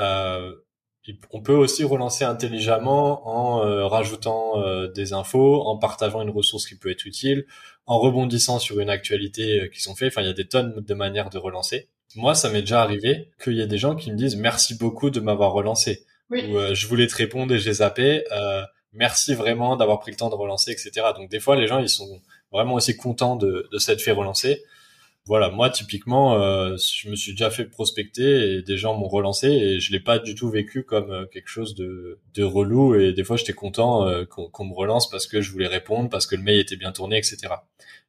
on 1.30 1.40
peut 1.40 1.54
aussi 1.54 1.84
relancer 1.84 2.24
intelligemment 2.24 3.28
en 3.28 3.64
euh, 3.64 3.86
rajoutant 3.86 4.62
euh, 4.62 4.88
des 4.88 5.12
infos, 5.12 5.62
en 5.62 5.78
partageant 5.78 6.22
une 6.22 6.30
ressource 6.30 6.66
qui 6.66 6.76
peut 6.76 6.90
être 6.90 7.06
utile, 7.06 7.46
en 7.86 7.98
rebondissant 7.98 8.58
sur 8.58 8.80
une 8.80 8.90
actualité 8.90 9.62
euh, 9.62 9.68
qui 9.68 9.80
sont 9.80 9.94
faits. 9.94 10.12
Enfin, 10.12 10.22
il 10.22 10.26
y 10.26 10.30
a 10.30 10.34
des 10.34 10.48
tonnes 10.48 10.74
de 10.80 10.94
manières 10.94 11.30
de 11.30 11.38
relancer. 11.38 11.88
Moi, 12.16 12.34
ça 12.34 12.50
m'est 12.50 12.60
déjà 12.60 12.82
arrivé 12.82 13.30
qu'il 13.42 13.54
y 13.54 13.60
ait 13.60 13.66
des 13.66 13.78
gens 13.78 13.94
qui 13.94 14.10
me 14.10 14.16
disent 14.16 14.36
merci 14.36 14.74
beaucoup 14.76 15.10
de 15.10 15.20
m'avoir 15.20 15.52
relancé. 15.52 16.04
Oui. 16.30 16.44
Ou 16.46 16.74
je 16.74 16.86
voulais 16.86 17.06
te 17.06 17.14
répondre 17.14 17.54
et 17.54 17.58
j'ai 17.58 17.74
zappé. 17.74 18.24
merci 18.92 19.34
vraiment 19.34 19.76
d'avoir 19.76 20.00
pris 20.00 20.10
le 20.10 20.16
temps 20.16 20.30
de 20.30 20.34
relancer, 20.34 20.72
etc. 20.72 21.06
Donc 21.16 21.30
des 21.30 21.40
fois, 21.40 21.56
les 21.56 21.66
gens 21.66 21.78
ils 21.78 21.88
sont 21.88 22.20
vraiment 22.50 22.74
aussi 22.74 22.96
contents 22.96 23.36
de, 23.36 23.68
de 23.70 23.78
s'être 23.78 24.00
fait 24.00 24.12
relancer 24.12 24.62
voilà, 25.28 25.50
moi 25.50 25.68
typiquement, 25.68 26.36
euh, 26.40 26.76
je 26.78 27.10
me 27.10 27.14
suis 27.14 27.32
déjà 27.32 27.50
fait 27.50 27.66
prospecter 27.66 28.54
et 28.54 28.62
des 28.62 28.78
gens 28.78 28.96
m'ont 28.96 29.08
relancé 29.08 29.48
et 29.48 29.78
je 29.78 29.92
l'ai 29.92 30.00
pas 30.00 30.18
du 30.18 30.34
tout 30.34 30.48
vécu 30.48 30.84
comme 30.84 31.10
euh, 31.10 31.26
quelque 31.26 31.48
chose 31.48 31.74
de, 31.74 32.18
relou 32.42 32.94
et 32.94 33.12
des 33.12 33.24
fois 33.24 33.36
j'étais 33.36 33.52
content 33.52 34.08
euh, 34.08 34.24
qu'on 34.24 34.64
me 34.64 34.72
relance 34.72 35.10
parce 35.10 35.26
que 35.26 35.42
je 35.42 35.52
voulais 35.52 35.66
répondre, 35.66 36.08
parce 36.08 36.26
que 36.26 36.34
le 36.34 36.42
mail 36.42 36.58
était 36.58 36.76
bien 36.76 36.92
tourné, 36.92 37.18
etc. 37.18 37.40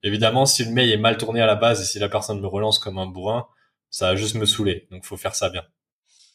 Évidemment, 0.02 0.46
si 0.46 0.64
le 0.64 0.72
mail 0.72 0.90
est 0.92 0.98
mal 0.98 1.18
tourné 1.18 1.42
à 1.42 1.46
la 1.46 1.56
base 1.56 1.82
et 1.82 1.84
si 1.84 2.00
la 2.00 2.08
personne 2.08 2.40
me 2.40 2.48
relance 2.48 2.80
comme 2.80 2.98
un 2.98 3.08
bourrin, 3.08 3.48
ça 3.90 4.12
va 4.12 4.16
juste 4.16 4.36
me 4.36 4.46
saouler. 4.46 4.88
Donc 4.90 5.04
faut 5.04 5.18
faire 5.18 5.36
ça 5.36 5.50
bien. 5.50 5.64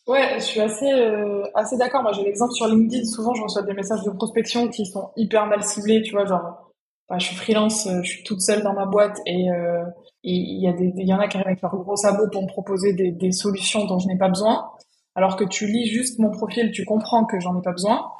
Ouais, 0.06 0.34
je 0.34 0.44
suis 0.44 0.60
assez 0.60 0.92
assez 1.54 1.78
d'accord. 1.78 2.02
Moi, 2.02 2.12
j'ai 2.12 2.24
l'exemple 2.24 2.52
sur 2.52 2.66
LinkedIn. 2.66 3.06
Souvent, 3.06 3.32
je 3.32 3.42
reçois 3.42 3.62
des 3.62 3.72
messages 3.72 4.02
de 4.02 4.10
prospection 4.10 4.68
qui 4.68 4.84
sont 4.84 5.12
hyper 5.16 5.46
mal 5.46 5.64
ciblés. 5.64 6.02
Tu 6.02 6.12
vois, 6.12 6.26
genre, 6.26 6.73
bah, 7.08 7.18
je 7.18 7.26
suis 7.26 7.36
freelance, 7.36 7.88
je 8.02 8.08
suis 8.08 8.24
toute 8.24 8.40
seule 8.40 8.62
dans 8.62 8.72
ma 8.72 8.86
boîte 8.86 9.18
et 9.26 9.46
il 10.22 10.62
y 10.62 10.68
a 10.68 10.72
des, 10.72 10.92
il 10.96 11.06
y 11.06 11.12
en 11.12 11.18
a 11.18 11.28
qui 11.28 11.36
arrivent 11.36 11.48
avec 11.48 11.62
leur 11.62 11.76
gros 11.76 11.96
sabot 11.96 12.28
pour 12.30 12.42
me 12.42 12.48
proposer 12.48 12.94
des, 12.94 13.12
des 13.12 13.32
solutions 13.32 13.84
dont 13.84 13.98
je 13.98 14.08
n'ai 14.08 14.16
pas 14.16 14.28
besoin. 14.28 14.70
Alors 15.14 15.36
que 15.36 15.44
tu 15.44 15.66
lis 15.66 15.86
juste 15.86 16.18
mon 16.18 16.30
profil, 16.30 16.72
tu 16.72 16.84
comprends 16.84 17.24
que 17.24 17.38
j'en 17.38 17.58
ai 17.58 17.62
pas 17.62 17.72
besoin. 17.72 18.10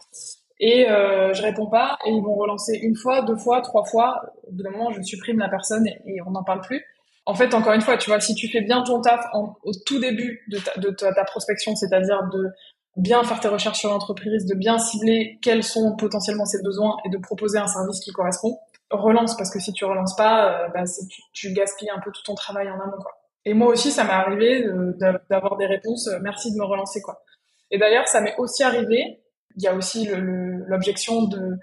Et 0.61 0.89
euh, 0.89 1.33
je 1.35 1.43
réponds 1.43 1.67
pas 1.67 1.99
et 2.07 2.11
ils 2.11 2.23
vont 2.23 2.35
relancer 2.35 2.79
une 2.81 2.95
fois, 2.95 3.23
deux 3.23 3.37
fois, 3.37 3.61
trois 3.61 3.85
fois. 3.85 4.23
Au 4.47 4.53
bout 4.53 4.63
d'un 4.63 4.71
moment, 4.71 4.91
je 4.93 5.03
supprime 5.03 5.39
la 5.39 5.49
personne 5.49 5.87
et, 5.87 6.21
on 6.27 6.31
n'en 6.31 6.45
parle 6.45 6.61
plus. 6.61 6.85
En 7.27 7.35
fait, 7.35 7.55
encore 7.55 7.73
une 7.73 7.81
fois, 7.81 7.97
tu 7.97 8.11
vois, 8.11 8.21
si 8.21 8.35
tu 8.35 8.49
fais 8.49 8.61
bien 8.61 8.83
ton 8.83 9.01
taf 9.01 9.25
au 9.33 9.73
tout 9.87 9.99
début 9.99 10.43
de 10.49 10.59
ta, 10.59 10.79
de 10.79 10.91
ta 10.91 11.25
prospection, 11.25 11.75
c'est-à-dire 11.75 12.29
de 12.33 12.51
bien 12.97 13.25
faire 13.25 13.41
tes 13.41 13.49
recherches 13.49 13.81
sur 13.81 13.91
l'entreprise, 13.91 14.45
de 14.47 14.55
bien 14.55 14.79
cibler 14.79 15.39
quels 15.43 15.65
sont 15.65 15.97
potentiellement 15.97 16.45
ses 16.45 16.63
besoins 16.63 16.97
et 17.05 17.09
de 17.09 17.19
proposer 17.19 17.59
un 17.59 17.67
service 17.67 18.01
qui 18.01 18.13
correspond, 18.13 18.59
relance 18.91 19.37
parce 19.37 19.51
que 19.51 19.61
si 19.61 19.73
tu 19.73 19.85
relances 19.85 20.17
pas, 20.17 20.65
euh, 20.65 20.69
bah, 20.69 20.85
tu, 21.33 21.53
gaspilles 21.53 21.91
un 21.91 22.01
peu 22.01 22.11
tout 22.11 22.23
ton 22.25 22.35
travail 22.35 22.71
en 22.71 22.81
amont 22.81 23.01
quoi. 23.01 23.13
Et 23.47 23.53
moi 23.53 23.69
aussi, 23.69 23.91
ça 23.91 24.05
m'est 24.05 24.11
arrivé 24.11 24.67
d'avoir 25.29 25.57
des 25.57 25.67
réponses. 25.67 26.09
Euh, 26.09 26.19
merci 26.23 26.53
de 26.53 26.59
me 26.59 26.65
relancer 26.65 27.03
quoi. 27.03 27.23
Et 27.71 27.79
d'ailleurs, 27.79 28.09
ça 28.09 28.21
m'est 28.21 28.37
aussi 28.39 28.63
arrivé. 28.63 29.21
Il 29.57 29.63
y 29.63 29.69
a 29.69 29.75
aussi 29.75 30.09
l'objection 30.67 31.23
de 31.25 31.59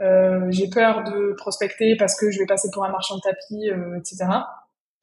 euh, 0.00 0.46
j'ai 0.50 0.68
peur 0.68 1.04
de 1.04 1.34
prospecter 1.38 1.96
parce 1.96 2.18
que 2.18 2.30
je 2.30 2.38
vais 2.38 2.46
passer 2.46 2.68
pour 2.72 2.84
un 2.84 2.90
marchand 2.90 3.16
de 3.16 3.20
tapis, 3.22 3.70
euh, 3.70 3.98
etc. 3.98 4.26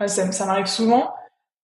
Ça, 0.06 0.32
ça 0.32 0.46
m'arrive 0.46 0.68
souvent 0.68 1.14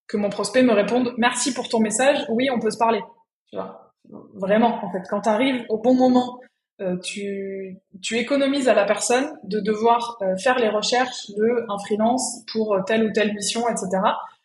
que 0.08 0.16
mon 0.16 0.30
prospect 0.30 0.62
me 0.62 0.72
réponde 0.72 1.14
merci 1.18 1.54
pour 1.54 1.68
ton 1.68 1.78
message. 1.80 2.24
Oui, 2.28 2.48
on 2.50 2.58
peut 2.58 2.70
se 2.70 2.78
parler. 2.78 3.02
Tu 3.48 3.56
vois, 3.56 3.92
vraiment 4.34 4.84
en 4.84 4.90
fait, 4.90 5.02
quand 5.08 5.22
tu 5.22 5.28
arrives 5.28 5.64
au 5.68 5.78
bon 5.78 5.94
moment 5.94 6.40
euh, 6.80 6.96
tu, 6.96 7.78
tu 8.02 8.16
économises 8.16 8.68
à 8.68 8.74
la 8.74 8.84
personne 8.84 9.30
de 9.44 9.60
devoir 9.60 10.16
euh, 10.22 10.36
faire 10.36 10.58
les 10.58 10.68
recherches 10.68 11.30
de 11.30 11.64
un 11.68 11.78
freelance 11.78 12.44
pour 12.52 12.76
telle 12.86 13.04
ou 13.04 13.12
telle 13.12 13.34
mission, 13.34 13.68
etc. 13.68 13.88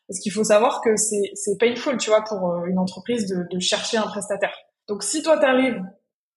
Parce 0.08 0.20
qu'il 0.20 0.32
faut 0.32 0.44
savoir 0.44 0.82
que 0.82 0.96
c'est 0.98 1.32
c'est 1.34 1.58
painful, 1.58 1.98
tu 1.98 2.10
vois, 2.10 2.24
pour 2.24 2.52
euh, 2.52 2.66
une 2.66 2.78
entreprise 2.78 3.26
de, 3.28 3.48
de 3.50 3.60
chercher 3.60 3.98
un 3.98 4.08
prestataire. 4.08 4.56
Donc 4.88 5.04
si 5.04 5.24
toi 5.24 5.38
t'arrives 5.38 5.82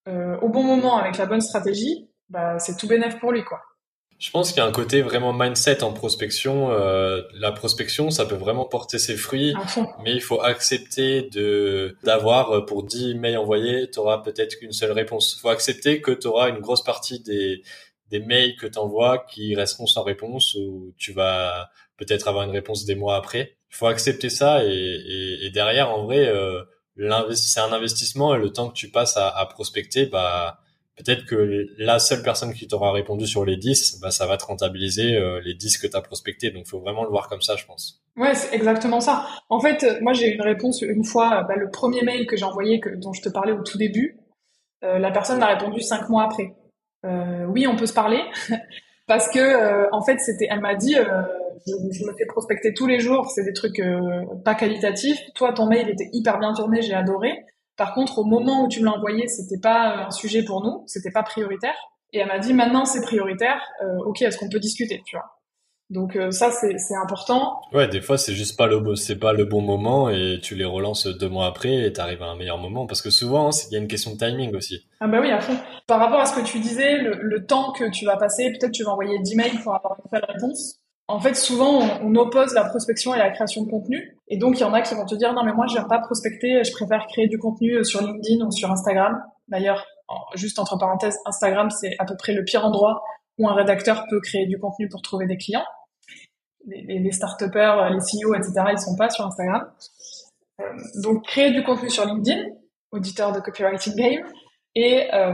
euh, 0.07 0.37
au 0.41 0.49
bon 0.49 0.63
moment 0.63 0.97
avec 0.97 1.17
la 1.17 1.25
bonne 1.25 1.41
stratégie, 1.41 2.09
bah 2.29 2.57
c'est 2.59 2.75
tout 2.77 2.87
bénéf 2.87 3.19
pour 3.19 3.31
lui, 3.31 3.43
quoi. 3.43 3.61
Je 4.19 4.31
pense 4.31 4.49
qu'il 4.49 4.57
y 4.57 4.59
a 4.59 4.65
un 4.65 4.71
côté 4.73 5.01
vraiment 5.01 5.31
mindset 5.31 5.81
en 5.81 5.93
prospection. 5.93 6.71
Euh, 6.73 7.21
la 7.33 7.53
prospection, 7.53 8.11
ça 8.11 8.25
peut 8.25 8.35
vraiment 8.35 8.65
porter 8.65 8.99
ses 8.99 9.15
fruits, 9.15 9.55
mais 10.03 10.13
il 10.13 10.21
faut 10.21 10.41
accepter 10.41 11.29
de 11.29 11.95
d'avoir 12.03 12.51
euh, 12.51 12.65
pour 12.65 12.83
10 12.83 13.15
mails 13.15 13.37
envoyés, 13.37 13.89
tu 13.89 13.97
auras 13.99 14.17
peut-être 14.17 14.59
qu'une 14.59 14.73
seule 14.73 14.91
réponse. 14.91 15.35
Il 15.37 15.39
faut 15.39 15.49
accepter 15.49 16.01
que 16.01 16.11
tu 16.11 16.27
auras 16.27 16.49
une 16.49 16.59
grosse 16.59 16.83
partie 16.83 17.21
des 17.21 17.63
des 18.11 18.19
mails 18.19 18.57
que 18.57 18.67
tu 18.67 18.77
envoies 18.77 19.19
qui 19.29 19.55
resteront 19.55 19.87
sans 19.87 20.03
réponse 20.03 20.55
ou 20.55 20.93
tu 20.97 21.13
vas 21.13 21.69
peut-être 21.95 22.27
avoir 22.27 22.43
une 22.43 22.51
réponse 22.51 22.83
des 22.83 22.95
mois 22.95 23.15
après. 23.15 23.55
Il 23.71 23.75
faut 23.77 23.87
accepter 23.87 24.29
ça 24.29 24.65
et, 24.65 24.67
et, 24.67 25.45
et 25.45 25.49
derrière, 25.51 25.91
en 25.91 26.03
vrai, 26.03 26.27
euh, 26.27 26.61
c'est 27.33 27.61
un 27.61 27.71
investissement 27.71 28.35
et 28.35 28.37
le 28.37 28.51
temps 28.51 28.67
que 28.69 28.73
tu 28.73 28.89
passes 28.89 29.15
à, 29.15 29.29
à 29.29 29.45
prospecter, 29.45 30.07
bah 30.07 30.59
peut-être 30.99 31.25
que 31.25 31.65
la 31.77 31.97
seule 31.97 32.21
personne 32.21 32.53
qui 32.53 32.67
t'aura 32.67 32.91
répondu 32.91 33.25
sur 33.25 33.45
les 33.45 33.57
10, 33.57 33.99
bah, 34.01 34.11
ça 34.11 34.27
va 34.27 34.37
te 34.37 34.45
rentabiliser 34.45 35.15
euh, 35.15 35.41
les 35.43 35.55
10 35.55 35.77
que 35.77 35.87
tu 35.87 35.97
as 35.97 36.01
prospecté. 36.01 36.51
Donc, 36.51 36.67
faut 36.67 36.79
vraiment 36.79 37.03
le 37.03 37.09
voir 37.09 37.27
comme 37.29 37.41
ça, 37.41 37.55
je 37.55 37.65
pense. 37.65 38.03
Ouais, 38.17 38.35
c'est 38.35 38.53
exactement 38.55 38.99
ça. 38.99 39.25
En 39.49 39.59
fait, 39.59 39.83
euh, 39.83 39.97
moi, 40.01 40.13
j'ai 40.13 40.29
eu 40.29 40.35
une 40.35 40.41
réponse 40.41 40.81
une 40.81 41.05
fois, 41.05 41.45
bah, 41.47 41.55
le 41.55 41.71
premier 41.71 42.03
mail 42.03 42.27
que 42.27 42.35
j'ai 42.35 42.45
envoyé, 42.45 42.79
que, 42.79 42.89
dont 42.89 43.13
je 43.13 43.21
te 43.21 43.29
parlais 43.29 43.53
au 43.53 43.63
tout 43.63 43.77
début, 43.77 44.19
euh, 44.83 44.99
la 44.99 45.11
personne 45.11 45.39
m'a 45.39 45.47
répondu 45.47 45.81
cinq 45.81 46.09
mois 46.09 46.23
après. 46.23 46.55
Euh, 47.05 47.45
oui, 47.45 47.67
on 47.67 47.75
peut 47.75 47.85
se 47.85 47.93
parler. 47.93 48.21
Parce 49.07 49.29
que, 49.29 49.39
euh, 49.39 49.87
en 49.91 50.03
fait, 50.03 50.19
c'était, 50.19 50.47
elle 50.49 50.59
m'a 50.59 50.75
dit, 50.75 50.93
je, 50.93 52.05
me 52.05 52.13
fais 52.17 52.25
prospecter 52.27 52.73
tous 52.73 52.85
les 52.85 52.99
jours, 52.99 53.29
c'est 53.31 53.43
des 53.43 53.53
trucs 53.53 53.81
pas 54.45 54.53
qualitatifs. 54.53 55.19
Toi, 55.33 55.51
ton 55.53 55.65
mail 55.65 55.89
était 55.89 56.09
hyper 56.13 56.39
bien 56.39 56.53
tourné, 56.53 56.81
j'ai 56.81 56.93
adoré. 56.93 57.45
Par 57.79 57.93
contre, 57.93 58.19
au 58.19 58.25
moment 58.25 58.65
où 58.65 58.67
tu 58.67 58.81
me 58.81 58.85
l'as 58.85 58.91
envoyé, 58.91 59.29
c'était 59.29 59.57
pas 59.57 60.07
un 60.07 60.11
sujet 60.11 60.43
pour 60.43 60.61
nous, 60.61 60.83
c'était 60.85 61.11
pas 61.11 61.23
prioritaire. 61.23 61.75
Et 62.11 62.19
elle 62.19 62.27
m'a 62.27 62.37
dit 62.37 62.53
maintenant 62.53 62.83
c'est 62.83 63.01
prioritaire. 63.01 63.61
Euh, 63.81 64.03
ok, 64.05 64.21
est-ce 64.21 64.37
qu'on 64.37 64.49
peut 64.49 64.59
discuter, 64.59 65.01
tu 65.05 65.15
vois 65.15 65.37
Donc 65.89 66.17
euh, 66.17 66.29
ça 66.29 66.51
c'est 66.51 66.75
important. 67.01 67.61
Ouais, 67.71 67.87
des 67.87 68.01
fois 68.01 68.17
c'est 68.17 68.33
juste 68.33 68.57
pas 68.57 68.67
le 68.67 68.95
c'est 68.97 69.15
pas 69.17 69.31
le 69.31 69.45
bon 69.45 69.61
moment 69.61 70.09
et 70.09 70.39
tu 70.43 70.55
les 70.55 70.65
relances 70.65 71.07
deux 71.07 71.29
mois 71.29 71.45
après 71.45 71.85
et 71.85 71.93
t'arrives 71.93 72.21
à 72.21 72.25
un 72.25 72.35
meilleur 72.35 72.57
moment 72.57 72.85
parce 72.85 73.01
que 73.01 73.09
souvent 73.09 73.49
il 73.69 73.73
y 73.73 73.77
a 73.77 73.79
une 73.79 73.87
question 73.87 74.11
de 74.11 74.17
timing 74.17 74.53
aussi. 74.57 74.85
Ah 74.99 75.07
bah 75.07 75.19
oui 75.21 75.31
à 75.31 75.39
fond. 75.39 75.55
Par 75.87 75.99
rapport 76.01 76.19
à 76.19 76.25
ce 76.25 76.35
que 76.35 76.45
tu 76.45 76.59
disais, 76.59 76.97
le, 76.97 77.13
le 77.21 77.45
temps 77.45 77.71
que 77.71 77.89
tu 77.89 78.03
vas 78.03 78.17
passer, 78.17 78.51
peut-être 78.51 78.73
tu 78.73 78.83
vas 78.83 78.91
envoyer 78.91 79.19
10 79.19 79.35
mails 79.37 79.59
pour 79.63 79.73
avoir 79.73 79.95
une 80.03 80.09
seule 80.11 80.25
réponse 80.27 80.79
en 81.09 81.19
fait, 81.19 81.35
souvent, 81.35 81.81
on, 82.03 82.15
oppose 82.15 82.53
la 82.53 82.65
prospection 82.65 83.15
et 83.15 83.17
la 83.17 83.31
création 83.31 83.63
de 83.63 83.69
contenu. 83.71 84.15
Et 84.27 84.37
donc, 84.37 84.59
il 84.59 84.61
y 84.61 84.63
en 84.63 84.73
a 84.73 84.81
qui 84.81 84.93
vont 84.93 85.07
te 85.07 85.15
dire, 85.15 85.33
non, 85.33 85.43
mais 85.43 85.53
moi, 85.53 85.65
j'aime 85.65 85.87
pas 85.87 85.97
prospecter, 85.97 86.63
je 86.63 86.71
préfère 86.71 87.07
créer 87.07 87.27
du 87.27 87.39
contenu 87.39 87.77
euh, 87.77 87.83
sur 87.83 88.01
LinkedIn 88.01 88.45
ou 88.45 88.51
sur 88.51 88.71
Instagram. 88.71 89.19
D'ailleurs, 89.47 89.87
juste 90.35 90.59
entre 90.59 90.77
parenthèses, 90.77 91.17
Instagram, 91.25 91.71
c'est 91.71 91.95
à 91.97 92.05
peu 92.05 92.15
près 92.15 92.31
le 92.33 92.43
pire 92.43 92.63
endroit 92.63 93.01
où 93.39 93.49
un 93.49 93.55
rédacteur 93.55 94.05
peut 94.07 94.21
créer 94.21 94.45
du 94.45 94.59
contenu 94.59 94.87
pour 94.87 95.01
trouver 95.01 95.25
des 95.25 95.37
clients. 95.37 95.65
Les, 96.67 96.99
les 96.99 97.11
start-upers, 97.11 97.89
les 97.89 97.97
CEO, 97.97 98.35
etc., 98.35 98.53
ils 98.71 98.79
sont 98.79 98.95
pas 98.95 99.09
sur 99.09 99.25
Instagram. 99.25 99.67
Euh, 100.61 100.63
donc, 101.01 101.25
créer 101.25 101.51
du 101.51 101.63
contenu 101.63 101.89
sur 101.89 102.05
LinkedIn, 102.05 102.43
auditeur 102.91 103.31
de 103.31 103.39
Copywriting 103.39 103.95
Game. 103.95 104.25
Et 104.75 105.11
euh, 105.11 105.33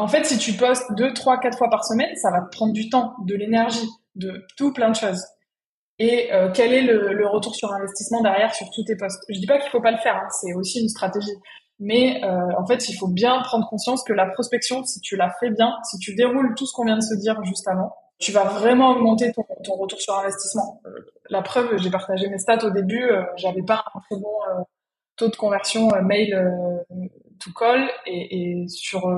en 0.00 0.08
fait, 0.08 0.24
si 0.24 0.38
tu 0.38 0.54
postes 0.54 0.84
deux, 0.94 1.12
trois, 1.12 1.38
quatre 1.38 1.58
fois 1.58 1.68
par 1.68 1.84
semaine, 1.84 2.14
ça 2.16 2.30
va 2.30 2.40
te 2.40 2.56
prendre 2.56 2.72
du 2.72 2.88
temps, 2.88 3.14
de 3.26 3.34
l'énergie 3.34 3.88
de 4.14 4.44
tout 4.56 4.72
plein 4.72 4.90
de 4.90 4.96
choses. 4.96 5.22
Et 5.98 6.32
euh, 6.32 6.50
quel 6.52 6.72
est 6.72 6.82
le, 6.82 7.26
retour 7.26 7.54
sur 7.54 7.72
investissement 7.72 8.22
derrière 8.22 8.54
sur 8.54 8.70
tous 8.70 8.84
tes 8.84 8.96
postes? 8.96 9.22
Je 9.28 9.38
dis 9.38 9.46
pas 9.46 9.58
qu'il 9.58 9.70
faut 9.70 9.82
pas 9.82 9.90
le 9.90 9.98
faire, 9.98 10.16
hein, 10.16 10.28
c'est 10.30 10.54
aussi 10.54 10.80
une 10.80 10.88
stratégie. 10.88 11.36
Mais 11.78 12.24
euh, 12.24 12.58
en 12.58 12.66
fait, 12.66 12.88
il 12.88 12.94
faut 12.94 13.08
bien 13.08 13.40
prendre 13.42 13.68
conscience 13.68 14.02
que 14.02 14.14
la 14.14 14.26
prospection, 14.26 14.82
si 14.84 15.00
tu 15.00 15.16
la 15.16 15.30
fais 15.38 15.50
bien, 15.50 15.74
si 15.84 15.98
tu 15.98 16.14
déroules 16.14 16.54
tout 16.54 16.66
ce 16.66 16.72
qu'on 16.72 16.84
vient 16.84 16.96
de 16.96 17.02
se 17.02 17.14
dire 17.14 17.42
juste 17.44 17.68
avant, 17.68 17.94
tu 18.18 18.32
vas 18.32 18.44
vraiment 18.44 18.92
augmenter 18.92 19.32
ton, 19.32 19.74
retour 19.74 20.00
sur 20.00 20.18
investissement. 20.18 20.80
Euh, 20.86 20.90
la 21.28 21.42
preuve, 21.42 21.76
j'ai 21.76 21.90
partagé 21.90 22.28
mes 22.28 22.38
stats 22.38 22.64
au 22.64 22.70
début, 22.70 23.10
j'avais 23.36 23.62
pas 23.62 23.84
un 23.94 24.00
très 24.00 24.18
bon 24.18 24.32
taux 25.16 25.28
de 25.28 25.36
conversion 25.36 25.90
mail 26.02 26.34
to 27.40 27.50
call, 27.52 27.88
et, 28.06 28.64
sur 28.68 29.10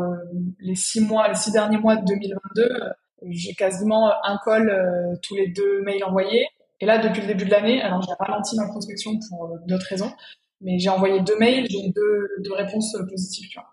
les 0.61 0.75
six 0.75 1.01
mois, 1.01 1.29
les 1.29 1.35
six 1.35 1.53
derniers 1.53 1.79
mois 1.79 1.97
de 1.97 2.05
2022 2.05 2.95
j'ai 3.29 3.55
quasiment 3.55 4.13
un 4.25 4.39
call 4.45 4.69
euh, 4.69 5.17
tous 5.23 5.37
les 5.37 5.49
deux 5.49 5.83
mails 5.83 6.05
envoyés. 6.05 6.49
Et 6.81 6.87
là, 6.87 6.99
depuis 6.99 7.21
le 7.21 7.29
début 7.29 7.45
de 7.45 7.51
l'année, 7.51 7.81
alors 7.81 8.03
j'ai 8.03 8.13
ralenti 8.19 8.57
ma 8.57 8.67
prospection 8.67 9.13
pour 9.29 9.47
euh, 9.47 9.59
d'autres 9.67 9.87
raisons, 9.87 10.13
mais 10.61 10.79
j'ai 10.79 10.89
envoyé 10.89 11.21
deux 11.21 11.39
mails, 11.39 11.67
j'ai 11.71 11.91
deux, 11.91 12.29
deux 12.39 12.53
réponses 12.53 12.95
euh, 12.97 13.07
positives, 13.07 13.49
tu 13.49 13.59
vois. 13.59 13.69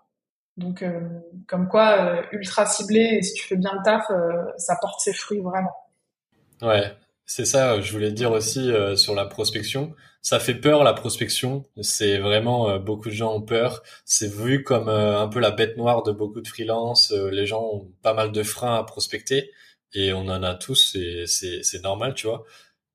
Donc, 0.56 0.84
comme 1.46 1.68
quoi, 1.68 2.22
ultra 2.32 2.66
ciblé, 2.66 3.00
et 3.00 3.22
si 3.22 3.32
tu 3.32 3.46
fais 3.46 3.56
bien 3.56 3.72
le 3.72 3.82
taf, 3.82 4.04
ça 4.58 4.76
porte 4.78 5.00
ses 5.00 5.14
fruits 5.14 5.40
vraiment. 5.40 5.72
Ouais, 6.60 6.92
c'est 7.30 7.44
ça, 7.44 7.80
je 7.80 7.92
voulais 7.92 8.10
dire 8.10 8.32
aussi 8.32 8.72
sur 8.96 9.14
la 9.14 9.24
prospection. 9.24 9.94
Ça 10.20 10.40
fait 10.40 10.56
peur 10.56 10.82
la 10.82 10.92
prospection. 10.92 11.64
C'est 11.80 12.18
vraiment 12.18 12.80
beaucoup 12.80 13.08
de 13.08 13.14
gens 13.14 13.36
ont 13.36 13.40
peur. 13.40 13.84
C'est 14.04 14.26
vu 14.26 14.64
comme 14.64 14.88
un 14.88 15.28
peu 15.28 15.38
la 15.38 15.52
bête 15.52 15.76
noire 15.76 16.02
de 16.02 16.10
beaucoup 16.10 16.40
de 16.40 16.48
freelance. 16.48 17.12
les 17.12 17.46
gens 17.46 17.62
ont 17.62 17.88
pas 18.02 18.14
mal 18.14 18.32
de 18.32 18.42
freins 18.42 18.74
à 18.74 18.82
prospecter 18.82 19.52
et 19.94 20.12
on 20.12 20.22
en 20.22 20.42
a 20.42 20.54
tous. 20.56 20.96
C'est 21.26 21.82
normal, 21.84 22.14
tu 22.14 22.26
vois. 22.26 22.44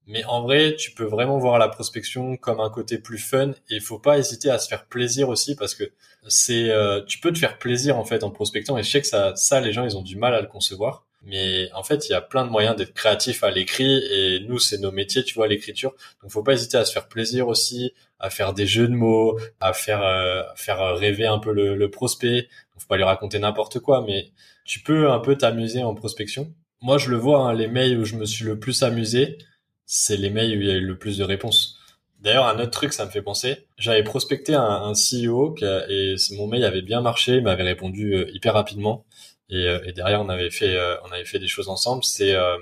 Mais 0.06 0.26
en 0.26 0.42
vrai, 0.42 0.76
tu 0.76 0.92
peux 0.92 1.06
vraiment 1.06 1.40
voir 1.40 1.58
la 1.58 1.70
prospection 1.70 2.36
comme 2.36 2.60
un 2.60 2.70
côté 2.70 2.98
plus 2.98 3.20
fun 3.20 3.54
et 3.70 3.80
faut 3.80 4.00
pas 4.00 4.18
hésiter 4.18 4.50
à 4.50 4.60
se 4.60 4.68
faire 4.68 4.86
plaisir 4.86 5.30
aussi 5.30 5.56
parce 5.56 5.76
que 5.76 5.86
c'est 6.28 6.74
tu 7.08 7.20
peux 7.22 7.32
te 7.32 7.40
faire 7.40 7.58
plaisir 7.58 7.98
en 7.98 8.04
fait 8.04 8.22
en 8.26 8.32
prospectant 8.32 8.78
et 8.78 8.84
je 8.84 8.90
sais 8.92 9.00
que 9.00 9.08
ça 9.08 9.34
ça 9.38 9.62
les 9.62 9.72
gens 9.72 9.86
ils 9.86 9.96
ont 9.96 10.02
du 10.04 10.18
mal 10.18 10.34
à 10.36 10.42
le 10.42 10.48
concevoir 10.48 11.06
mais 11.26 11.69
en 11.73 11.84
fait, 11.84 12.07
il 12.07 12.11
y 12.11 12.15
a 12.15 12.21
plein 12.21 12.45
de 12.45 12.51
moyens 12.51 12.76
d'être 12.76 12.93
créatif 12.93 13.43
à 13.43 13.51
l'écrit 13.51 14.03
et 14.11 14.39
nous, 14.47 14.59
c'est 14.59 14.78
nos 14.78 14.91
métiers, 14.91 15.23
tu 15.23 15.34
vois, 15.34 15.47
l'écriture. 15.47 15.93
Donc, 16.21 16.32
faut 16.32 16.43
pas 16.43 16.53
hésiter 16.53 16.78
à 16.78 16.86
se 16.86 16.93
faire 16.93 17.07
plaisir 17.07 17.47
aussi, 17.47 17.93
à 18.19 18.30
faire 18.30 18.53
des 18.53 18.67
jeux 18.67 18.88
de 18.88 18.93
mots, 18.93 19.39
à 19.59 19.73
faire 19.73 20.03
euh, 20.03 20.43
faire 20.55 20.95
rêver 20.95 21.26
un 21.26 21.39
peu 21.39 21.51
le, 21.51 21.76
le 21.76 21.91
prospect. 21.91 22.43
Donc, 22.43 22.82
faut 22.82 22.88
pas 22.88 22.97
lui 22.97 23.03
raconter 23.03 23.39
n'importe 23.39 23.80
quoi, 23.80 24.03
mais 24.05 24.32
tu 24.65 24.82
peux 24.82 25.09
un 25.09 25.19
peu 25.19 25.36
t'amuser 25.36 25.84
en 25.84 25.95
prospection. 25.95 26.53
Moi, 26.82 26.97
je 26.97 27.09
le 27.09 27.17
vois, 27.17 27.39
hein, 27.39 27.53
les 27.53 27.67
mails 27.67 27.97
où 27.97 28.05
je 28.05 28.15
me 28.15 28.26
suis 28.26 28.45
le 28.45 28.59
plus 28.59 28.84
amusé, 28.84 29.38
c'est 29.86 30.17
les 30.17 30.30
mails 30.30 30.57
où 30.57 30.61
il 30.61 30.67
y 30.67 30.71
a 30.71 30.76
eu 30.76 30.86
le 30.86 30.97
plus 30.97 31.17
de 31.17 31.23
réponses. 31.23 31.80
D'ailleurs, 32.19 32.47
un 32.47 32.59
autre 32.59 32.71
truc, 32.71 32.93
ça 32.93 33.05
me 33.05 33.11
fait 33.11 33.21
penser. 33.21 33.67
J'avais 33.78 34.03
prospecté 34.03 34.55
un, 34.55 34.63
un 34.63 34.93
CEO 34.93 35.55
et 35.61 36.15
mon 36.32 36.47
mail 36.47 36.63
avait 36.63 36.82
bien 36.82 37.01
marché, 37.01 37.36
il 37.36 37.43
m'avait 37.43 37.63
répondu 37.63 38.15
euh, 38.15 38.32
hyper 38.34 38.53
rapidement. 38.53 39.05
Et, 39.50 39.68
euh, 39.68 39.80
et, 39.86 39.93
derrière 39.93 40.22
on 40.22 40.30
avait 40.30 40.50
fait 40.50 40.76
euh, 40.76 40.96
on 41.04 41.12
avait 41.12 41.26
fait 41.26 41.39
des 41.39 41.48
choses 41.48 41.70
ensemble. 41.70 42.04
C'est 42.04 42.34
euh, 42.36 42.58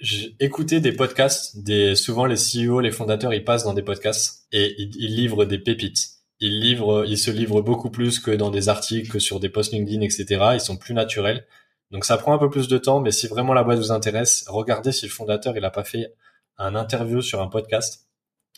j'ai 0.00 0.34
écouté 0.40 0.80
des 0.80 0.92
podcasts 0.92 1.62
des 1.62 1.94
souvent 1.94 2.26
les 2.26 2.36
CEO 2.36 2.80
les 2.80 2.90
fondateurs 2.90 3.34
ils 3.34 3.44
passent 3.44 3.64
dans 3.64 3.74
des 3.74 3.82
podcasts 3.82 4.46
et 4.52 4.74
ils, 4.78 4.90
ils, 4.96 5.14
livrent 5.16 5.44
des 5.44 5.58
pépites. 5.58 6.08
Ils 6.40 6.60
livrent 6.60 7.04
ils 7.06 7.18
se 7.18 7.30
livrent 7.30 7.62
beaucoup 7.62 7.90
plus 7.90 8.18
que 8.18 8.30
dans 8.30 8.50
des 8.50 8.68
articles 8.68 9.10
que 9.10 9.18
sur 9.18 9.40
des 9.40 9.48
posts 9.48 9.72
LinkedIn 9.72 10.00
etc 10.00 10.50
ils 10.54 10.60
sont 10.60 10.76
plus 10.76 10.94
naturels. 10.94 11.46
Donc 11.92 12.04
ça 12.04 12.16
prend 12.18 12.34
un 12.34 12.38
peu 12.38 12.50
plus 12.50 12.68
de 12.68 12.78
temps 12.78 13.00
mais 13.00 13.12
si 13.12 13.28
vraiment 13.28 13.54
la 13.54 13.62
boîte 13.62 13.78
vous 13.78 13.92
intéresse 13.92 14.44
regardez 14.48 14.92
si 14.92 15.06
le 15.06 15.12
fondateur 15.12 15.56
il 15.56 15.64
a 15.64 15.70
pas 15.70 15.84
fait 15.84 16.14
un 16.58 16.74
interview 16.74 17.22
sur 17.22 17.40
un 17.40 17.48
podcast. 17.48 18.08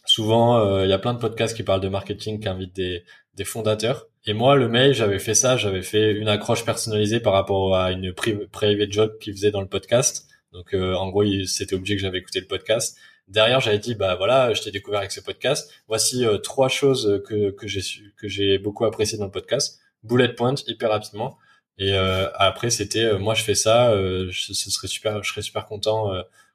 Souvent 0.06 0.82
il 0.84 0.90
y 0.90 0.92
a 0.92 0.98
plein 0.98 1.14
de 1.14 1.18
podcasts 1.18 1.56
qui 1.56 1.62
parlent 1.64 1.80
de 1.80 1.88
marketing 1.88 2.40
qui 2.40 2.48
invitent 2.48 2.74
des 2.76 3.04
des 3.34 3.44
fondateurs 3.44 4.08
et 4.24 4.34
moi, 4.34 4.54
le 4.54 4.68
mail, 4.68 4.94
j'avais 4.94 5.18
fait 5.18 5.34
ça, 5.34 5.56
j'avais 5.56 5.82
fait 5.82 6.12
une 6.12 6.28
accroche 6.28 6.64
personnalisée 6.64 7.18
par 7.18 7.32
rapport 7.32 7.74
à 7.74 7.90
une 7.90 8.12
private 8.12 8.92
job 8.92 9.18
qu'il 9.18 9.32
faisait 9.32 9.50
dans 9.50 9.60
le 9.60 9.66
podcast. 9.66 10.28
Donc, 10.52 10.74
euh, 10.74 10.94
en 10.94 11.08
gros, 11.08 11.24
c'était 11.46 11.74
obligé 11.74 11.96
que 11.96 12.02
j'avais 12.02 12.18
écouté 12.18 12.40
le 12.40 12.46
podcast. 12.46 12.96
Derrière, 13.26 13.60
j'avais 13.60 13.78
dit, 13.78 13.94
bah 13.96 14.14
voilà, 14.14 14.52
je 14.54 14.62
t'ai 14.62 14.70
découvert 14.70 15.00
avec 15.00 15.10
ce 15.10 15.20
podcast. 15.20 15.72
Voici 15.88 16.24
euh, 16.24 16.38
trois 16.38 16.68
choses 16.68 17.22
que 17.26 17.50
que 17.50 17.66
j'ai 17.66 17.80
que 18.16 18.28
j'ai 18.28 18.58
beaucoup 18.58 18.84
apprécié 18.84 19.18
dans 19.18 19.24
le 19.24 19.30
podcast. 19.30 19.80
Bullet 20.04 20.34
point, 20.34 20.54
hyper 20.68 20.90
rapidement. 20.90 21.36
Et 21.78 21.94
euh, 21.94 22.28
après, 22.34 22.70
c'était, 22.70 23.18
moi, 23.18 23.34
je 23.34 23.42
fais 23.42 23.54
ça. 23.56 23.92
ce 24.32 24.54
serait 24.54 24.88
super, 24.88 25.22
je 25.24 25.30
serais 25.30 25.42
super 25.42 25.66
content 25.66 26.12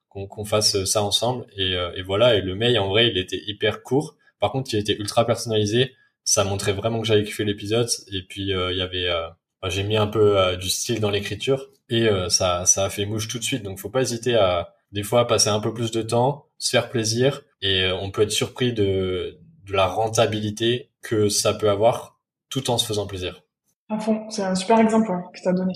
qu'on 0.10 0.28
qu'on 0.28 0.46
fasse 0.46 0.86
ça 0.86 1.04
ensemble. 1.04 1.46
Et, 1.58 1.74
et 1.74 2.02
voilà. 2.04 2.36
Et 2.36 2.42
le 2.42 2.56
mail, 2.56 2.80
en 2.80 2.88
vrai, 2.90 3.10
il 3.10 3.18
était 3.18 3.42
hyper 3.48 3.84
court. 3.84 4.16
Par 4.40 4.52
contre, 4.52 4.74
il 4.74 4.80
était 4.80 4.96
ultra 4.96 5.26
personnalisé 5.26 5.96
ça 6.28 6.44
montrait 6.44 6.74
vraiment 6.74 7.00
que 7.00 7.08
j'avais 7.08 7.24
kiffé 7.24 7.46
l'épisode 7.46 7.88
et 8.12 8.22
puis 8.22 8.54
euh, 8.54 8.74
il 8.74 8.78
y 8.78 8.82
avait 8.82 9.08
euh, 9.08 9.30
j'ai 9.70 9.84
mis 9.84 9.96
un 9.96 10.08
peu 10.08 10.38
euh, 10.38 10.58
du 10.58 10.70
style 10.70 11.00
dans 11.00 11.10
l'écriture 11.10 11.70
et 11.90 12.10
ça 12.28 12.66
ça 12.66 12.84
a 12.84 12.90
fait 12.90 13.06
mouche 13.06 13.30
tout 13.30 13.40
de 13.40 13.44
suite 13.46 13.64
donc 13.64 13.80
faut 13.80 13.90
pas 13.90 14.02
hésiter 14.02 14.36
à 14.36 14.74
des 14.92 15.04
fois 15.04 15.26
passer 15.26 15.50
un 15.50 15.62
peu 15.62 15.74
plus 15.74 15.90
de 15.92 16.02
temps 16.02 16.48
se 16.58 16.72
faire 16.72 16.90
plaisir 16.90 17.44
et 17.62 17.90
on 17.92 18.12
peut 18.12 18.24
être 18.24 18.32
surpris 18.32 18.74
de 18.74 19.40
de 19.66 19.74
la 19.74 19.88
rentabilité 19.88 20.92
que 21.02 21.30
ça 21.30 21.54
peut 21.54 21.70
avoir 21.70 22.20
tout 22.50 22.70
en 22.70 22.78
se 22.78 22.86
faisant 22.86 23.08
plaisir 23.08 23.42
à 23.90 23.98
fond 23.98 24.30
c'est 24.30 24.44
un 24.44 24.56
super 24.56 24.80
exemple 24.80 25.14
que 25.34 25.40
tu 25.42 25.48
as 25.48 25.54
donné 25.54 25.74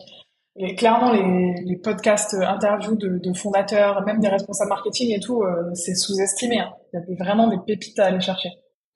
Et 0.57 0.75
clairement, 0.75 1.13
les, 1.13 1.63
les 1.63 1.77
podcasts 1.77 2.33
interviews 2.33 2.97
de, 2.97 3.19
de, 3.23 3.33
fondateurs, 3.33 4.03
même 4.05 4.19
des 4.19 4.27
responsables 4.27 4.69
marketing 4.69 5.15
et 5.15 5.21
tout, 5.21 5.43
euh, 5.43 5.73
c'est 5.75 5.95
sous-estimé. 5.95 6.59
Hein. 6.59 6.73
Il 6.91 6.99
y 7.09 7.13
a 7.13 7.23
vraiment 7.23 7.47
des 7.47 7.57
pépites 7.65 7.97
à 7.99 8.07
aller 8.07 8.19
chercher. 8.19 8.49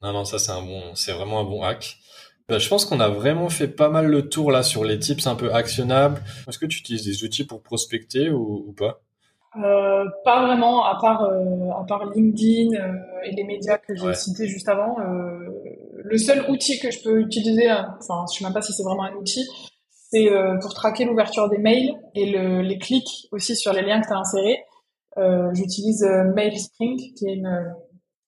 Non, 0.05 0.13
non, 0.13 0.23
ça 0.23 0.37
c'est 0.37 0.51
un 0.51 0.61
bon, 0.61 0.93
c'est 0.93 1.13
vraiment 1.13 1.39
un 1.39 1.45
bon 1.45 1.63
hack. 1.63 1.97
Bah, 2.47 2.59
je 2.59 2.69
pense 2.69 2.85
qu'on 2.85 2.99
a 2.99 3.09
vraiment 3.09 3.49
fait 3.49 3.67
pas 3.67 3.89
mal 3.89 4.05
le 4.05 4.29
tour 4.29 4.51
là 4.51 4.61
sur 4.61 4.83
les 4.83 4.99
tips 4.99 5.25
un 5.25 5.33
peu 5.33 5.51
actionnables. 5.51 6.21
Est-ce 6.47 6.59
que 6.59 6.67
tu 6.67 6.77
utilises 6.77 7.03
des 7.05 7.23
outils 7.23 7.43
pour 7.43 7.63
prospecter 7.63 8.29
ou, 8.29 8.65
ou 8.67 8.71
pas? 8.71 9.01
Euh, 9.57 10.05
Pas 10.23 10.45
vraiment, 10.45 10.85
à 10.85 10.99
part 11.01 11.23
euh, 11.23 11.71
à 11.71 11.83
part 11.87 12.05
LinkedIn 12.13 12.75
euh, 12.79 12.93
et 13.23 13.31
les 13.31 13.43
médias 13.45 13.79
que 13.79 13.95
j'ai 13.95 14.13
cités 14.13 14.47
juste 14.47 14.69
avant. 14.69 14.99
Euh, 14.99 15.49
le 16.03 16.17
seul 16.19 16.45
outil 16.51 16.77
que 16.77 16.91
je 16.91 17.01
peux 17.01 17.19
utiliser, 17.19 17.71
enfin, 17.71 18.25
je 18.31 18.37
sais 18.37 18.43
même 18.43 18.53
pas 18.53 18.61
si 18.61 18.73
c'est 18.73 18.83
vraiment 18.83 19.05
un 19.05 19.13
outil, 19.15 19.43
c'est 19.89 20.31
euh, 20.31 20.55
pour 20.59 20.75
traquer 20.75 21.05
l'ouverture 21.05 21.49
des 21.49 21.57
mails 21.57 21.95
et 22.13 22.29
le, 22.29 22.61
les 22.61 22.77
clics 22.77 23.27
aussi 23.31 23.55
sur 23.55 23.73
les 23.73 23.81
liens 23.81 24.01
que 24.01 24.07
tu 24.07 24.13
as 24.13 24.19
insérés. 24.19 24.59
Euh, 25.17 25.51
J'utilise 25.55 26.03
euh, 26.03 26.25
MailSpring, 26.35 27.15
qui 27.15 27.27
est 27.27 27.33
une, 27.33 27.73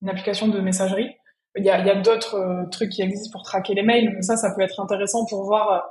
une, 0.02 0.10
application 0.10 0.48
de 0.48 0.60
messagerie. 0.60 1.10
Il 1.58 1.66
y 1.66 1.70
a, 1.70 1.96
d'autres 1.96 2.36
euh, 2.36 2.70
trucs 2.72 2.92
qui 2.92 3.02
existent 3.02 3.32
pour 3.32 3.44
traquer 3.44 3.74
les 3.74 3.84
mails, 3.84 4.12
mais 4.14 4.22
ça, 4.22 4.38
ça 4.38 4.54
peut 4.56 4.62
être 4.62 4.80
intéressant 4.80 5.26
pour 5.26 5.44
voir, 5.44 5.84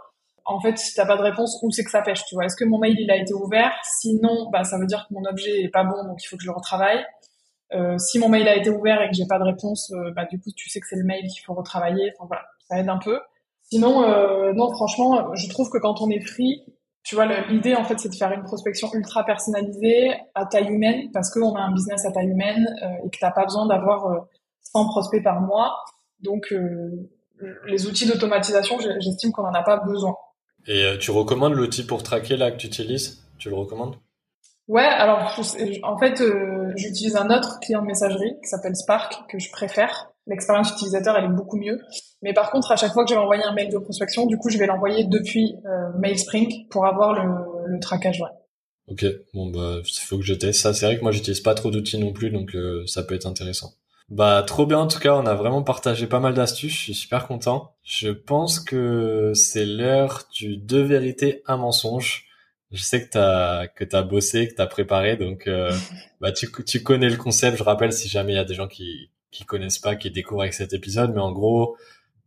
en 0.45 0.61
fait, 0.61 0.79
si 0.79 0.95
t'as 0.95 1.07
pas 1.07 1.17
de 1.17 1.23
réponse, 1.23 1.59
où 1.63 1.71
c'est 1.71 1.85
que 1.85 1.91
ça 1.91 2.03
pêche. 2.03 2.25
Tu 2.27 2.35
vois, 2.35 2.45
est-ce 2.45 2.57
que 2.57 2.65
mon 2.65 2.79
mail 2.79 2.97
il 2.99 3.11
a 3.11 3.17
été 3.17 3.35
ouvert? 3.35 3.73
Sinon, 3.83 4.49
bah 4.51 4.65
ça 4.65 4.79
veut 4.79 4.87
dire 4.87 5.07
que 5.09 5.15
mon 5.15 5.25
objet 5.25 5.63
est 5.63 5.71
pas 5.71 5.85
bon, 5.85 6.05
donc 6.05 6.23
il 6.23 6.27
faut 6.27 6.37
que 6.37 6.43
je 6.43 6.49
le 6.49 6.55
retravaille. 6.55 7.05
Euh, 7.73 7.99
si 7.99 8.19
mon 8.21 8.29
mail 8.29 8.47
a 8.47 8.57
été 8.57 8.71
ouvert 8.71 9.03
et 9.03 9.09
que 9.09 9.15
j'ai 9.15 9.27
pas 9.27 9.39
de 9.39 9.45
réponse, 9.45 9.93
bah 10.15 10.25
du 10.25 10.39
coup 10.39 10.51
tu 10.55 10.71
sais 10.71 10.79
que 10.79 10.87
c'est 10.87 10.97
le 10.97 11.05
mail 11.05 11.27
qu'il 11.27 11.43
faut 11.45 11.55
retravailler. 11.55 12.13
Enfin 12.17 12.29
voilà, 12.29 12.43
ça 12.69 12.79
aide 12.79 12.89
un 12.89 12.99
peu. 12.99 13.19
Sinon, 13.71 14.05
euh, 14.05 14.53
non, 14.53 14.71
franchement, 14.71 15.35
je 15.35 15.49
trouve 15.49 15.71
que 15.71 15.79
quand 15.79 16.01
on 16.01 16.09
est 16.11 16.21
free, 16.21 16.63
tu 17.03 17.17
vois, 17.17 17.27
l'idée 17.49 17.75
en 17.75 17.85
fait, 17.85 17.99
c'est 17.99 18.09
de 18.09 18.15
faire 18.15 18.33
une 18.33 18.45
prospection 18.45 18.89
ultra 18.95 19.25
personnalisée 19.25 20.15
à 20.35 20.47
taille 20.47 20.69
humaine, 20.69 21.11
parce 21.13 21.31
qu'on 21.31 21.55
a 21.55 21.61
un 21.61 21.73
business 21.73 22.05
à 22.05 22.13
taille 22.13 22.29
humaine 22.29 22.67
euh, 22.83 23.05
et 23.05 23.11
que 23.11 23.19
t'as 23.21 23.33
pas 23.33 23.45
besoin 23.45 23.67
d'avoir 23.67 24.07
euh, 24.07 24.19
100 24.73 24.87
prospects 24.89 25.23
par 25.23 25.41
mois. 25.41 25.75
Donc, 26.21 26.53
euh, 26.53 27.09
les 27.67 27.87
outils 27.87 28.07
d'automatisation, 28.07 28.79
j'estime 29.01 29.33
qu'on 29.33 29.45
en 29.45 29.55
a 29.55 29.63
pas 29.63 29.79
besoin. 29.79 30.17
Et 30.67 30.85
euh, 30.85 30.99
tu 30.99 31.11
recommandes 31.11 31.55
l'outil 31.55 31.85
pour 31.85 32.03
traquer 32.03 32.37
là 32.37 32.51
que 32.51 32.57
tu 32.57 32.67
utilises? 32.67 33.23
Tu 33.39 33.51
le 33.51 33.57
recommandes? 33.57 33.97
Ouais, 34.69 34.83
alors 34.83 35.33
en 35.85 35.99
fait, 35.99 36.21
euh, 36.21 36.73
j'utilise 36.75 37.15
un 37.15 37.31
autre 37.31 37.61
client 37.61 37.83
de 37.83 37.87
messagerie 37.87 38.35
qui 38.43 38.49
s'appelle 38.49 38.75
Spark 38.75 39.31
que 39.31 39.39
je 39.39 39.51
préfère. 39.53 40.11
L'expérience 40.27 40.73
utilisateur, 40.73 41.17
elle 41.17 41.27
est 41.27 41.35
beaucoup 41.35 41.57
mieux. 41.57 41.81
Mais 42.21 42.33
par 42.33 42.51
contre, 42.51 42.73
à 42.73 42.77
chaque 42.77 42.93
fois 42.93 43.05
que 43.05 43.11
je 43.11 43.15
vais 43.15 43.21
envoyer 43.21 43.45
un 43.45 43.55
mail 43.55 43.71
de 43.71 43.79
prospection, 43.79 44.27
du 44.27 44.39
coup, 44.39 44.51
je 44.51 44.59
vais 44.59 44.67
l'envoyer 44.67 45.05
depuis 45.05 45.55
euh, 45.67 45.97
MailSpring 46.01 46.67
pour 46.69 46.85
avoir 46.85 47.13
le, 47.13 47.73
le 47.73 47.79
traquage. 47.79 48.21
Ouais. 48.21 48.29
Ok, 48.89 49.05
bon 49.35 49.51
bah, 49.51 49.79
il 49.85 50.01
faut 50.01 50.17
que 50.17 50.25
je 50.25 50.35
teste 50.35 50.61
ça. 50.61 50.75
C'est 50.75 50.87
vrai 50.87 50.97
que 50.97 51.03
moi, 51.03 51.13
j'utilise 51.13 51.41
pas 51.41 51.55
trop 51.55 51.71
d'outils 51.71 51.99
non 51.99 52.13
plus, 52.13 52.31
donc 52.31 52.57
euh, 52.57 52.85
ça 52.87 53.05
peut 53.05 53.15
être 53.15 53.27
intéressant. 53.27 53.73
Bah 54.09 54.45
trop 54.47 54.67
bien 54.67 54.79
en 54.79 54.87
tout 54.87 55.01
cas, 55.01 55.15
on 55.15 55.27
a 55.27 55.35
vraiment 55.35 55.63
partagé 55.63 56.07
pas 56.07 56.21
mal 56.21 56.35
d'astuces, 56.35 56.73
je 56.73 56.83
suis 56.83 56.95
super 56.95 57.27
content. 57.27 57.75
Je 57.83 58.11
pense 58.11 58.61
que 58.61 59.33
c'est 59.35 59.67
l'heure 59.67 60.25
du 60.33 60.57
deux 60.57 60.83
vérités, 60.83 61.43
un 61.47 61.57
mensonge 61.57 62.27
je 62.73 62.83
sais 62.83 63.05
que 63.05 63.11
t'as 63.11 63.69
que 63.69 63.85
t'as 63.85 64.03
bossé, 64.03 64.49
que 64.49 64.55
t'as 64.55 64.67
préparé, 64.67 65.17
donc 65.17 65.47
euh, 65.47 65.73
bah 66.21 66.33
tu 66.33 66.49
tu 66.67 66.83
connais 66.83 67.09
le 67.09 67.17
concept. 67.17 67.59
Je 67.59 67.63
rappelle 67.63 67.93
si 67.93 68.09
jamais 68.09 68.33
il 68.33 68.37
y 68.37 68.39
a 68.39 68.45
des 68.45 68.55
gens 68.55 68.69
qui 68.69 69.11
qui 69.31 69.45
connaissent 69.45 69.79
pas, 69.79 69.97
qui 69.97 70.11
découvrent 70.11 70.43
avec 70.43 70.55
cet 70.55 70.73
épisode, 70.73 71.13
mais 71.15 71.21
en 71.21 71.33
gros, 71.33 71.77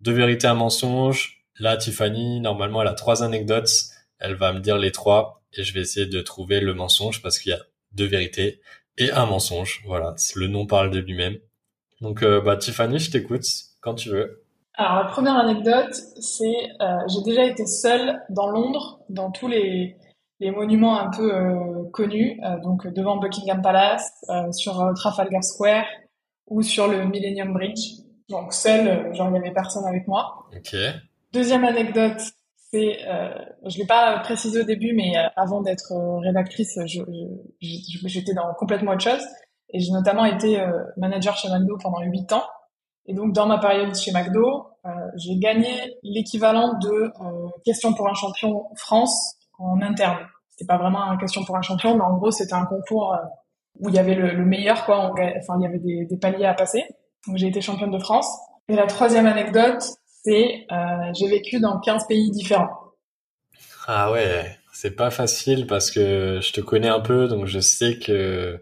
deux 0.01 0.13
vérités, 0.13 0.47
un 0.47 0.53
mensonge. 0.53 1.43
Là, 1.59 1.75
Tiffany, 1.77 2.39
normalement, 2.41 2.81
elle 2.81 2.87
a 2.87 2.93
trois 2.93 3.23
anecdotes. 3.23 3.69
Elle 4.19 4.35
va 4.35 4.53
me 4.53 4.59
dire 4.59 4.77
les 4.77 4.91
trois 4.91 5.43
et 5.53 5.63
je 5.63 5.73
vais 5.73 5.81
essayer 5.81 6.05
de 6.05 6.21
trouver 6.21 6.59
le 6.61 6.73
mensonge 6.73 7.21
parce 7.21 7.39
qu'il 7.39 7.51
y 7.51 7.55
a 7.55 7.59
deux 7.93 8.05
vérités 8.05 8.61
et 8.97 9.11
un 9.11 9.25
mensonge. 9.25 9.81
Voilà, 9.85 10.15
le 10.35 10.47
nom 10.47 10.65
parle 10.67 10.91
de 10.91 10.99
lui-même. 10.99 11.37
Donc, 12.01 12.23
euh, 12.23 12.41
bah 12.41 12.57
Tiffany, 12.57 12.99
je 12.99 13.11
t'écoute 13.11 13.45
quand 13.81 13.95
tu 13.95 14.09
veux. 14.09 14.43
Alors 14.79 14.95
la 14.95 15.09
première 15.09 15.35
anecdote, 15.35 15.93
c'est 16.21 16.55
euh, 16.79 16.99
j'ai 17.07 17.21
déjà 17.25 17.43
été 17.43 17.65
seule 17.65 18.21
dans 18.29 18.49
Londres, 18.49 19.01
dans 19.09 19.29
tous 19.29 19.49
les 19.49 19.97
les 20.39 20.51
monuments 20.51 20.97
un 20.97 21.09
peu 21.09 21.35
euh, 21.35 21.83
connus, 21.91 22.39
euh, 22.45 22.57
donc 22.61 22.87
devant 22.87 23.17
Buckingham 23.17 23.61
Palace, 23.61 24.09
sur 24.51 24.93
Trafalgar 24.95 25.43
Square 25.43 25.83
ou 26.47 26.61
sur 26.61 26.87
le 26.87 27.03
Millennium 27.03 27.51
Bridge. 27.51 27.97
Donc 28.29 28.53
seul, 28.53 29.13
genre 29.13 29.27
il 29.29 29.35
y 29.35 29.37
avait 29.37 29.51
personne 29.51 29.85
avec 29.85 30.07
moi. 30.07 30.45
Ok. 30.55 30.73
Deuxième 31.33 31.65
anecdote, 31.65 32.21
c'est, 32.71 32.99
je 33.65 33.77
l'ai 33.77 33.85
pas 33.85 34.19
précisé 34.19 34.61
au 34.61 34.63
début, 34.63 34.93
mais 34.93 35.13
avant 35.35 35.61
d'être 35.61 35.91
rédactrice, 36.21 36.79
j'étais 37.59 38.33
dans 38.33 38.53
complètement 38.53 38.93
autre 38.93 39.03
chose. 39.03 39.25
Et 39.71 39.79
j'ai 39.79 39.91
notamment 39.91 40.25
été 40.25 40.63
manager 40.97 41.37
chez 41.37 41.49
McDo 41.49 41.77
pendant 41.81 42.01
huit 42.01 42.31
ans. 42.33 42.43
Et 43.05 43.13
donc 43.13 43.33
dans 43.33 43.45
ma 43.45 43.59
période 43.59 43.95
chez 43.95 44.11
McDo, 44.11 44.67
j'ai 45.15 45.37
gagné 45.37 45.69
l'équivalent 46.03 46.73
de 46.79 47.11
Question 47.65 47.93
pour 47.93 48.09
un 48.09 48.13
champion 48.13 48.63
France 48.75 49.35
en 49.59 49.81
interne. 49.81 50.17
C'était 50.49 50.65
pas 50.65 50.77
vraiment 50.77 51.11
une 51.11 51.19
question 51.19 51.43
pour 51.43 51.55
un 51.55 51.61
champion, 51.61 51.95
mais 51.95 52.03
en 52.03 52.17
gros, 52.17 52.31
c'était 52.31 52.53
un 52.53 52.65
concours 52.65 53.13
euh, 53.13 53.17
où 53.79 53.89
il 53.89 53.95
y 53.95 53.99
avait 53.99 54.15
le, 54.15 54.45
meilleur, 54.45 54.85
quoi. 54.85 55.11
enfin, 55.11 55.57
il 55.59 55.63
y 55.63 55.65
avait 55.65 55.79
des, 55.79 56.05
des, 56.05 56.17
paliers 56.17 56.45
à 56.45 56.53
passer. 56.53 56.83
Donc, 57.27 57.37
j'ai 57.37 57.47
été 57.47 57.61
championne 57.61 57.91
de 57.91 57.99
France. 57.99 58.27
Et 58.67 58.75
la 58.75 58.85
troisième 58.85 59.25
anecdote, 59.25 59.83
c'est 60.05 60.65
euh, 60.71 61.11
j'ai 61.13 61.27
vécu 61.27 61.59
dans 61.59 61.79
15 61.79 62.07
pays 62.07 62.29
différents. 62.31 62.69
Ah 63.87 64.11
ouais, 64.11 64.57
c'est 64.73 64.95
pas 64.95 65.11
facile 65.11 65.65
parce 65.65 65.91
que 65.91 66.39
je 66.41 66.53
te 66.53 66.61
connais 66.61 66.89
un 66.89 66.99
peu, 66.99 67.27
donc 67.27 67.45
je 67.45 67.59
sais 67.59 67.97
que 67.97 68.61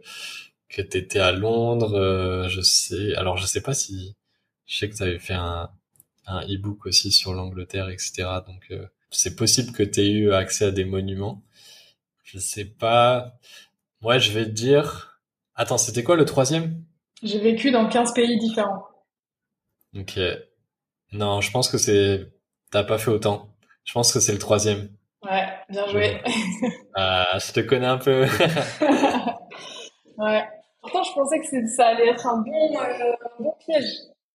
que 0.69 0.81
t'étais 0.81 1.19
à 1.19 1.31
Londres. 1.31 1.95
Euh, 1.95 2.47
je 2.49 2.61
sais. 2.61 3.15
Alors, 3.15 3.37
je 3.37 3.45
sais 3.45 3.61
pas 3.61 3.73
si 3.73 4.15
je 4.65 4.77
sais 4.77 4.89
que 4.89 4.95
tu 4.95 5.03
avais 5.03 5.19
fait 5.19 5.33
un 5.33 5.69
un 6.27 6.41
e-book 6.41 6.85
aussi 6.85 7.11
sur 7.11 7.33
l'Angleterre, 7.33 7.89
etc. 7.89 8.27
Donc 8.45 8.67
euh, 8.71 8.85
c'est 9.09 9.35
possible 9.35 9.71
que 9.71 9.83
tu 9.83 10.01
aies 10.01 10.11
eu 10.11 10.33
accès 10.33 10.65
à 10.65 10.71
des 10.71 10.85
monuments. 10.85 11.41
Je 12.23 12.37
sais 12.37 12.65
pas. 12.65 13.33
Moi, 14.01 14.19
je 14.19 14.31
vais 14.31 14.45
te 14.45 14.51
dire. 14.51 15.21
Attends, 15.55 15.77
c'était 15.77 16.03
quoi 16.03 16.17
le 16.17 16.25
troisième? 16.25 16.83
J'ai 17.23 17.39
vécu 17.39 17.71
dans 17.71 17.87
15 17.87 18.13
pays 18.13 18.37
différents. 18.37 18.85
Ok. 19.95 20.19
Non, 21.13 21.41
je 21.41 21.49
pense 21.51 21.69
que 21.69 21.77
c'est. 21.77 22.31
T'as 22.69 22.83
pas 22.83 22.97
fait 22.97 23.11
autant. 23.11 23.55
Je 23.85 23.93
pense 23.93 24.11
que 24.11 24.19
c'est 24.19 24.33
le 24.33 24.39
troisième. 24.39 24.89
Ouais, 25.23 25.47
bien 25.69 25.87
joué. 25.87 26.21
Ah, 26.93 27.37
je 27.39 27.53
te 27.53 27.59
connais 27.61 27.87
un 27.87 27.97
peu. 27.97 28.25
ouais. 30.17 30.43
Pourtant, 30.81 31.03
je 31.03 31.13
pensais 31.13 31.39
que 31.39 31.67
ça 31.67 31.87
allait 31.87 32.09
être 32.09 32.25
un 32.27 32.37
bon, 32.37 32.75
euh, 32.75 33.11
un 33.39 33.43
bon 33.43 33.55
piège. 33.65 33.85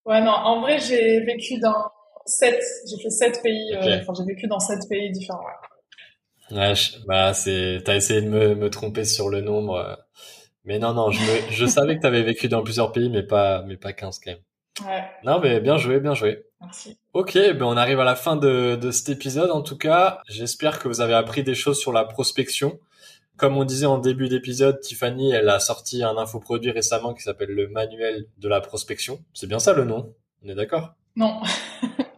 Ouais, 0.05 0.21
non, 0.21 0.33
en 0.33 0.61
vrai, 0.61 0.79
j'ai 0.79 1.21
vécu 1.21 1.59
dans 1.59 1.91
sept, 2.27 2.63
j'ai 2.89 3.03
fait 3.03 3.11
sept 3.11 3.43
pays, 3.43 3.75
euh, 3.75 4.01
enfin, 4.01 4.13
j'ai 4.19 4.25
vécu 4.25 4.47
dans 4.47 4.59
sept 4.59 4.89
pays 4.89 5.11
différents, 5.11 5.45
ouais. 5.45 6.57
Ouais, 6.59 6.75
bah, 7.07 7.33
c'est, 7.33 7.81
t'as 7.85 7.97
essayé 7.97 8.21
de 8.21 8.29
me, 8.29 8.55
me 8.55 8.69
tromper 8.69 9.05
sur 9.05 9.31
le 9.31 9.41
nombre. 9.41 9.77
Euh. 9.77 9.95
Mais 10.65 10.79
non, 10.79 10.93
non, 10.93 11.11
je 11.11 11.21
me, 11.21 11.51
je 11.51 11.67
savais 11.67 11.97
que 11.97 12.03
t'avais 12.03 12.23
vécu 12.23 12.49
dans 12.49 12.63
plusieurs 12.63 12.93
pays, 12.93 13.09
mais 13.09 13.23
pas, 13.23 13.63
mais 13.63 13.77
pas 13.77 13.93
15 13.93 14.21
quand 14.23 14.33
même. 14.33 14.41
Ouais. 14.87 15.05
Non, 15.25 15.41
mais 15.41 15.61
bien 15.61 15.77
joué, 15.77 16.01
bien 16.01 16.15
joué. 16.15 16.45
Merci. 16.61 16.99
Ok, 17.13 17.35
ben 17.35 17.63
on 17.63 17.77
arrive 17.77 18.01
à 18.01 18.05
la 18.05 18.15
fin 18.15 18.37
de, 18.37 18.77
de 18.77 18.91
cet 18.91 19.09
épisode. 19.09 19.51
En 19.51 19.63
tout 19.63 19.77
cas, 19.77 20.21
j'espère 20.29 20.79
que 20.79 20.89
vous 20.89 21.01
avez 21.01 21.15
appris 21.15 21.43
des 21.43 21.55
choses 21.55 21.79
sur 21.79 21.93
la 21.93 22.05
prospection. 22.05 22.79
Comme 23.43 23.57
on 23.57 23.65
disait 23.65 23.87
en 23.87 23.99
début 23.99 24.29
d'épisode, 24.29 24.79
Tiffany, 24.79 25.33
elle 25.33 25.49
a 25.49 25.59
sorti 25.59 26.05
un 26.05 26.17
infoproduit 26.17 26.71
récemment 26.71 27.13
qui 27.13 27.23
s'appelle 27.25 27.51
le 27.51 27.67
manuel 27.67 28.29
de 28.39 28.49
la 28.49 28.61
prospection. 28.61 29.19
C'est 29.35 29.49
bien 29.49 29.59
ça 29.59 29.73
le 29.73 29.85
nom? 29.85 30.15
On 30.45 30.49
est 30.49 30.55
d'accord? 30.55 30.95
Non. 31.17 31.41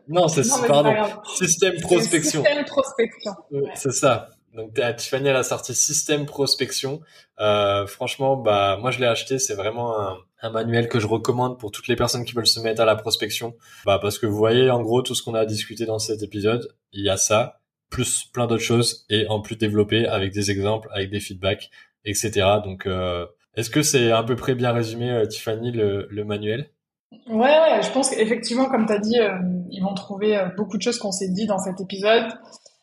non, 0.09 0.29
c'est 0.29 0.43
pardon. 0.69 0.93
Système 1.39 1.81
prospection. 1.81 2.45
Système 2.45 2.65
prospection. 2.67 3.33
C'est 3.75 3.93
ça. 3.93 4.29
Donc 4.53 4.79
Tiffany, 4.99 5.29
elle 5.29 5.37
a 5.37 5.45
sorti 5.45 5.75
Système 5.75 6.27
prospection. 6.27 7.01
Euh, 7.41 7.87
franchement, 7.87 8.37
bah 8.37 8.77
moi 8.79 8.91
je 8.91 9.01
l'ai 9.01 9.07
acheté. 9.07 9.39
C'est 9.39 9.55
vraiment 9.55 9.99
un, 9.99 10.19
un, 10.43 10.51
manuel 10.51 10.91
que 10.91 11.01
je 11.01 11.07
recommande 11.07 11.59
pour 11.59 11.71
toutes 11.71 11.89
les 11.89 11.97
personnes 11.97 12.27
qui 12.27 12.35
veulent 12.35 12.47
se 12.47 12.61
mettre 12.61 12.83
à 12.83 12.85
la 12.85 12.97
prospection. 12.97 13.57
Bah 13.87 13.99
parce 13.99 14.19
que 14.19 14.27
vous 14.27 14.37
voyez 14.37 14.69
en 14.69 14.83
gros 14.83 15.01
tout 15.01 15.15
ce 15.15 15.23
qu'on 15.23 15.35
a 15.35 15.47
discuté 15.47 15.87
dans 15.87 15.99
cet 15.99 16.23
épisode. 16.23 16.77
Il 16.93 17.03
y 17.03 17.09
a 17.09 17.17
ça 17.17 17.63
plus 17.91 18.25
plein 18.33 18.47
d'autres 18.47 18.63
choses 18.63 19.07
et 19.09 19.27
en 19.29 19.41
plus 19.41 19.57
développé 19.57 20.07
avec 20.07 20.33
des 20.33 20.51
exemples, 20.51 20.89
avec 20.93 21.11
des 21.11 21.21
feedbacks, 21.21 21.71
etc. 22.05 22.59
Donc, 22.65 22.87
euh, 22.87 23.27
est-ce 23.57 23.71
que 23.71 23.83
c'est 23.83 24.11
à 24.11 24.23
peu 24.23 24.37
près 24.37 24.55
bien 24.55 24.73
résumé, 24.73 25.11
euh, 25.11 25.27
Tiffany, 25.27 25.71
le, 25.73 26.25
manuel? 26.25 26.71
Ouais, 27.29 27.39
ouais, 27.39 27.83
je 27.83 27.91
pense 27.93 28.11
qu'effectivement, 28.11 28.67
comme 28.67 28.87
tu 28.87 28.93
as 28.93 28.99
dit, 28.99 29.19
euh, 29.19 29.39
ils 29.71 29.81
vont 29.81 29.95
trouver 29.95 30.37
beaucoup 30.57 30.77
de 30.77 30.83
choses 30.83 30.99
qu'on 30.99 31.13
s'est 31.13 31.29
dit 31.29 31.47
dans 31.47 31.59
cet 31.59 31.81
épisode, 31.81 32.27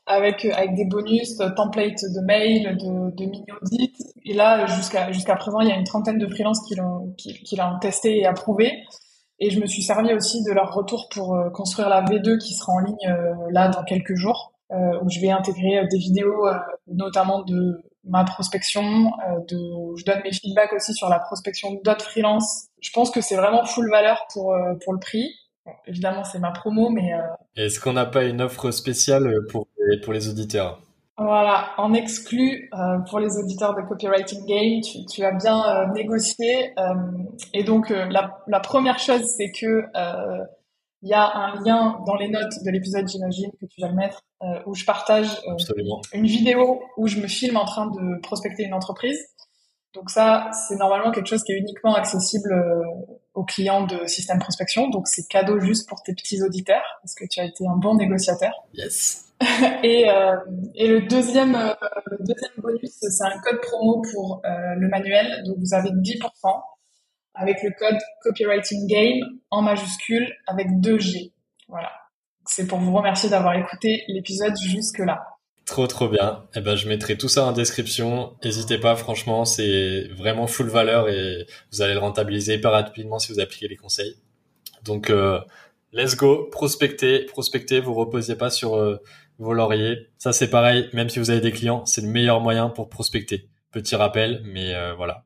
avec 0.05 0.45
avec 0.45 0.73
des 0.75 0.85
bonus, 0.85 1.37
templates 1.55 2.03
de 2.03 2.25
mail, 2.25 2.77
de, 2.77 3.15
de 3.15 3.25
mini-audits. 3.25 3.93
Et 4.23 4.33
là, 4.33 4.65
jusqu'à 4.67 5.11
jusqu'à 5.11 5.35
présent, 5.35 5.59
il 5.59 5.67
y 5.67 5.71
a 5.71 5.75
une 5.75 5.83
trentaine 5.83 6.17
de 6.17 6.27
freelances 6.27 6.61
qui 6.65 6.75
l'ont 6.75 7.13
qui, 7.17 7.59
testé 7.81 8.19
et 8.19 8.25
approuvé. 8.25 8.71
Et 9.39 9.49
je 9.49 9.59
me 9.59 9.65
suis 9.65 9.81
servi 9.81 10.13
aussi 10.13 10.43
de 10.43 10.51
leur 10.51 10.73
retour 10.73 11.09
pour 11.09 11.37
construire 11.53 11.89
la 11.89 12.03
V2 12.03 12.37
qui 12.37 12.53
sera 12.53 12.73
en 12.73 12.79
ligne 12.79 13.15
là 13.49 13.67
dans 13.67 13.83
quelques 13.83 14.15
jours. 14.15 14.50
Où 14.71 15.09
je 15.09 15.19
vais 15.19 15.31
intégrer 15.31 15.85
des 15.89 15.97
vidéos, 15.97 16.47
notamment 16.87 17.43
de 17.43 17.81
ma 18.03 18.23
prospection, 18.23 19.11
de, 19.49 19.57
je 19.97 20.05
donne 20.05 20.21
mes 20.23 20.31
feedbacks 20.31 20.73
aussi 20.73 20.93
sur 20.93 21.09
la 21.09 21.19
prospection 21.19 21.79
d'autres 21.83 22.05
freelances. 22.05 22.67
Je 22.81 22.89
pense 22.91 23.11
que 23.11 23.21
c'est 23.21 23.35
vraiment 23.35 23.65
full 23.65 23.89
valeur 23.89 24.25
pour 24.33 24.55
pour 24.83 24.93
le 24.93 24.99
prix. 24.99 25.29
évidemment, 25.85 26.23
c'est 26.23 26.39
ma 26.39 26.51
promo, 26.51 26.89
mais. 26.89 27.11
Est-ce 27.55 27.79
qu'on 27.79 27.93
n'a 27.93 28.05
pas 28.05 28.23
une 28.23 28.41
offre 28.41 28.71
spéciale 28.71 29.29
pour 29.49 29.67
pour 30.03 30.13
les 30.13 30.29
auditeurs? 30.29 30.81
Voilà, 31.23 31.69
en 31.77 31.93
exclu 31.93 32.69
euh, 32.73 32.97
pour 33.07 33.19
les 33.19 33.37
auditeurs 33.37 33.75
de 33.75 33.81
Copywriting 33.81 34.43
Game, 34.45 34.81
tu, 34.81 35.05
tu 35.05 35.23
as 35.23 35.31
bien 35.31 35.61
euh, 35.63 35.85
négocié. 35.93 36.73
Euh, 36.79 36.93
et 37.53 37.63
donc 37.63 37.91
euh, 37.91 38.05
la, 38.09 38.39
la, 38.47 38.59
première 38.59 38.97
chose, 38.97 39.21
c'est 39.25 39.51
que 39.51 39.83
il 41.01 41.09
y 41.09 41.13
a 41.13 41.35
un 41.35 41.55
lien 41.63 41.99
dans 42.05 42.15
les 42.15 42.29
notes 42.29 42.53
de 42.63 42.71
l'épisode, 42.71 43.07
j'imagine, 43.07 43.51
que 43.59 43.65
tu 43.65 43.81
vas 43.81 43.87
le 43.87 43.95
mettre, 43.95 44.21
où 44.65 44.75
je 44.75 44.85
partage 44.85 45.41
une 46.13 46.25
vidéo 46.25 46.81
où 46.97 47.07
je 47.07 47.19
me 47.19 47.27
filme 47.27 47.57
en 47.57 47.65
train 47.65 47.87
de 47.87 48.21
prospecter 48.21 48.63
une 48.63 48.73
entreprise. 48.73 49.19
Donc 49.93 50.09
ça, 50.09 50.49
c'est 50.67 50.77
normalement 50.77 51.11
quelque 51.11 51.27
chose 51.27 51.43
qui 51.43 51.51
est 51.51 51.57
uniquement 51.57 51.95
accessible 51.95 52.53
aux 53.33 53.43
clients 53.43 53.85
de 53.85 54.05
Système 54.07 54.39
Prospection. 54.39 54.89
Donc 54.89 55.07
c'est 55.07 55.27
cadeau 55.27 55.59
juste 55.59 55.87
pour 55.87 56.03
tes 56.03 56.13
petits 56.13 56.41
auditeurs, 56.43 56.83
parce 57.01 57.15
que 57.15 57.25
tu 57.29 57.39
as 57.39 57.45
été 57.45 57.65
un 57.67 57.77
bon 57.77 57.95
négociateur. 57.95 58.51
Yes. 58.73 59.31
et, 59.83 60.09
euh, 60.09 60.35
et 60.75 60.87
le 60.87 61.01
deuxième, 61.07 61.55
euh, 61.55 61.73
le 62.05 62.17
deuxième 62.19 62.51
bonus, 62.57 62.91
c'est 62.99 63.23
un 63.23 63.39
code 63.39 63.59
promo 63.61 64.01
pour 64.13 64.41
euh, 64.45 64.75
le 64.75 64.87
manuel. 64.87 65.43
Donc 65.45 65.57
vous 65.59 65.73
avez 65.73 65.89
10% 65.89 66.19
avec 67.33 67.63
le 67.63 67.71
code 67.77 67.97
Copywriting 68.23 68.87
Game 68.87 69.39
en 69.49 69.61
majuscule 69.61 70.33
avec 70.47 70.67
2G. 70.67 71.31
Voilà. 71.67 71.91
C'est 72.45 72.67
pour 72.67 72.79
vous 72.79 72.93
remercier 72.93 73.29
d'avoir 73.29 73.55
écouté 73.55 74.03
l'épisode 74.07 74.53
jusque-là. 74.61 75.21
Trop 75.65 75.87
trop 75.87 76.09
bien. 76.09 76.43
Eh 76.55 76.59
ben 76.59 76.75
je 76.75 76.87
mettrai 76.89 77.17
tout 77.17 77.29
ça 77.29 77.45
en 77.45 77.51
description. 77.51 78.35
N'hésitez 78.43 78.77
pas, 78.77 78.95
franchement, 78.95 79.45
c'est 79.45 80.07
vraiment 80.09 80.47
full 80.47 80.67
valeur 80.67 81.07
et 81.07 81.45
vous 81.71 81.81
allez 81.81 81.93
le 81.93 81.99
rentabiliser 81.99 82.55
hyper 82.55 82.71
rapidement 82.71 83.19
si 83.19 83.31
vous 83.31 83.39
appliquez 83.39 83.67
les 83.67 83.77
conseils. 83.77 84.17
Donc 84.83 85.09
euh, 85.09 85.39
let's 85.93 86.17
go, 86.17 86.49
prospectez, 86.51 87.25
prospectez, 87.25 87.79
vous 87.79 87.93
reposez 87.93 88.35
pas 88.35 88.49
sur 88.49 88.75
euh, 88.75 88.97
vos 89.39 89.53
lauriers. 89.53 90.09
Ça, 90.17 90.33
c'est 90.33 90.49
pareil, 90.49 90.89
même 90.93 91.09
si 91.09 91.19
vous 91.19 91.29
avez 91.29 91.41
des 91.41 91.51
clients, 91.51 91.85
c'est 91.85 92.01
le 92.01 92.07
meilleur 92.07 92.41
moyen 92.41 92.69
pour 92.69 92.89
prospecter. 92.89 93.49
Petit 93.71 93.95
rappel, 93.95 94.41
mais 94.45 94.75
euh, 94.75 94.93
voilà. 94.95 95.23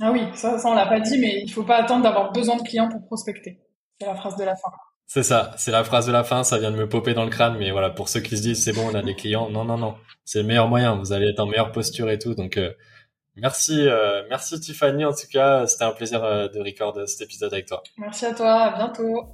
Ah 0.00 0.12
oui, 0.12 0.22
ça, 0.34 0.58
ça 0.58 0.68
on 0.68 0.74
l'a 0.74 0.86
pas 0.86 1.00
dit, 1.00 1.18
mais 1.18 1.42
il 1.42 1.50
faut 1.50 1.64
pas 1.64 1.76
attendre 1.76 2.02
d'avoir 2.02 2.32
besoin 2.32 2.56
de 2.56 2.62
clients 2.62 2.88
pour 2.88 3.04
prospecter. 3.04 3.60
C'est 4.00 4.06
la 4.06 4.14
phrase 4.14 4.36
de 4.36 4.44
la 4.44 4.54
fin. 4.54 4.68
C'est 5.06 5.22
ça, 5.22 5.52
c'est 5.56 5.70
la 5.70 5.84
phrase 5.84 6.06
de 6.06 6.12
la 6.12 6.22
fin, 6.22 6.44
ça 6.44 6.58
vient 6.58 6.70
de 6.70 6.76
me 6.76 6.88
popper 6.88 7.14
dans 7.14 7.24
le 7.24 7.30
crâne, 7.30 7.56
mais 7.58 7.70
voilà, 7.70 7.88
pour 7.88 8.10
ceux 8.10 8.20
qui 8.20 8.36
se 8.36 8.42
disent 8.42 8.62
c'est 8.62 8.74
bon, 8.74 8.90
on 8.92 8.94
a 8.94 9.02
des 9.02 9.14
clients, 9.14 9.48
non, 9.48 9.64
non, 9.64 9.78
non, 9.78 9.94
c'est 10.26 10.42
le 10.42 10.46
meilleur 10.46 10.68
moyen, 10.68 10.96
vous 10.96 11.14
allez 11.14 11.28
être 11.28 11.40
en 11.40 11.46
meilleure 11.46 11.72
posture 11.72 12.10
et 12.10 12.18
tout, 12.18 12.34
donc 12.34 12.58
euh, 12.58 12.72
merci, 13.34 13.88
euh, 13.88 14.22
merci 14.28 14.60
Tiffany, 14.60 15.06
en 15.06 15.12
tout 15.12 15.26
cas, 15.32 15.66
c'était 15.66 15.84
un 15.84 15.92
plaisir 15.92 16.20
de 16.20 16.58
recorder 16.58 17.06
cet 17.06 17.22
épisode 17.22 17.54
avec 17.54 17.64
toi. 17.64 17.82
Merci 17.96 18.26
à 18.26 18.34
toi, 18.34 18.52
à 18.52 18.76
bientôt. 18.76 19.24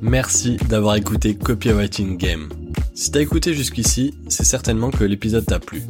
Merci 0.00 0.56
d'avoir 0.68 0.96
écouté 0.96 1.36
Copywriting 1.36 2.16
Game. 2.16 2.48
Si 2.94 3.10
t'as 3.10 3.20
écouté 3.20 3.52
jusqu'ici, 3.52 4.14
c'est 4.28 4.44
certainement 4.44 4.90
que 4.90 5.04
l'épisode 5.04 5.44
t'a 5.44 5.60
plu. 5.60 5.82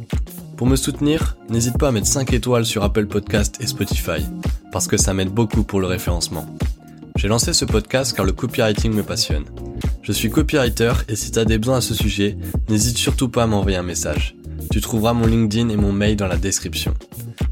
Pour 0.57 0.67
me 0.67 0.75
soutenir, 0.75 1.35
n'hésite 1.49 1.77
pas 1.77 1.89
à 1.89 1.91
mettre 1.91 2.07
5 2.07 2.31
étoiles 2.33 2.65
sur 2.65 2.83
Apple 2.83 3.07
Podcast 3.07 3.57
et 3.59 3.67
Spotify, 3.67 4.23
parce 4.71 4.87
que 4.87 4.97
ça 4.97 5.13
m'aide 5.13 5.29
beaucoup 5.29 5.63
pour 5.63 5.79
le 5.79 5.87
référencement. 5.87 6.45
J'ai 7.15 7.27
lancé 7.27 7.53
ce 7.53 7.65
podcast 7.65 8.15
car 8.15 8.25
le 8.25 8.31
copywriting 8.31 8.93
me 8.93 9.03
passionne. 9.03 9.45
Je 10.01 10.11
suis 10.11 10.29
copywriter 10.29 10.93
et 11.09 11.15
si 11.15 11.31
t'as 11.31 11.45
des 11.45 11.57
besoins 11.57 11.77
à 11.77 11.81
ce 11.81 11.93
sujet, 11.93 12.37
n'hésite 12.69 12.97
surtout 12.97 13.29
pas 13.29 13.43
à 13.43 13.47
m'envoyer 13.47 13.77
un 13.77 13.83
message. 13.83 14.35
Tu 14.71 14.81
trouveras 14.81 15.13
mon 15.13 15.27
LinkedIn 15.27 15.69
et 15.69 15.77
mon 15.77 15.91
mail 15.91 16.15
dans 16.15 16.27
la 16.27 16.37
description. 16.37 16.93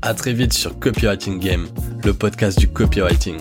À 0.02 0.14
très 0.14 0.34
vite 0.34 0.54
sur 0.54 0.80
Copywriting 0.80 1.39
Game, 1.39 1.68
le 2.04 2.14
podcast 2.14 2.58
du 2.60 2.68
copywriting. 2.68 3.38